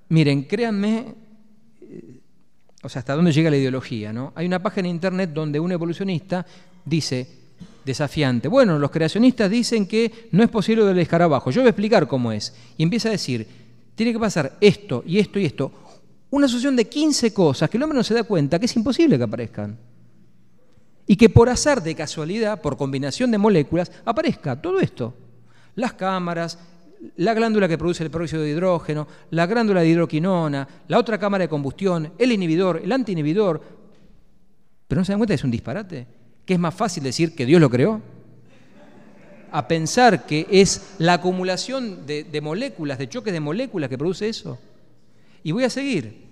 Miren, 0.08 0.44
créanme, 0.44 1.14
eh, 1.80 2.20
o 2.82 2.88
sea, 2.88 3.00
hasta 3.00 3.14
dónde 3.14 3.32
llega 3.32 3.48
la 3.48 3.56
ideología, 3.56 4.12
¿no? 4.12 4.32
Hay 4.34 4.46
una 4.46 4.62
página 4.62 4.88
en 4.88 4.96
internet 4.96 5.30
donde 5.32 5.60
un 5.60 5.72
evolucionista 5.72 6.44
dice, 6.84 7.41
desafiante, 7.84 8.48
bueno, 8.48 8.78
los 8.78 8.90
creacionistas 8.90 9.50
dicen 9.50 9.86
que 9.86 10.28
no 10.32 10.42
es 10.42 10.48
posible 10.48 10.84
del 10.84 10.98
escarabajo, 10.98 11.50
yo 11.50 11.60
voy 11.62 11.68
a 11.68 11.70
explicar 11.70 12.06
cómo 12.06 12.32
es. 12.32 12.54
Y 12.76 12.82
empieza 12.82 13.08
a 13.08 13.12
decir, 13.12 13.46
tiene 13.94 14.12
que 14.12 14.18
pasar 14.18 14.56
esto 14.60 15.02
y 15.06 15.18
esto 15.18 15.38
y 15.38 15.44
esto. 15.44 15.72
Una 16.30 16.46
asociación 16.46 16.76
de 16.76 16.88
15 16.88 17.34
cosas 17.34 17.68
que 17.68 17.76
el 17.76 17.82
hombre 17.82 17.96
no 17.96 18.04
se 18.04 18.14
da 18.14 18.24
cuenta 18.24 18.58
que 18.58 18.66
es 18.66 18.76
imposible 18.76 19.18
que 19.18 19.24
aparezcan 19.24 19.78
y 21.06 21.16
que 21.16 21.28
por 21.28 21.48
azar 21.48 21.82
de 21.82 21.94
casualidad, 21.94 22.60
por 22.60 22.76
combinación 22.76 23.30
de 23.30 23.38
moléculas, 23.38 23.90
aparezca 24.04 24.60
todo 24.60 24.80
esto. 24.80 25.14
Las 25.74 25.94
cámaras, 25.94 26.58
la 27.16 27.34
glándula 27.34 27.68
que 27.68 27.78
produce 27.78 28.04
el 28.04 28.10
peróxido 28.10 28.42
de 28.42 28.50
hidrógeno, 28.50 29.08
la 29.30 29.46
glándula 29.46 29.80
de 29.80 29.88
hidroquinona, 29.88 30.66
la 30.88 30.98
otra 30.98 31.18
cámara 31.18 31.42
de 31.42 31.48
combustión, 31.48 32.12
el 32.18 32.32
inhibidor, 32.32 32.80
el 32.82 32.92
antiinhibidor. 32.92 33.62
Pero 34.86 35.00
no 35.00 35.04
se 35.04 35.12
dan 35.12 35.18
cuenta 35.18 35.32
que 35.32 35.36
es 35.36 35.44
un 35.44 35.50
disparate, 35.50 36.06
que 36.44 36.54
es 36.54 36.60
más 36.60 36.74
fácil 36.74 37.02
decir 37.02 37.34
que 37.34 37.46
Dios 37.46 37.60
lo 37.60 37.70
creó, 37.70 38.00
a 39.50 39.68
pensar 39.68 40.24
que 40.24 40.46
es 40.50 40.94
la 40.98 41.14
acumulación 41.14 42.06
de, 42.06 42.24
de 42.24 42.40
moléculas, 42.40 42.98
de 42.98 43.08
choques 43.08 43.32
de 43.32 43.40
moléculas 43.40 43.90
que 43.90 43.98
produce 43.98 44.28
eso. 44.28 44.58
Y 45.42 45.52
voy 45.52 45.64
a 45.64 45.70
seguir, 45.70 46.22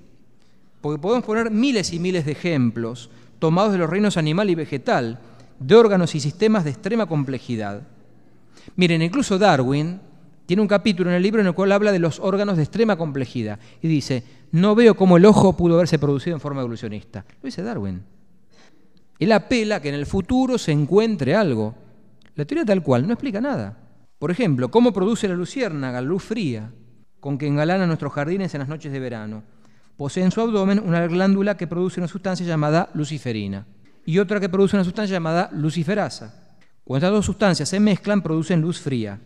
porque 0.81 1.01
podemos 1.01 1.25
poner 1.25 1.51
miles 1.51 1.93
y 1.93 1.99
miles 1.99 2.25
de 2.25 2.33
ejemplos 2.33 3.11
tomados 3.41 3.73
de 3.73 3.79
los 3.79 3.91
reinos 3.91 4.17
animal 4.17 4.51
y 4.51 4.55
vegetal, 4.55 5.19
de 5.59 5.75
órganos 5.75 6.15
y 6.15 6.21
sistemas 6.21 6.65
de 6.65 6.71
extrema 6.71 7.07
complejidad. 7.07 7.83
Miren, 8.77 9.03
incluso 9.03 9.39
Darwin 9.39 10.01
tiene 10.47 10.63
un 10.63 10.69
capítulo 10.69 11.11
en 11.11 11.17
el 11.17 11.23
libro 11.23 11.41
en 11.41 11.47
el 11.49 11.55
cual 11.55 11.73
habla 11.73 11.91
de 11.93 11.99
los 11.99 12.21
órganos 12.21 12.57
de 12.57 12.63
extrema 12.63 12.97
complejidad 12.97 13.59
y 13.83 13.89
dice, 13.89 14.23
no 14.53 14.75
veo 14.75 14.95
cómo 14.95 15.17
el 15.17 15.25
ojo 15.25 15.57
pudo 15.57 15.75
haberse 15.75 15.99
producido 15.99 16.37
en 16.37 16.41
forma 16.41 16.61
evolucionista. 16.61 17.25
Lo 17.43 17.47
dice 17.47 17.63
Darwin. 17.63 18.03
Él 19.21 19.31
apela 19.31 19.81
que 19.81 19.91
en 19.91 19.95
el 19.95 20.07
futuro 20.07 20.59
se 20.59 20.73
encuentre 20.73 21.37
algo. 21.37 21.77
La 22.35 22.45
teoría 22.45 22.65
tal 22.65 22.83
cual 22.83 23.07
no 23.07 23.13
explica 23.13 23.41
nada. 23.41 23.79
Por 24.19 24.33
ejemplo, 24.33 24.71
cómo 24.71 24.93
produce 24.93 25.29
la 25.29 25.35
luciérnaga, 25.35 26.01
la 26.01 26.09
luz 26.09 26.25
fría, 26.25 26.73
con 27.21 27.39
que 27.39 27.47
engalana 27.47 27.87
nuestros 27.87 28.13
jardines 28.13 28.53
en 28.55 28.61
las 28.61 28.69
noches 28.69 28.91
de 28.91 28.99
verano 28.99 29.45
posee 30.01 30.25
en 30.25 30.31
su 30.31 30.41
abdomen 30.41 30.83
una 30.83 31.07
glándula 31.07 31.59
que 31.59 31.67
produce 31.67 32.01
una 32.01 32.09
sustancia 32.09 32.47
llamada 32.47 32.89
luciferina 32.95 33.67
y 34.07 34.19
otra 34.19 34.41
que 34.41 34.49
produce 34.49 34.75
una 34.75 34.85
sustancia 34.85 35.15
llamada 35.15 35.51
luciferasa. 35.53 36.57
Cuando 36.85 37.07
estas 37.07 37.17
dos 37.17 37.27
sustancias 37.27 37.69
se 37.69 37.79
mezclan, 37.79 38.23
producen 38.23 38.63
luz 38.63 38.81
fría. 38.81 39.21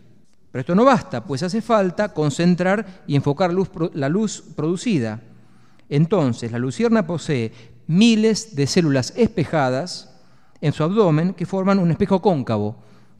Pero 0.51 0.59
esto 0.59 0.75
no 0.75 0.83
basta, 0.83 1.23
pues 1.23 1.43
hace 1.43 1.61
falta 1.61 2.13
concentrar 2.13 3.03
y 3.07 3.15
enfocar 3.15 3.53
la 3.93 4.09
luz 4.09 4.43
producida. 4.53 5.21
Entonces, 5.87 6.51
la 6.51 6.59
lucierna 6.59 7.07
posee 7.07 7.53
miles 7.87 8.55
de 8.55 8.67
células 8.67 9.13
espejadas 9.15 10.15
en 10.61 10.73
su 10.73 10.83
abdomen 10.83 11.33
que 11.33 11.45
forman 11.45 11.79
un 11.79 11.91
espejo 11.91 12.21
cóncavo, 12.21 12.77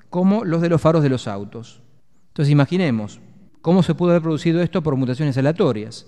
como 0.09 0.45
los 0.45 0.61
de 0.61 0.69
los 0.69 0.81
faros 0.81 1.03
de 1.03 1.09
los 1.09 1.27
autos. 1.27 1.81
Entonces, 2.29 2.51
imaginemos 2.51 3.19
cómo 3.61 3.83
se 3.83 3.95
pudo 3.95 4.11
haber 4.11 4.21
producido 4.21 4.61
esto 4.61 4.81
por 4.81 4.95
mutaciones 4.95 5.37
aleatorias 5.37 6.07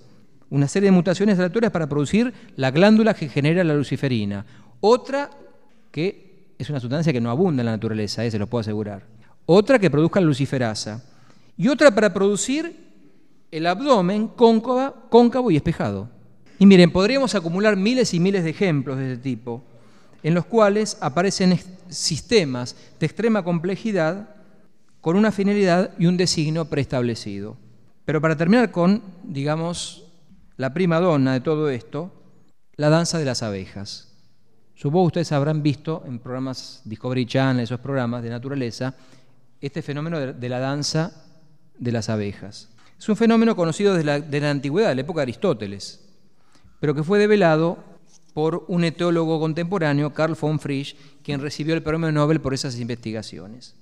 una 0.50 0.68
serie 0.68 0.88
de 0.88 0.96
mutaciones 0.96 1.38
aleatorias 1.38 1.72
para 1.72 1.88
producir 1.88 2.34
la 2.56 2.72
glándula 2.72 3.14
que 3.14 3.30
genera 3.30 3.64
la 3.64 3.76
luciferina. 3.76 4.46
Otra 4.80 5.30
que 5.92 6.54
es 6.58 6.70
una 6.70 6.80
sustancia 6.80 7.14
que 7.14 7.22
no 7.22 7.30
abunda 7.30 7.62
en 7.62 7.66
la 7.66 7.72
naturaleza, 7.74 8.24
eh, 8.24 8.32
se 8.32 8.40
lo 8.40 8.48
puedo 8.48 8.62
asegurar. 8.62 9.04
Otra 9.46 9.80
que 9.80 9.90
produzca 9.90 10.20
la 10.20 10.28
luciferasa. 10.28 11.04
Y 11.58 11.68
otra 11.68 11.92
para 11.92 12.14
producir 12.14 12.88
el 13.52 13.66
abdomen 13.66 14.28
cóncavo, 14.28 14.94
cóncavo 15.10 15.52
y 15.52 15.56
espejado. 15.56 16.10
Y 16.60 16.66
miren, 16.66 16.92
podríamos 16.92 17.36
acumular 17.36 17.76
miles 17.76 18.14
y 18.14 18.20
miles 18.20 18.44
de 18.44 18.50
ejemplos 18.50 18.98
de 18.98 19.14
este 19.14 19.24
tipo, 19.24 19.64
en 20.24 20.34
los 20.34 20.46
cuales 20.46 20.98
aparecen 21.02 21.60
sistemas 21.90 22.76
de 23.00 23.06
extrema 23.06 23.44
complejidad 23.44 24.30
con 25.02 25.16
una 25.16 25.32
finalidad 25.32 25.92
y 26.00 26.08
un 26.08 26.18
designio 26.18 26.66
preestablecido. 26.66 27.58
Pero 28.06 28.22
para 28.22 28.36
terminar 28.36 28.72
con, 28.72 29.04
digamos, 29.24 30.06
la 30.58 30.74
prima 30.74 31.00
donna 31.00 31.34
de 31.34 31.42
todo 31.42 31.70
esto, 31.70 32.12
la 32.76 32.90
danza 32.90 33.20
de 33.20 33.26
las 33.26 33.44
abejas. 33.44 34.16
Supongo 34.74 35.06
que 35.06 35.20
ustedes 35.20 35.32
habrán 35.32 35.62
visto 35.64 36.04
en 36.08 36.20
programas 36.20 36.82
Discovery 36.86 37.26
Channel, 37.26 37.64
esos 37.64 37.80
programas 37.80 38.24
de 38.24 38.30
naturaleza, 38.30 38.96
este 39.62 39.82
fenómeno 39.82 40.20
de 40.20 40.50
la 40.50 40.60
danza 40.60 41.12
de 41.78 41.92
las 41.92 42.10
abejas. 42.10 42.70
Es 42.98 43.10
un 43.10 43.16
fenómeno 43.16 43.56
conocido 43.56 43.94
desde 43.94 44.06
la, 44.06 44.20
de 44.20 44.40
la 44.40 44.52
antigüedad, 44.52 44.90
de 44.90 44.96
la 44.96 45.02
época 45.02 45.22
de 45.22 45.24
Aristóteles, 45.24 46.07
pero 46.80 46.94
que 46.96 47.04
fue 47.04 47.20
develado 47.20 47.84
por 48.34 48.66
un 48.68 48.84
etólogo 48.84 49.40
contemporáneo, 49.40 50.14
Carl 50.14 50.38
von 50.40 50.60
Frisch, 50.60 50.96
quien 51.24 51.42
recibió 51.42 51.74
el 51.74 51.84
premio 51.84 52.12
Nobel 52.12 52.40
por 52.40 52.54
esas 52.54 52.80
investigaciones. 52.80 53.76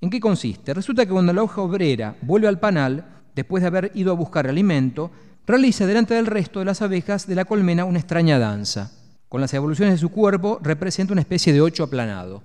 ¿En 0.00 0.10
qué 0.10 0.18
consiste? 0.18 0.74
Resulta 0.74 1.04
que 1.04 1.12
cuando 1.12 1.32
la 1.32 1.42
hoja 1.42 1.60
obrera 1.60 2.16
vuelve 2.22 2.48
al 2.48 2.58
panal, 2.58 3.22
después 3.34 3.62
de 3.62 3.66
haber 3.68 3.92
ido 3.94 4.10
a 4.10 4.16
buscar 4.16 4.46
alimento, 4.46 5.10
realiza 5.46 5.86
delante 5.86 6.14
del 6.14 6.26
resto 6.26 6.58
de 6.58 6.64
las 6.64 6.82
abejas 6.82 7.26
de 7.26 7.34
la 7.34 7.44
colmena 7.44 7.84
una 7.84 7.98
extraña 7.98 8.38
danza. 8.38 8.90
Con 9.28 9.40
las 9.40 9.54
evoluciones 9.54 9.94
de 9.94 9.98
su 9.98 10.10
cuerpo 10.10 10.58
representa 10.62 11.12
una 11.12 11.22
especie 11.22 11.52
de 11.52 11.60
ocho 11.60 11.84
aplanado. 11.84 12.42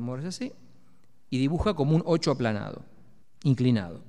Mueve 0.00 0.28
así 0.28 0.52
y 1.30 1.38
dibuja 1.38 1.74
como 1.74 1.94
un 1.96 2.02
ocho 2.06 2.30
aplanado, 2.30 2.82
inclinado. 3.42 4.02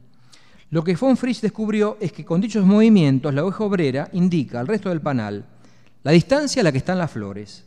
Lo 0.75 0.83
que 0.83 0.97
von 0.97 1.15
Frisch 1.15 1.39
descubrió 1.39 1.95
es 2.01 2.11
que 2.11 2.25
con 2.25 2.41
dichos 2.41 2.65
movimientos 2.65 3.33
la 3.33 3.45
hoja 3.45 3.63
obrera 3.63 4.09
indica 4.11 4.59
al 4.59 4.67
resto 4.67 4.89
del 4.89 4.99
panal 4.99 5.45
la 6.03 6.11
distancia 6.11 6.59
a 6.59 6.63
la 6.65 6.73
que 6.73 6.79
están 6.79 6.97
las 6.97 7.11
flores, 7.11 7.63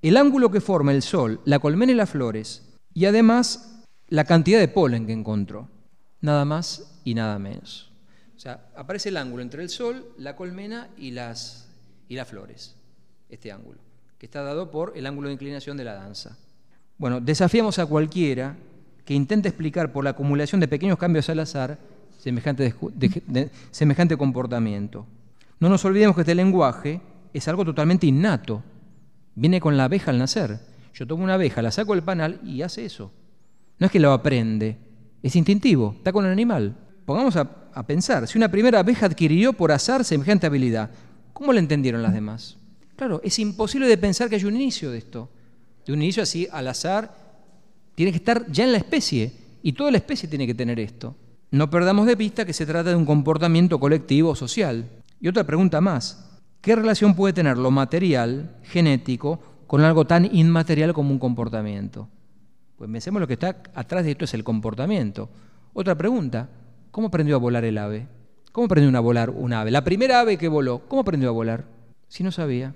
el 0.00 0.16
ángulo 0.16 0.50
que 0.50 0.62
forma 0.62 0.92
el 0.92 1.02
sol, 1.02 1.42
la 1.44 1.58
colmena 1.58 1.92
y 1.92 1.94
las 1.94 2.08
flores, 2.08 2.62
y 2.94 3.04
además 3.04 3.84
la 4.08 4.24
cantidad 4.24 4.58
de 4.58 4.68
polen 4.68 5.06
que 5.06 5.12
encontró. 5.12 5.68
Nada 6.22 6.46
más 6.46 6.98
y 7.04 7.12
nada 7.12 7.38
menos. 7.38 7.92
O 8.34 8.40
sea, 8.40 8.70
aparece 8.74 9.10
el 9.10 9.18
ángulo 9.18 9.42
entre 9.42 9.62
el 9.62 9.68
Sol, 9.68 10.06
la 10.16 10.34
colmena 10.34 10.88
y 10.96 11.10
las, 11.10 11.68
y 12.08 12.14
las 12.14 12.28
flores, 12.28 12.76
este 13.28 13.52
ángulo, 13.52 13.78
que 14.16 14.24
está 14.24 14.42
dado 14.42 14.70
por 14.70 14.94
el 14.96 15.04
ángulo 15.04 15.28
de 15.28 15.34
inclinación 15.34 15.76
de 15.76 15.84
la 15.84 15.92
danza. 15.92 16.38
Bueno, 16.96 17.20
desafiamos 17.20 17.78
a 17.78 17.84
cualquiera 17.84 18.56
que 19.04 19.12
intente 19.12 19.50
explicar 19.50 19.92
por 19.92 20.02
la 20.02 20.10
acumulación 20.10 20.62
de 20.62 20.68
pequeños 20.68 20.96
cambios 20.96 21.28
al 21.28 21.40
azar 21.40 21.97
semejante, 22.18 22.74
semejante 23.70 24.16
comportamiento. 24.16 25.06
No 25.58 25.70
nos 25.70 25.84
olvidemos 25.86 26.14
que 26.14 26.22
este 26.22 26.34
lenguaje 26.34 27.00
es 27.32 27.48
algo 27.48 27.64
totalmente 27.64 28.06
innato. 28.06 28.62
Viene 29.34 29.60
con 29.60 29.76
la 29.76 29.84
abeja 29.84 30.10
al 30.10 30.18
nacer. 30.18 30.60
Yo 30.92 31.06
tomo 31.06 31.24
una 31.24 31.34
abeja, 31.34 31.62
la 31.62 31.70
saco 31.70 31.94
del 31.94 32.02
panal 32.02 32.40
y 32.44 32.60
hace 32.60 32.84
eso. 32.84 33.10
No 33.78 33.86
es 33.86 33.92
que 33.92 34.00
lo 34.00 34.12
aprende, 34.12 34.76
es 35.22 35.34
instintivo, 35.36 35.94
está 35.96 36.12
con 36.12 36.26
el 36.26 36.32
animal. 36.32 36.76
Pongamos 37.06 37.36
a 37.36 37.68
a 37.78 37.86
pensar, 37.86 38.26
si 38.26 38.36
una 38.36 38.50
primera 38.50 38.80
abeja 38.80 39.06
adquirió 39.06 39.52
por 39.52 39.70
azar 39.70 40.04
semejante 40.04 40.48
habilidad, 40.48 40.90
¿cómo 41.32 41.52
la 41.52 41.60
entendieron 41.60 42.02
las 42.02 42.12
demás? 42.12 42.56
Claro, 42.96 43.20
es 43.22 43.38
imposible 43.38 43.86
de 43.86 43.96
pensar 43.96 44.28
que 44.28 44.34
haya 44.34 44.48
un 44.48 44.56
inicio 44.56 44.90
de 44.90 44.98
esto. 44.98 45.30
De 45.86 45.92
un 45.92 46.02
inicio 46.02 46.24
así 46.24 46.48
al 46.50 46.66
azar, 46.66 47.14
tiene 47.94 48.10
que 48.10 48.18
estar 48.18 48.50
ya 48.50 48.64
en 48.64 48.72
la 48.72 48.78
especie, 48.78 49.32
y 49.62 49.74
toda 49.74 49.92
la 49.92 49.98
especie 49.98 50.28
tiene 50.28 50.44
que 50.44 50.56
tener 50.56 50.80
esto. 50.80 51.14
No 51.50 51.70
perdamos 51.70 52.06
de 52.06 52.14
vista 52.14 52.44
que 52.44 52.52
se 52.52 52.66
trata 52.66 52.90
de 52.90 52.96
un 52.96 53.06
comportamiento 53.06 53.80
colectivo 53.80 54.34
social. 54.34 54.88
Y 55.20 55.28
otra 55.28 55.44
pregunta 55.44 55.80
más, 55.80 56.40
¿qué 56.60 56.76
relación 56.76 57.14
puede 57.14 57.32
tener 57.32 57.58
lo 57.58 57.70
material, 57.70 58.56
genético, 58.62 59.40
con 59.66 59.82
algo 59.82 60.06
tan 60.06 60.34
inmaterial 60.34 60.92
como 60.92 61.10
un 61.10 61.18
comportamiento? 61.18 62.08
Pues 62.76 62.90
pensemos 62.90 63.20
lo 63.20 63.26
que 63.26 63.34
está 63.34 63.62
atrás 63.74 64.04
de 64.04 64.12
esto 64.12 64.24
es 64.24 64.34
el 64.34 64.44
comportamiento. 64.44 65.28
Otra 65.72 65.96
pregunta, 65.96 66.48
¿Cómo 66.90 67.08
aprendió 67.08 67.36
a 67.36 67.38
volar 67.38 67.64
el 67.64 67.78
ave? 67.78 68.08
¿Cómo 68.50 68.64
aprendió 68.64 68.96
a 68.96 69.00
volar 69.00 69.30
un 69.30 69.52
ave? 69.52 69.70
La 69.70 69.84
primera 69.84 70.20
ave 70.20 70.38
que 70.38 70.48
voló, 70.48 70.80
¿cómo 70.88 71.02
aprendió 71.02 71.28
a 71.28 71.32
volar? 71.32 71.66
Si 72.08 72.24
no 72.24 72.32
sabía. 72.32 72.74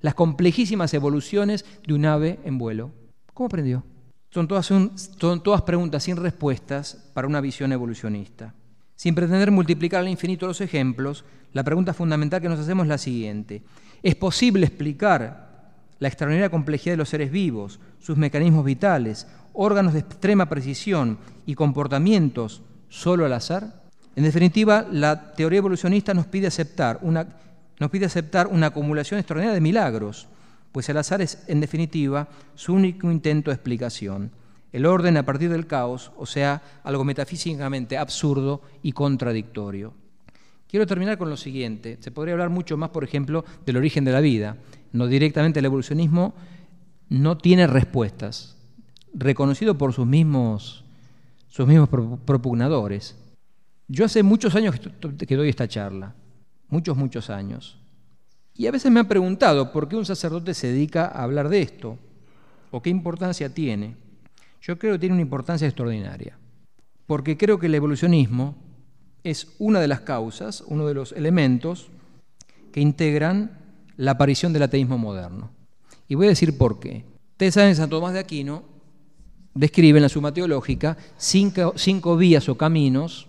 Las 0.00 0.14
complejísimas 0.14 0.92
evoluciones 0.94 1.64
de 1.86 1.94
un 1.94 2.04
ave 2.04 2.40
en 2.44 2.58
vuelo. 2.58 2.90
¿Cómo 3.32 3.46
aprendió? 3.46 3.84
Son 4.32 4.48
todas, 4.48 5.62
preguntas 5.62 6.04
sin 6.04 6.16
respuestas 6.16 6.96
para 7.12 7.28
una 7.28 7.42
visión 7.42 7.70
evolucionista. 7.70 8.54
Sin 8.96 9.14
pretender 9.14 9.50
multiplicar 9.50 10.00
al 10.00 10.08
infinito 10.08 10.46
los 10.46 10.62
ejemplos, 10.62 11.26
la 11.52 11.62
pregunta 11.62 11.92
fundamental 11.92 12.40
que 12.40 12.48
nos 12.48 12.58
hacemos 12.58 12.84
es 12.84 12.88
la 12.88 12.96
siguiente. 12.96 13.62
¿Es 14.02 14.14
posible 14.14 14.64
explicar 14.64 15.74
la 15.98 16.08
extraordinaria 16.08 16.48
complejidad 16.48 16.94
de 16.94 16.96
los 16.96 17.10
seres 17.10 17.30
vivos, 17.30 17.78
sus 18.00 18.16
mecanismos 18.16 18.64
vitales, 18.64 19.26
órganos 19.52 19.92
de 19.92 19.98
extrema 19.98 20.48
precisión 20.48 21.18
y 21.44 21.54
comportamientos 21.54 22.62
solo 22.88 23.26
al 23.26 23.34
azar? 23.34 23.82
En 24.16 24.24
definitiva, 24.24 24.86
la 24.90 25.34
teoría 25.34 25.58
evolucionista 25.58 26.14
nos 26.14 26.26
pide 26.26 26.46
aceptar 26.46 26.98
una, 27.02 27.26
nos 27.78 27.90
pide 27.90 28.06
aceptar 28.06 28.46
una 28.46 28.68
acumulación 28.68 29.20
extraordinaria 29.20 29.54
de 29.54 29.60
milagros, 29.60 30.26
pues 30.72 30.88
el 30.88 30.96
azar 30.96 31.20
es, 31.20 31.44
en 31.46 31.60
definitiva, 31.60 32.28
su 32.54 32.72
único 32.72 33.10
intento 33.12 33.50
de 33.50 33.54
explicación. 33.54 34.32
El 34.72 34.86
orden 34.86 35.18
a 35.18 35.24
partir 35.24 35.50
del 35.50 35.66
caos, 35.66 36.12
o 36.16 36.24
sea, 36.24 36.62
algo 36.82 37.04
metafísicamente 37.04 37.98
absurdo 37.98 38.62
y 38.82 38.92
contradictorio. 38.92 39.92
Quiero 40.66 40.86
terminar 40.86 41.18
con 41.18 41.28
lo 41.28 41.36
siguiente. 41.36 41.98
Se 42.00 42.10
podría 42.10 42.32
hablar 42.32 42.48
mucho 42.48 42.78
más, 42.78 42.88
por 42.88 43.04
ejemplo, 43.04 43.44
del 43.66 43.76
origen 43.76 44.06
de 44.06 44.12
la 44.12 44.20
vida. 44.20 44.56
No 44.92 45.06
directamente 45.06 45.58
el 45.58 45.66
evolucionismo 45.66 46.32
no 47.10 47.36
tiene 47.36 47.66
respuestas, 47.66 48.56
reconocido 49.12 49.76
por 49.76 49.92
sus 49.92 50.06
mismos, 50.06 50.84
sus 51.48 51.66
mismos 51.66 51.90
propugnadores. 52.24 53.18
Yo 53.88 54.06
hace 54.06 54.22
muchos 54.22 54.54
años 54.54 54.76
que 55.18 55.36
doy 55.36 55.50
esta 55.50 55.68
charla, 55.68 56.14
muchos, 56.70 56.96
muchos 56.96 57.28
años. 57.28 57.81
Y 58.54 58.66
a 58.66 58.70
veces 58.70 58.92
me 58.92 59.00
han 59.00 59.08
preguntado 59.08 59.72
por 59.72 59.88
qué 59.88 59.96
un 59.96 60.04
sacerdote 60.04 60.54
se 60.54 60.68
dedica 60.68 61.06
a 61.06 61.22
hablar 61.22 61.48
de 61.48 61.62
esto, 61.62 61.98
o 62.70 62.82
qué 62.82 62.90
importancia 62.90 63.52
tiene. 63.52 63.96
Yo 64.60 64.78
creo 64.78 64.94
que 64.94 64.98
tiene 64.98 65.14
una 65.14 65.22
importancia 65.22 65.66
extraordinaria, 65.66 66.38
porque 67.06 67.36
creo 67.36 67.58
que 67.58 67.66
el 67.66 67.74
evolucionismo 67.74 68.54
es 69.24 69.54
una 69.58 69.80
de 69.80 69.88
las 69.88 70.00
causas, 70.00 70.62
uno 70.66 70.86
de 70.86 70.94
los 70.94 71.12
elementos 71.12 71.88
que 72.72 72.80
integran 72.80 73.58
la 73.96 74.12
aparición 74.12 74.52
del 74.52 74.64
ateísmo 74.64 74.98
moderno. 74.98 75.50
Y 76.08 76.14
voy 76.14 76.26
a 76.26 76.30
decir 76.30 76.58
por 76.58 76.80
qué. 76.80 77.04
Ustedes 77.32 77.54
saben, 77.54 77.76
Santo 77.76 77.96
Tomás 77.96 78.14
de 78.14 78.20
Aquino 78.20 78.64
describe 79.54 79.98
en 79.98 80.02
la 80.02 80.08
Suma 80.08 80.32
Teológica 80.32 80.96
cinco, 81.16 81.74
cinco 81.76 82.16
vías 82.16 82.48
o 82.48 82.56
caminos 82.56 83.28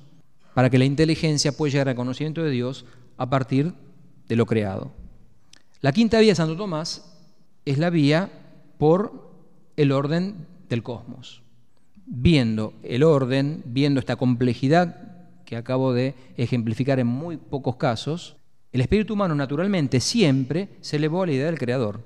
para 0.54 0.70
que 0.70 0.78
la 0.78 0.86
inteligencia 0.86 1.52
pueda 1.52 1.72
llegar 1.72 1.90
al 1.90 1.96
conocimiento 1.96 2.44
de 2.44 2.52
Dios 2.52 2.86
a 3.18 3.30
partir 3.30 3.74
de 4.28 4.36
lo 4.36 4.46
creado. 4.46 4.92
La 5.84 5.92
quinta 5.92 6.18
vía 6.22 6.32
de 6.32 6.36
Santo 6.36 6.56
Tomás 6.56 7.04
es 7.66 7.78
la 7.78 7.90
vía 7.90 8.30
por 8.78 9.34
el 9.76 9.92
orden 9.92 10.48
del 10.70 10.82
cosmos. 10.82 11.44
Viendo 12.06 12.74
el 12.84 13.04
orden, 13.04 13.64
viendo 13.66 14.00
esta 14.00 14.16
complejidad 14.16 15.26
que 15.44 15.58
acabo 15.58 15.92
de 15.92 16.16
ejemplificar 16.38 17.02
en 17.02 17.08
muy 17.08 17.36
pocos 17.36 17.76
casos, 17.76 18.38
el 18.72 18.80
espíritu 18.80 19.16
humano 19.16 19.36
naturalmente 19.36 20.00
siempre 20.00 20.70
se 20.80 20.96
elevó 20.96 21.24
a 21.24 21.26
la 21.26 21.34
idea 21.34 21.48
del 21.48 21.60
creador. 21.60 22.00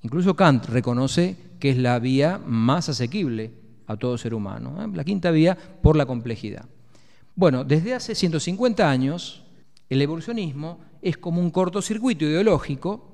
Incluso 0.00 0.34
Kant 0.34 0.64
reconoce 0.70 1.36
que 1.58 1.68
es 1.68 1.76
la 1.76 1.98
vía 1.98 2.40
más 2.42 2.88
asequible 2.88 3.50
a 3.86 3.98
todo 3.98 4.16
ser 4.16 4.32
humano. 4.32 4.82
¿eh? 4.82 4.88
La 4.94 5.04
quinta 5.04 5.30
vía 5.30 5.58
por 5.82 5.94
la 5.94 6.06
complejidad. 6.06 6.64
Bueno, 7.34 7.64
desde 7.64 7.92
hace 7.92 8.14
150 8.14 8.90
años, 8.90 9.44
el 9.90 10.00
evolucionismo 10.00 10.78
es 11.02 11.18
como 11.18 11.42
un 11.42 11.50
cortocircuito 11.50 12.24
ideológico 12.24 13.09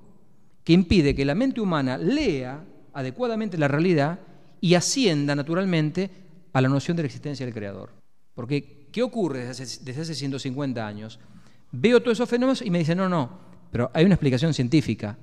que 0.67 0.73
impide 0.73 1.15
que 1.15 1.25
la 1.25 1.37
mente 1.37 1.61
humana 1.61 1.97
lea 1.97 2.61
adecuadamente 2.93 3.57
la 3.57 3.69
realidad 3.69 4.19
y 4.61 4.75
ascienda 4.75 5.37
naturalmente 5.37 6.11
a 6.53 6.61
la 6.61 6.69
noción 6.69 6.97
de 6.97 7.05
la 7.05 7.07
existencia 7.07 7.47
del 7.47 7.55
Creador. 7.55 7.93
Porque, 8.35 8.89
¿qué 8.91 9.01
ocurre 9.05 9.45
desde 9.47 9.63
hace, 9.63 9.85
desde 9.85 10.03
hace 10.03 10.15
150 10.17 10.85
años? 10.85 11.21
Veo 11.71 12.01
todos 12.01 12.17
esos 12.17 12.29
fenómenos 12.29 12.63
y 12.63 12.71
me 12.71 12.81
dicen, 12.81 12.99
no, 12.99 13.09
no, 13.09 13.39
pero 13.71 13.93
hay 13.95 14.07
una 14.07 14.15
explicación 14.15 14.53
científica 14.55 15.17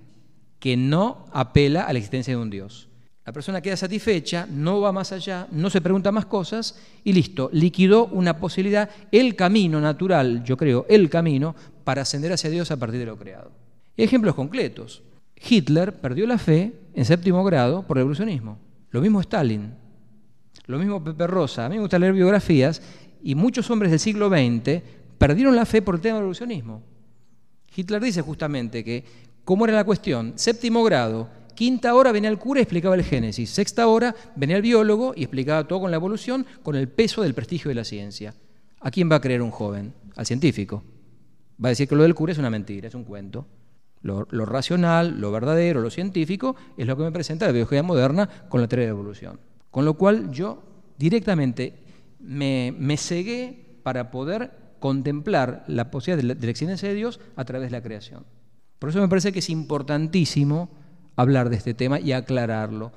que 0.60 0.78
no 0.78 1.26
apela 1.34 1.84
a 1.84 1.92
la 1.92 2.00
existencia 2.00 2.34
de 2.34 2.42
un 2.42 2.50
Dios. 2.50 2.88
La 3.26 3.34
persona 3.34 3.60
queda 3.60 3.76
satisfecha, 3.76 4.48
no 4.50 4.80
va 4.80 4.94
más 4.94 5.12
allá, 5.12 5.50
no 5.52 5.70
se 5.70 5.82
pregunta 5.82 6.14
más 6.14 6.26
cosas 6.26 6.80
y 7.04 7.12
listo, 7.12 7.50
liquidó 7.52 8.06
una 8.06 8.40
posibilidad, 8.40 8.90
el 9.12 9.36
camino 9.36 9.82
natural, 9.82 10.42
yo 10.46 10.56
creo, 10.56 10.86
el 10.88 11.10
camino 11.10 11.54
para 11.84 12.04
ascender 12.04 12.32
hacia 12.32 12.50
Dios 12.50 12.72
a 12.72 12.78
partir 12.78 13.02
de 13.02 13.08
lo 13.08 13.18
creado. 13.18 13.52
Ejemplos 13.98 14.36
concretos. 14.36 15.04
Hitler 15.48 15.94
perdió 15.94 16.26
la 16.26 16.38
fe 16.38 16.74
en 16.94 17.06
séptimo 17.06 17.44
grado 17.44 17.84
por 17.84 17.98
el 17.98 18.02
evolucionismo. 18.02 18.58
Lo 18.92 19.02
mismo 19.02 19.20
Stalin, 19.22 19.74
lo 20.68 20.80
mismo 20.80 21.04
Pepe 21.04 21.28
Rosa. 21.28 21.66
A 21.66 21.70
mí 21.70 21.76
me 21.76 21.82
gusta 21.82 22.00
leer 22.00 22.14
biografías 22.14 22.82
y 23.22 23.36
muchos 23.36 23.70
hombres 23.70 23.92
del 23.92 24.00
siglo 24.00 24.30
XX 24.30 24.82
perdieron 25.18 25.56
la 25.56 25.66
fe 25.66 25.82
por 25.82 25.96
el 25.96 26.02
tema 26.02 26.16
del 26.16 26.24
evolucionismo. 26.24 26.82
Hitler 27.76 28.02
dice 28.02 28.22
justamente 28.22 28.84
que, 28.84 29.04
¿cómo 29.44 29.66
era 29.66 29.74
la 29.74 29.84
cuestión? 29.84 30.34
Séptimo 30.36 30.84
grado, 30.84 31.28
Quinta 31.56 31.94
hora 31.94 32.12
venía 32.12 32.30
el 32.30 32.40
cura 32.40 32.60
y 32.60 32.64
explicaba 32.64 32.96
el 32.96 33.04
Génesis. 33.04 33.50
Sexta 33.50 33.88
hora 33.88 34.16
venía 34.36 34.56
el 34.56 34.62
biólogo 34.62 35.14
y 35.16 35.22
explicaba 35.22 35.68
todo 35.68 35.82
con 35.82 35.92
la 35.92 35.98
evolución, 35.98 36.46
con 36.64 36.76
el 36.76 36.90
peso 36.90 37.22
del 37.22 37.36
prestigio 37.36 37.70
de 37.70 37.76
la 37.76 37.84
ciencia. 37.84 38.34
¿A 38.80 38.90
quién 38.90 39.10
va 39.12 39.18
a 39.18 39.22
creer 39.22 39.42
un 39.42 39.52
joven? 39.52 39.94
Al 40.16 40.26
científico. 40.26 40.84
Va 41.64 41.70
a 41.70 41.72
decir 41.72 41.88
que 41.88 41.96
lo 41.96 42.04
del 42.04 42.16
cura 42.16 42.32
es 42.32 42.40
una 42.40 42.50
mentira, 42.50 42.88
es 42.88 42.96
un 42.96 43.04
cuento. 43.04 43.46
Lo, 44.04 44.26
racional, 44.26 45.22
lo 45.22 45.32
verdadero, 45.32 45.80
lo 45.80 45.90
científico 45.90 46.58
es 46.78 46.86
lo 46.86 46.98
que 46.98 47.04
me 47.04 47.12
presenta 47.12 47.46
la 47.46 47.54
biología 47.54 47.84
moderna 47.84 48.28
con 48.50 48.60
la 48.60 48.68
teoría 48.68 48.88
de 48.88 48.92
evolución. 48.92 49.40
Con 49.72 49.86
lo 49.86 49.94
cual 49.94 50.30
yo 50.32 50.62
directamente 50.98 51.74
me, 52.20 52.98
cegué 52.98 53.80
para 53.82 54.12
poder 54.12 54.52
contemplar 54.80 55.64
la 55.68 55.90
posibilidad 55.90 56.22
de 56.22 56.28
la, 56.28 56.36
de 56.36 56.46
la 56.46 56.52
existencia 56.52 56.90
de 56.90 56.96
Dios 56.96 57.22
a 57.38 57.46
través 57.46 57.68
de 57.68 57.78
la 57.78 57.82
creación. 57.82 58.26
Por 58.78 58.90
eso 58.90 59.00
me 59.00 59.08
parece 59.08 59.32
que 59.32 59.40
es 59.40 59.50
importantísimo 59.50 60.70
hablar 61.16 61.50
de 61.50 61.56
este 61.56 61.74
tema 61.74 61.98
y 61.98 62.12
aclararlo. 62.12 62.92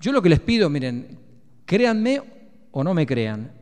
Yo 0.00 0.10
lo 0.10 0.20
que 0.20 0.30
les 0.30 0.40
pido, 0.40 0.68
miren, 0.68 1.18
créanme 1.64 2.22
o 2.72 2.82
no 2.82 2.92
me 2.92 3.06
crean, 3.06 3.52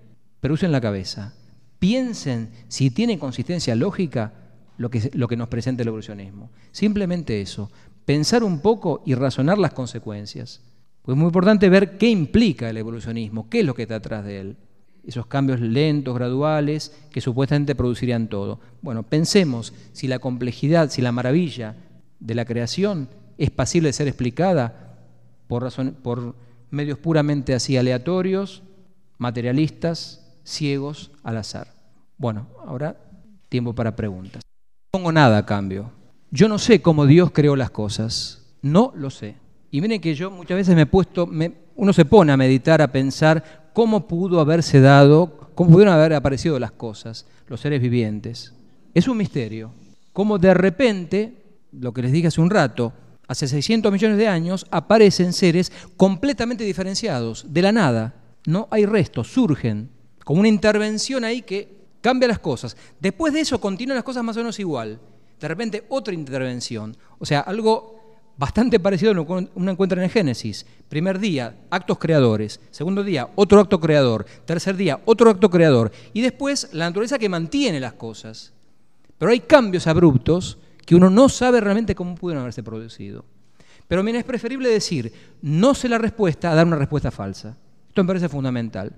pero 0.40 0.54
usen 0.54 0.72
la 0.72 0.80
cabeza. 0.80 1.34
Piensen 1.78 2.50
si 2.68 2.90
tiene 2.90 3.18
consistencia 3.18 3.74
lógica 3.74 4.32
lo 4.78 4.90
que, 4.90 5.10
lo 5.12 5.28
que 5.28 5.36
nos 5.36 5.48
presenta 5.48 5.82
el 5.82 5.88
evolucionismo. 5.88 6.50
Simplemente 6.72 7.40
eso, 7.40 7.70
pensar 8.04 8.42
un 8.42 8.60
poco 8.60 9.02
y 9.04 9.14
razonar 9.14 9.58
las 9.58 9.74
consecuencias. 9.74 10.62
Pues 11.02 11.14
es 11.14 11.18
muy 11.18 11.26
importante 11.26 11.68
ver 11.68 11.98
qué 11.98 12.08
implica 12.08 12.70
el 12.70 12.76
evolucionismo, 12.76 13.50
qué 13.50 13.60
es 13.60 13.66
lo 13.66 13.74
que 13.74 13.82
está 13.82 13.96
atrás 13.96 14.24
de 14.24 14.40
él. 14.40 14.56
Esos 15.06 15.26
cambios 15.26 15.60
lentos, 15.60 16.14
graduales, 16.14 16.96
que 17.10 17.20
supuestamente 17.20 17.74
producirían 17.74 18.28
todo. 18.28 18.60
Bueno, 18.82 19.02
pensemos 19.02 19.72
si 19.92 20.06
la 20.06 20.18
complejidad, 20.18 20.90
si 20.90 21.02
la 21.02 21.12
maravilla 21.12 21.76
de 22.20 22.34
la 22.34 22.44
creación 22.44 23.08
es 23.36 23.50
pasible 23.50 23.88
de 23.88 23.94
ser 23.94 24.08
explicada 24.08 24.98
por, 25.46 25.70
por 26.02 26.34
medios 26.70 26.98
puramente 26.98 27.54
así 27.54 27.76
aleatorios, 27.76 28.62
materialistas, 29.16 30.26
ciegos, 30.44 31.10
al 31.22 31.38
azar. 31.38 31.68
Bueno, 32.18 32.48
ahora 32.66 32.96
tiempo 33.48 33.74
para 33.74 33.96
preguntas. 33.96 34.42
Pongo 34.90 35.12
nada 35.12 35.38
a 35.38 35.46
cambio. 35.46 35.92
Yo 36.30 36.48
no 36.48 36.58
sé 36.58 36.80
cómo 36.80 37.04
Dios 37.04 37.30
creó 37.30 37.56
las 37.56 37.70
cosas. 37.70 38.46
No 38.62 38.92
lo 38.96 39.10
sé. 39.10 39.36
Y 39.70 39.82
miren 39.82 40.00
que 40.00 40.14
yo 40.14 40.30
muchas 40.30 40.56
veces 40.56 40.74
me 40.74 40.82
he 40.82 40.86
puesto, 40.86 41.28
uno 41.76 41.92
se 41.92 42.06
pone 42.06 42.32
a 42.32 42.38
meditar, 42.38 42.80
a 42.80 42.90
pensar 42.90 43.70
cómo 43.74 44.08
pudo 44.08 44.40
haberse 44.40 44.80
dado, 44.80 45.50
cómo 45.54 45.72
pudieron 45.72 45.92
haber 45.92 46.14
aparecido 46.14 46.58
las 46.58 46.72
cosas, 46.72 47.26
los 47.48 47.60
seres 47.60 47.82
vivientes. 47.82 48.54
Es 48.94 49.08
un 49.08 49.18
misterio. 49.18 49.72
Cómo 50.14 50.38
de 50.38 50.54
repente, 50.54 51.34
lo 51.72 51.92
que 51.92 52.00
les 52.00 52.12
dije 52.12 52.28
hace 52.28 52.40
un 52.40 52.48
rato, 52.48 52.94
hace 53.26 53.46
600 53.46 53.92
millones 53.92 54.16
de 54.16 54.26
años, 54.26 54.66
aparecen 54.70 55.34
seres 55.34 55.70
completamente 55.98 56.64
diferenciados, 56.64 57.52
de 57.52 57.60
la 57.60 57.72
nada. 57.72 58.14
No 58.46 58.68
hay 58.70 58.86
restos, 58.86 59.28
surgen, 59.28 59.90
como 60.24 60.40
una 60.40 60.48
intervención 60.48 61.24
ahí 61.24 61.42
que 61.42 61.77
cambia 62.00 62.28
las 62.28 62.38
cosas. 62.38 62.76
Después 63.00 63.32
de 63.32 63.40
eso 63.40 63.60
continúan 63.60 63.96
las 63.96 64.04
cosas 64.04 64.24
más 64.24 64.36
o 64.36 64.40
menos 64.40 64.58
igual. 64.58 64.98
De 65.40 65.48
repente 65.48 65.84
otra 65.88 66.14
intervención. 66.14 66.96
O 67.18 67.26
sea, 67.26 67.40
algo 67.40 67.98
bastante 68.36 68.78
parecido 68.78 69.10
a 69.10 69.14
lo 69.14 69.26
que 69.26 69.48
uno 69.54 69.70
encuentra 69.70 69.98
en 69.98 70.04
el 70.04 70.10
Génesis. 70.10 70.64
Primer 70.88 71.18
día, 71.18 71.56
actos 71.70 71.98
creadores. 71.98 72.60
Segundo 72.70 73.02
día, 73.02 73.28
otro 73.34 73.60
acto 73.60 73.80
creador. 73.80 74.24
Tercer 74.44 74.76
día, 74.76 75.00
otro 75.04 75.30
acto 75.30 75.50
creador. 75.50 75.92
Y 76.12 76.20
después, 76.20 76.70
la 76.72 76.86
naturaleza 76.86 77.18
que 77.18 77.28
mantiene 77.28 77.80
las 77.80 77.94
cosas. 77.94 78.52
Pero 79.18 79.32
hay 79.32 79.40
cambios 79.40 79.86
abruptos 79.86 80.58
que 80.86 80.94
uno 80.94 81.10
no 81.10 81.28
sabe 81.28 81.60
realmente 81.60 81.94
cómo 81.94 82.14
pudieron 82.14 82.42
haberse 82.42 82.62
producido. 82.62 83.24
Pero 83.88 84.02
mira, 84.02 84.18
es 84.18 84.24
preferible 84.24 84.68
decir, 84.68 85.12
no 85.42 85.74
sé 85.74 85.88
la 85.88 85.98
respuesta, 85.98 86.50
a 86.50 86.54
dar 86.54 86.66
una 86.66 86.76
respuesta 86.76 87.10
falsa. 87.10 87.56
Esto 87.88 88.04
me 88.04 88.08
parece 88.08 88.28
fundamental. 88.28 88.92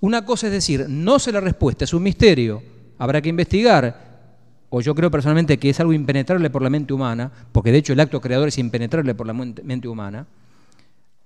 Una 0.00 0.24
cosa 0.24 0.46
es 0.46 0.52
decir, 0.52 0.86
no 0.88 1.18
sé 1.18 1.32
la 1.32 1.40
respuesta, 1.40 1.84
es 1.84 1.92
un 1.92 2.02
misterio, 2.02 2.62
habrá 2.98 3.20
que 3.20 3.28
investigar, 3.28 4.10
o 4.68 4.80
yo 4.80 4.94
creo 4.94 5.10
personalmente 5.10 5.58
que 5.58 5.70
es 5.70 5.80
algo 5.80 5.92
impenetrable 5.92 6.48
por 6.48 6.62
la 6.62 6.70
mente 6.70 6.92
humana, 6.92 7.30
porque 7.50 7.72
de 7.72 7.78
hecho 7.78 7.92
el 7.92 8.00
acto 8.00 8.20
creador 8.20 8.48
es 8.48 8.58
impenetrable 8.58 9.14
por 9.14 9.26
la 9.26 9.32
mente 9.32 9.88
humana, 9.88 10.26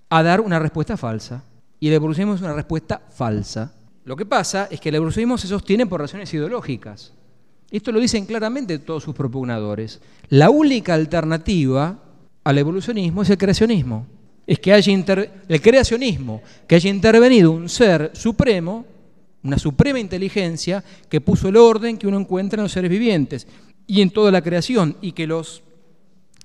a 0.09 0.23
dar 0.23 0.41
una 0.41 0.59
respuesta 0.59 0.97
falsa. 0.97 1.45
Y 1.79 1.89
el 1.89 1.95
evolucionismo 1.95 2.35
es 2.35 2.41
una 2.41 2.55
respuesta 2.55 3.03
falsa. 3.11 3.75
Lo 4.05 4.17
que 4.17 4.25
pasa 4.25 4.69
es 4.71 4.81
que 4.81 4.89
el 4.89 4.95
evolucionismo 4.95 5.37
se 5.37 5.49
sostiene 5.49 5.87
por 5.87 6.01
razones 6.01 6.33
ideológicas. 6.33 7.13
Esto 7.71 7.93
lo 7.93 8.01
dicen 8.01 8.25
claramente 8.25 8.79
todos 8.79 9.03
sus 9.03 9.15
propugnadores. 9.15 10.01
La 10.29 10.51
única 10.51 10.95
alternativa 10.95 11.99
al 12.45 12.59
evolucionismo 12.59 13.23
es 13.23 13.31
el 13.31 13.39
creacionismo. 13.39 14.07
Es 14.47 14.59
que 14.59 14.73
haya 14.73 14.93
el 14.93 15.61
creacionismo, 15.61 16.43
que 16.67 16.75
haya 16.75 16.91
intervenido 16.91 17.51
un 17.51 17.69
ser 17.69 18.11
supremo, 18.15 18.85
una 19.43 19.59
suprema 19.59 19.99
inteligencia 19.99 20.83
que 21.09 21.21
puso 21.21 21.49
el 21.49 21.57
orden 21.57 21.99
que 21.99 22.07
uno 22.07 22.19
encuentra 22.19 22.59
en 22.59 22.65
los 22.65 22.73
seres 22.73 22.91
vivientes 22.91 23.47
y 23.87 24.01
en 24.01 24.11
toda 24.11 24.31
la 24.31 24.43
creación 24.43 24.97
y 25.01 25.13
que 25.13 25.27
los, 25.27 25.63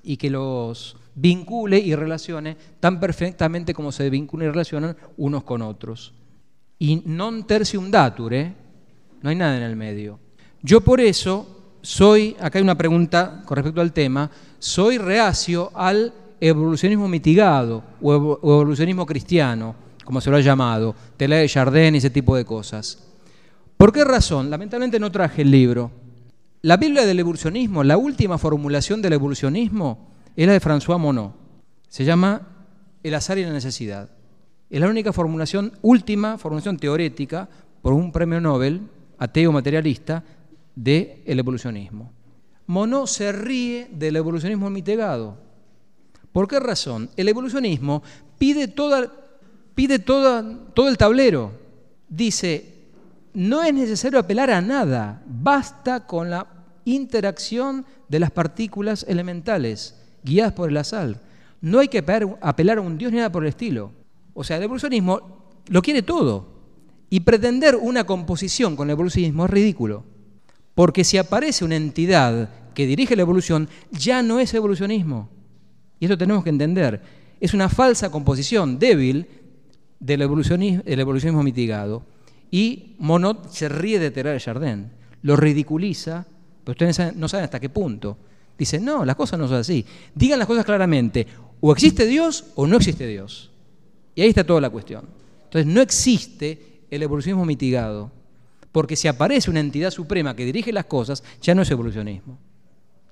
y 0.03 0.17
que 0.17 0.29
los 0.29 0.97
vincule 1.15 1.77
y 1.79 1.95
relacione 1.95 2.55
tan 2.79 2.99
perfectamente 2.99 3.73
como 3.73 3.91
se 3.91 4.09
vinculan 4.09 4.47
y 4.47 4.51
relacionan 4.51 4.97
unos 5.17 5.43
con 5.43 5.61
otros. 5.61 6.13
Y 6.79 7.03
non 7.03 7.43
tercium 7.43 7.91
dature, 7.91 8.55
no 9.19 9.29
hay 9.29 9.35
nada 9.35 9.57
en 9.59 9.63
el 9.63 9.75
medio. 9.75 10.19
Yo 10.63 10.79
por 10.79 11.01
eso 11.01 11.75
soy, 11.81 12.35
acá 12.39 12.59
hay 12.59 12.63
una 12.63 12.77
pregunta 12.77 13.43
con 13.45 13.55
respecto 13.55 13.81
al 13.81 13.91
tema, 13.91 14.31
soy 14.59 14.97
reacio 14.97 15.71
al 15.75 16.13
evolucionismo 16.41 17.07
mitigado 17.07 17.83
o 18.01 18.13
evolucionismo 18.13 19.05
cristiano, 19.05 19.75
como 20.03 20.21
se 20.21 20.29
lo 20.29 20.37
ha 20.37 20.41
llamado, 20.41 20.95
Tela 21.17 21.37
de 21.37 21.49
Jardín 21.49 21.95
y 21.95 21.99
ese 21.99 22.09
tipo 22.09 22.35
de 22.35 22.45
cosas. 22.45 23.05
¿Por 23.77 23.93
qué 23.93 24.03
razón? 24.03 24.49
Lamentablemente 24.49 24.99
no 24.99 25.11
traje 25.11 25.41
el 25.41 25.51
libro. 25.51 25.91
La 26.63 26.77
Biblia 26.77 27.05
del 27.05 27.19
evolucionismo, 27.19 27.83
la 27.83 27.97
última 27.97 28.37
formulación 28.37 29.01
del 29.01 29.13
evolucionismo, 29.13 30.09
es 30.35 30.45
la 30.45 30.53
de 30.53 30.61
François 30.61 30.99
Monod. 30.99 31.31
Se 31.87 32.03
llama 32.03 32.41
El 33.01 33.15
azar 33.15 33.37
y 33.37 33.43
la 33.45 33.53
necesidad. 33.53 34.09
Es 34.69 34.79
la 34.81 34.87
única 34.87 35.13
formulación, 35.13 35.71
última 35.81 36.37
formulación 36.37 36.77
teorética 36.77 37.47
por 37.81 37.93
un 37.93 38.11
premio 38.11 38.41
Nobel, 38.41 38.81
ateo 39.17 39.51
materialista, 39.51 40.23
del 40.75 41.21
evolucionismo. 41.25 42.11
Monod 42.67 43.05
se 43.05 43.31
ríe 43.31 43.89
del 43.91 44.17
evolucionismo 44.17 44.69
mitigado. 44.69 45.37
¿Por 46.31 46.47
qué 46.47 46.59
razón? 46.59 47.09
El 47.17 47.29
evolucionismo 47.29 48.03
pide, 48.37 48.67
toda, 48.67 49.11
pide 49.75 49.99
toda, 49.99 50.45
todo 50.73 50.89
el 50.89 50.97
tablero. 50.97 51.51
Dice, 52.07 52.73
no 53.33 53.63
es 53.63 53.73
necesario 53.73 54.19
apelar 54.19 54.51
a 54.51 54.61
nada, 54.61 55.23
basta 55.25 56.05
con 56.05 56.29
la 56.29 56.47
interacción 56.85 57.85
de 58.07 58.19
las 58.19 58.31
partículas 58.31 59.05
elementales 59.07 59.95
guiadas 60.23 60.53
por 60.53 60.69
el 60.69 60.77
azar. 60.77 61.21
No 61.61 61.79
hay 61.79 61.87
que 61.87 61.99
apelar 61.99 62.77
a 62.77 62.81
un 62.81 62.97
Dios 62.97 63.11
ni 63.11 63.17
nada 63.17 63.31
por 63.31 63.43
el 63.43 63.49
estilo. 63.49 63.91
O 64.33 64.43
sea, 64.43 64.57
el 64.57 64.63
evolucionismo 64.63 65.45
lo 65.67 65.81
quiere 65.81 66.01
todo. 66.01 66.59
Y 67.09 67.21
pretender 67.21 67.75
una 67.75 68.03
composición 68.05 68.75
con 68.75 68.87
el 68.87 68.93
evolucionismo 68.93 69.45
es 69.45 69.51
ridículo. 69.51 70.03
Porque 70.75 71.03
si 71.03 71.17
aparece 71.17 71.65
una 71.65 71.75
entidad 71.75 72.49
que 72.73 72.85
dirige 72.85 73.15
la 73.15 73.23
evolución, 73.23 73.67
ya 73.91 74.21
no 74.21 74.39
es 74.39 74.53
evolucionismo. 74.53 75.29
Y 75.99 76.05
esto 76.05 76.17
tenemos 76.17 76.43
que 76.43 76.49
entender. 76.49 77.01
Es 77.39 77.53
una 77.53 77.69
falsa 77.69 78.11
composición 78.11 78.79
débil 78.79 79.27
del 79.99 80.21
evolucionismo, 80.21 80.83
evolucionismo 80.85 81.43
mitigado. 81.43 82.03
Y 82.51 82.95
Monod 82.99 83.47
se 83.49 83.69
ríe 83.69 83.99
de 83.99 84.11
Terrar 84.11 84.39
Jardín, 84.39 84.89
lo 85.21 85.35
ridiculiza, 85.35 86.25
pero 86.63 86.71
ustedes 86.71 87.15
no 87.15 87.27
saben 87.27 87.45
hasta 87.45 87.59
qué 87.59 87.69
punto. 87.69 88.17
Dice, 88.57 88.79
no, 88.79 89.05
las 89.05 89.15
cosas 89.15 89.39
no 89.39 89.47
son 89.47 89.57
así. 89.57 89.85
Digan 90.15 90.39
las 90.39 90.47
cosas 90.47 90.65
claramente, 90.65 91.27
o 91.61 91.71
existe 91.71 92.05
Dios 92.05 92.45
o 92.55 92.67
no 92.67 92.77
existe 92.77 93.07
Dios. 93.07 93.51
Y 94.15 94.21
ahí 94.21 94.29
está 94.29 94.43
toda 94.43 94.61
la 94.61 94.69
cuestión. 94.69 95.05
Entonces 95.45 95.65
no 95.65 95.81
existe 95.81 96.83
el 96.89 97.03
evolucionismo 97.03 97.45
mitigado, 97.45 98.11
porque 98.71 98.95
si 98.95 99.07
aparece 99.07 99.49
una 99.49 99.59
entidad 99.59 99.91
suprema 99.91 100.35
que 100.35 100.45
dirige 100.45 100.73
las 100.73 100.85
cosas, 100.85 101.23
ya 101.41 101.55
no 101.55 101.61
es 101.61 101.71
evolucionismo. 101.71 102.37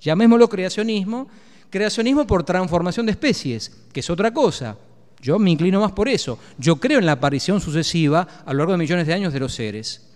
Llamémoslo 0.02 0.50
creacionismo, 0.50 1.28
creacionismo 1.70 2.26
por 2.26 2.44
transformación 2.44 3.06
de 3.06 3.12
especies, 3.14 3.72
que 3.92 4.00
es 4.00 4.10
otra 4.10 4.34
cosa. 4.34 4.78
Yo 5.22 5.40
me 5.40 5.52
inclino 5.52 5.80
más 5.80 5.92
por 5.92 6.08
eso. 6.08 6.38
Yo 6.58 6.78
creo 6.78 7.00
en 7.00 7.06
la 7.06 7.14
aparición 7.14 7.60
sucesiva 7.60 8.28
a 8.46 8.54
lo 8.54 8.60
largo 8.60 8.74
de 8.74 8.78
millones 8.78 9.08
de 9.08 9.14
años 9.14 9.34
de 9.34 9.40
los 9.40 9.54
seres. 9.54 10.10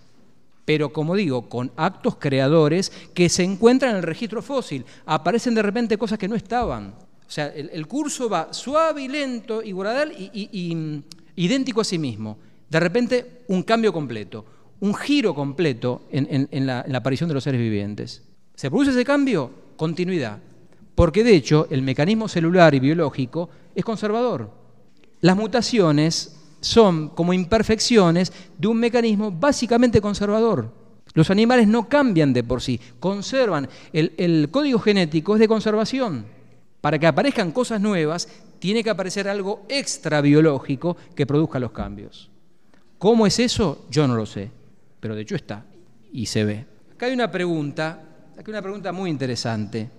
Pero 0.64 0.92
como 0.92 1.16
digo, 1.16 1.48
con 1.48 1.72
actos 1.76 2.16
creadores 2.16 2.92
que 3.14 3.28
se 3.28 3.42
encuentran 3.42 3.92
en 3.92 3.96
el 3.98 4.02
registro 4.04 4.42
fósil. 4.42 4.84
Aparecen 5.06 5.54
de 5.54 5.62
repente 5.62 5.98
cosas 5.98 6.18
que 6.18 6.28
no 6.28 6.36
estaban. 6.36 6.94
O 7.26 7.30
sea, 7.34 7.46
el, 7.48 7.86
curso 7.86 8.28
va 8.28 8.52
suave 8.52 9.02
y 9.02 9.08
lento 9.08 9.62
y 9.62 9.72
gradal 9.72 10.12
y, 10.12 10.74
mm, 10.74 11.02
idéntico 11.36 11.80
a 11.80 11.84
sí 11.84 11.98
mismo. 11.98 12.38
De 12.68 12.78
repente 12.78 13.42
un 13.48 13.62
cambio 13.62 13.92
completo, 13.92 14.44
un 14.80 14.94
giro 14.94 15.34
completo 15.34 16.02
en 16.10 16.66
la 16.66 16.84
aparición 16.94 17.28
de 17.28 17.34
los 17.34 17.44
seres 17.44 17.60
vivientes. 17.60 18.22
¿Se 18.54 18.70
produce 18.70 18.90
ese 18.90 19.04
cambio? 19.04 19.50
Continuidad. 19.76 20.38
Porque 20.94 21.24
de 21.24 21.34
hecho 21.34 21.66
el 21.70 21.82
mecanismo 21.82 22.28
celular 22.28 22.74
y 22.74 22.80
biológico 22.80 23.48
es 23.74 23.84
conservador. 23.84 24.50
Las 25.20 25.36
mutaciones 25.36 26.36
son 26.60 27.10
como 27.10 27.32
imperfecciones 27.32 28.32
de 28.58 28.68
un 28.68 28.78
mecanismo 28.78 29.30
básicamente 29.30 30.00
conservador. 30.00 30.72
Los 31.14 31.30
animales 31.30 31.68
no 31.68 31.88
cambian 31.88 32.32
de 32.32 32.42
por 32.42 32.62
sí, 32.62 32.80
conservan. 32.98 33.68
El, 33.92 34.48
código 34.50 34.78
genético 34.78 35.34
es 35.34 35.40
de 35.40 35.48
conservación. 35.48 36.24
Para 36.80 36.98
que 36.98 37.06
aparezcan 37.06 37.52
cosas 37.52 37.80
nuevas, 37.80 38.28
tiene 38.58 38.82
que 38.82 38.90
aparecer 38.90 39.28
algo 39.28 39.64
extra 39.68 40.20
biológico 40.20 40.96
que 41.14 41.26
produzca 41.26 41.58
los 41.58 41.72
cambios. 41.72 42.30
¿Cómo 42.98 43.26
es 43.26 43.38
eso? 43.38 43.86
Yo 43.90 44.06
no 44.06 44.14
lo 44.14 44.26
sé, 44.26 44.50
pero 45.00 45.14
de 45.14 45.22
hecho 45.22 45.36
está 45.36 45.64
y 46.12 46.26
se 46.26 46.44
ve. 46.44 46.66
Acá 46.94 47.06
hay 47.06 47.12
una 47.12 47.30
pregunta, 47.30 48.02
acá 48.32 48.44
hay 48.46 48.52
una 48.52 48.62
pregunta 48.62 48.92
muy 48.92 49.10
interesante. 49.10 49.90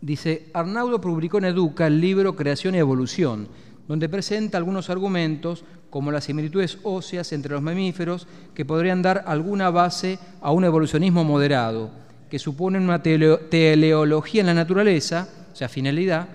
Dice, 0.00 0.50
Arnaudo 0.52 1.00
publicó 1.00 1.38
en 1.38 1.46
Educa 1.46 1.86
el 1.86 2.00
libro 2.00 2.36
Creación 2.36 2.74
y 2.74 2.78
Evolución 2.78 3.48
donde 3.88 4.08
presenta 4.08 4.58
algunos 4.58 4.90
argumentos 4.90 5.64
como 5.90 6.10
las 6.10 6.24
similitudes 6.24 6.78
óseas 6.82 7.32
entre 7.32 7.52
los 7.52 7.62
mamíferos 7.62 8.26
que 8.54 8.64
podrían 8.64 9.02
dar 9.02 9.24
alguna 9.26 9.70
base 9.70 10.18
a 10.40 10.50
un 10.50 10.64
evolucionismo 10.64 11.24
moderado, 11.24 11.90
que 12.28 12.38
supone 12.38 12.78
una 12.78 13.02
teleología 13.02 14.40
en 14.40 14.48
la 14.48 14.54
naturaleza, 14.54 15.28
o 15.52 15.56
sea, 15.56 15.68
finalidad, 15.68 16.28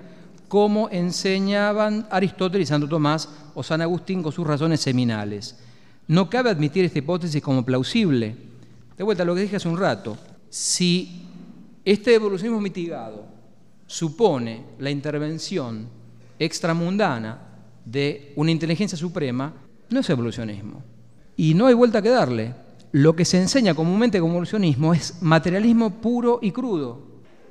como 0.48 0.90
enseñaban 0.90 2.08
Aristóteles 2.10 2.68
y 2.68 2.70
Santo 2.70 2.88
Tomás 2.88 3.30
o 3.54 3.64
San 3.64 3.82
Agustín 3.82 4.24
con 4.24 4.32
sus 4.32 4.48
razones 4.48 4.82
seminales. 4.82 5.58
No 6.08 6.30
cabe 6.30 6.50
admitir 6.50 6.86
esta 6.86 7.00
hipótesis 7.00 7.42
como 7.42 7.64
plausible. 7.64 8.36
De 8.98 9.04
vuelta 9.04 9.24
a 9.24 9.26
lo 9.26 9.36
que 9.36 9.42
dije 9.42 9.58
hace 9.58 9.70
un 9.70 9.78
rato, 9.78 10.18
si 10.50 11.26
este 11.86 12.14
evolucionismo 12.14 12.60
mitigado 12.60 13.26
supone 13.92 14.64
la 14.80 14.90
intervención 14.90 15.86
extramundana 16.40 17.40
de 17.84 18.32
una 18.38 18.50
inteligencia 18.50 18.98
suprema, 18.98 19.54
no 19.90 20.00
es 20.00 20.10
evolucionismo. 20.10 20.82
Y 21.36 21.54
no 21.54 21.68
hay 21.68 21.74
vuelta 21.74 22.02
que 22.02 22.10
darle. 22.10 22.56
Lo 22.94 23.18
que 23.18 23.26
se 23.26 23.38
enseña 23.38 23.74
comúnmente 23.76 24.20
como 24.22 24.32
evolucionismo 24.32 24.94
es 24.94 25.22
materialismo 25.22 26.02
puro 26.02 26.40
y 26.42 26.52
crudo. 26.52 27.02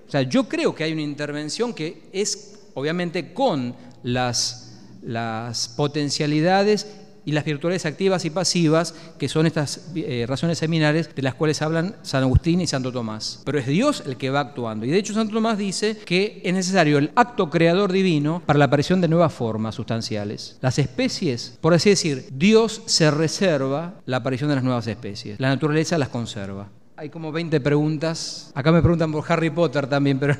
O 0.08 0.10
sea, 0.10 0.22
yo 0.22 0.48
creo 0.48 0.74
que 0.74 0.84
hay 0.84 0.94
una 0.94 1.02
intervención 1.02 1.74
que 1.74 2.08
es, 2.10 2.58
obviamente, 2.72 3.34
con 3.34 3.74
las, 4.02 4.80
las 5.02 5.68
potencialidades 5.68 6.99
y 7.24 7.32
las 7.32 7.44
virtudes 7.44 7.86
activas 7.86 8.24
y 8.24 8.30
pasivas, 8.30 8.94
que 9.18 9.28
son 9.28 9.46
estas 9.46 9.90
eh, 9.94 10.24
razones 10.28 10.58
seminales 10.58 11.14
de 11.14 11.22
las 11.22 11.34
cuales 11.34 11.62
hablan 11.62 11.96
San 12.02 12.22
Agustín 12.22 12.60
y 12.60 12.66
Santo 12.66 12.92
Tomás. 12.92 13.42
Pero 13.44 13.58
es 13.58 13.66
Dios 13.66 14.02
el 14.06 14.16
que 14.16 14.30
va 14.30 14.40
actuando. 14.40 14.86
Y 14.86 14.90
de 14.90 14.98
hecho 14.98 15.14
Santo 15.14 15.34
Tomás 15.34 15.58
dice 15.58 15.96
que 15.96 16.40
es 16.44 16.54
necesario 16.54 16.98
el 16.98 17.12
acto 17.14 17.50
creador 17.50 17.92
divino 17.92 18.42
para 18.46 18.58
la 18.58 18.66
aparición 18.66 19.00
de 19.00 19.08
nuevas 19.08 19.32
formas 19.32 19.74
sustanciales. 19.74 20.58
Las 20.60 20.78
especies, 20.78 21.58
por 21.60 21.74
así 21.74 21.90
decir, 21.90 22.26
Dios 22.32 22.82
se 22.86 23.10
reserva 23.10 23.94
la 24.06 24.18
aparición 24.18 24.48
de 24.48 24.56
las 24.56 24.64
nuevas 24.64 24.86
especies. 24.86 25.38
La 25.40 25.48
naturaleza 25.48 25.98
las 25.98 26.08
conserva. 26.08 26.68
Hay 27.00 27.08
como 27.08 27.32
20 27.32 27.62
preguntas. 27.62 28.52
Acá 28.54 28.70
me 28.70 28.82
preguntan 28.82 29.10
por 29.10 29.24
Harry 29.26 29.48
Potter 29.48 29.86
también, 29.86 30.18
pero 30.18 30.36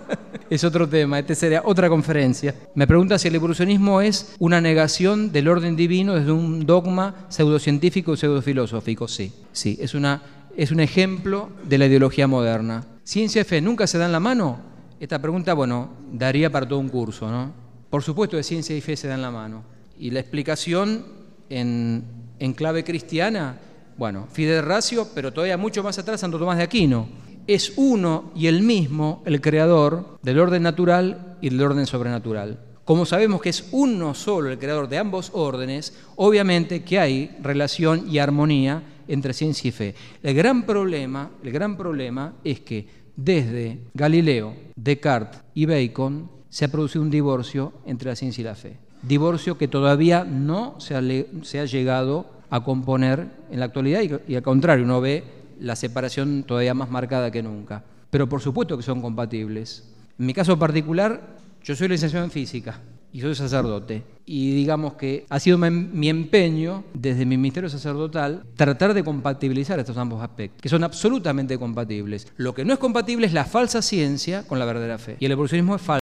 es 0.50 0.62
otro 0.62 0.86
tema. 0.86 1.18
Este 1.18 1.34
sería 1.34 1.62
otra 1.64 1.88
conferencia. 1.88 2.54
Me 2.74 2.86
pregunta 2.86 3.18
si 3.18 3.28
el 3.28 3.34
evolucionismo 3.36 3.98
es 4.02 4.36
una 4.38 4.60
negación 4.60 5.32
del 5.32 5.48
orden 5.48 5.74
divino 5.74 6.14
desde 6.14 6.30
un 6.30 6.66
dogma 6.66 7.24
pseudocientífico 7.30 8.12
y 8.12 8.18
pseudofilosófico. 8.18 9.08
Sí, 9.08 9.32
sí, 9.52 9.78
es, 9.80 9.94
una, 9.94 10.20
es 10.54 10.70
un 10.70 10.80
ejemplo 10.80 11.48
de 11.64 11.78
la 11.78 11.86
ideología 11.86 12.26
moderna. 12.26 12.84
¿Ciencia 13.04 13.40
y 13.40 13.44
fe 13.44 13.62
nunca 13.62 13.86
se 13.86 13.96
dan 13.96 14.12
la 14.12 14.20
mano? 14.20 14.60
Esta 15.00 15.18
pregunta, 15.18 15.54
bueno, 15.54 15.92
daría 16.12 16.52
para 16.52 16.68
todo 16.68 16.78
un 16.78 16.90
curso, 16.90 17.30
¿no? 17.30 17.54
Por 17.88 18.02
supuesto 18.02 18.36
que 18.36 18.42
ciencia 18.42 18.76
y 18.76 18.82
fe 18.82 18.98
se 18.98 19.08
dan 19.08 19.22
la 19.22 19.30
mano. 19.30 19.62
Y 19.98 20.10
la 20.10 20.20
explicación 20.20 21.06
en, 21.48 22.04
en 22.38 22.52
clave 22.52 22.84
cristiana 22.84 23.56
bueno, 24.02 24.26
Fidel 24.32 24.64
Racio, 24.64 25.06
pero 25.14 25.32
todavía 25.32 25.56
mucho 25.56 25.84
más 25.84 25.96
atrás 25.96 26.18
Santo 26.18 26.36
Tomás 26.36 26.56
de 26.56 26.64
Aquino. 26.64 27.06
Es 27.46 27.74
uno 27.76 28.32
y 28.34 28.48
el 28.48 28.60
mismo 28.60 29.22
el 29.26 29.40
creador 29.40 30.18
del 30.24 30.40
orden 30.40 30.64
natural 30.64 31.36
y 31.40 31.50
del 31.50 31.62
orden 31.62 31.86
sobrenatural. 31.86 32.58
Como 32.84 33.06
sabemos 33.06 33.40
que 33.40 33.50
es 33.50 33.68
uno 33.70 34.12
solo 34.14 34.50
el 34.50 34.58
creador 34.58 34.88
de 34.88 34.98
ambos 34.98 35.30
órdenes, 35.34 35.96
obviamente 36.16 36.82
que 36.82 36.98
hay 36.98 37.36
relación 37.40 38.10
y 38.10 38.18
armonía 38.18 38.82
entre 39.06 39.34
ciencia 39.34 39.68
y 39.68 39.70
fe. 39.70 39.94
El 40.20 40.34
gran 40.34 40.66
problema, 40.66 41.30
el 41.44 41.52
gran 41.52 41.76
problema 41.76 42.32
es 42.42 42.58
que 42.58 42.88
desde 43.14 43.82
Galileo, 43.94 44.52
Descartes 44.74 45.42
y 45.54 45.66
Bacon 45.66 46.28
se 46.48 46.64
ha 46.64 46.72
producido 46.72 47.02
un 47.02 47.10
divorcio 47.10 47.72
entre 47.86 48.08
la 48.08 48.16
ciencia 48.16 48.42
y 48.42 48.44
la 48.46 48.56
fe. 48.56 48.78
Divorcio 49.02 49.56
que 49.56 49.68
todavía 49.68 50.24
no 50.24 50.80
se 50.80 50.96
ha, 50.96 51.02
se 51.42 51.60
ha 51.60 51.66
llegado 51.66 52.41
a 52.52 52.62
componer 52.62 53.28
en 53.50 53.58
la 53.60 53.64
actualidad 53.64 54.02
y, 54.28 54.34
al 54.36 54.42
contrario, 54.42 54.84
uno 54.84 55.00
ve 55.00 55.24
la 55.58 55.74
separación 55.74 56.44
todavía 56.46 56.74
más 56.74 56.90
marcada 56.90 57.30
que 57.30 57.42
nunca. 57.42 57.82
Pero 58.10 58.28
por 58.28 58.42
supuesto 58.42 58.76
que 58.76 58.82
son 58.82 59.00
compatibles. 59.00 59.88
En 60.18 60.26
mi 60.26 60.34
caso 60.34 60.58
particular, 60.58 61.38
Yo 61.64 61.76
soy 61.76 61.88
licenciado 61.88 62.24
en 62.24 62.30
física 62.32 62.80
y 63.12 63.20
soy 63.20 63.34
sacerdote. 63.34 64.02
Y 64.26 64.54
digamos 64.54 64.94
que 64.94 65.26
ha 65.28 65.38
sido 65.38 65.58
mi 65.58 66.08
empeño 66.08 66.82
desde 66.92 67.24
mi 67.24 67.36
ministerio 67.36 67.68
sacerdotal 67.68 68.42
tratar 68.56 68.94
de 68.94 69.04
compatibilizar 69.04 69.78
estos 69.78 69.96
ambos 69.96 70.22
aspectos, 70.22 70.60
que 70.60 70.68
son 70.68 70.82
absolutamente 70.82 71.58
compatibles. 71.58 72.26
Lo 72.36 72.54
que 72.54 72.64
no 72.64 72.72
es 72.72 72.78
compatible 72.78 73.26
es 73.26 73.32
la 73.32 73.44
falsa 73.44 73.80
ciencia 73.82 74.42
con 74.44 74.58
la 74.58 74.64
verdadera 74.64 74.98
fe. 74.98 75.16
Y 75.20 75.26
el 75.26 75.32
evolucionismo 75.32 75.76
es 75.76 75.82
falso. 75.82 75.90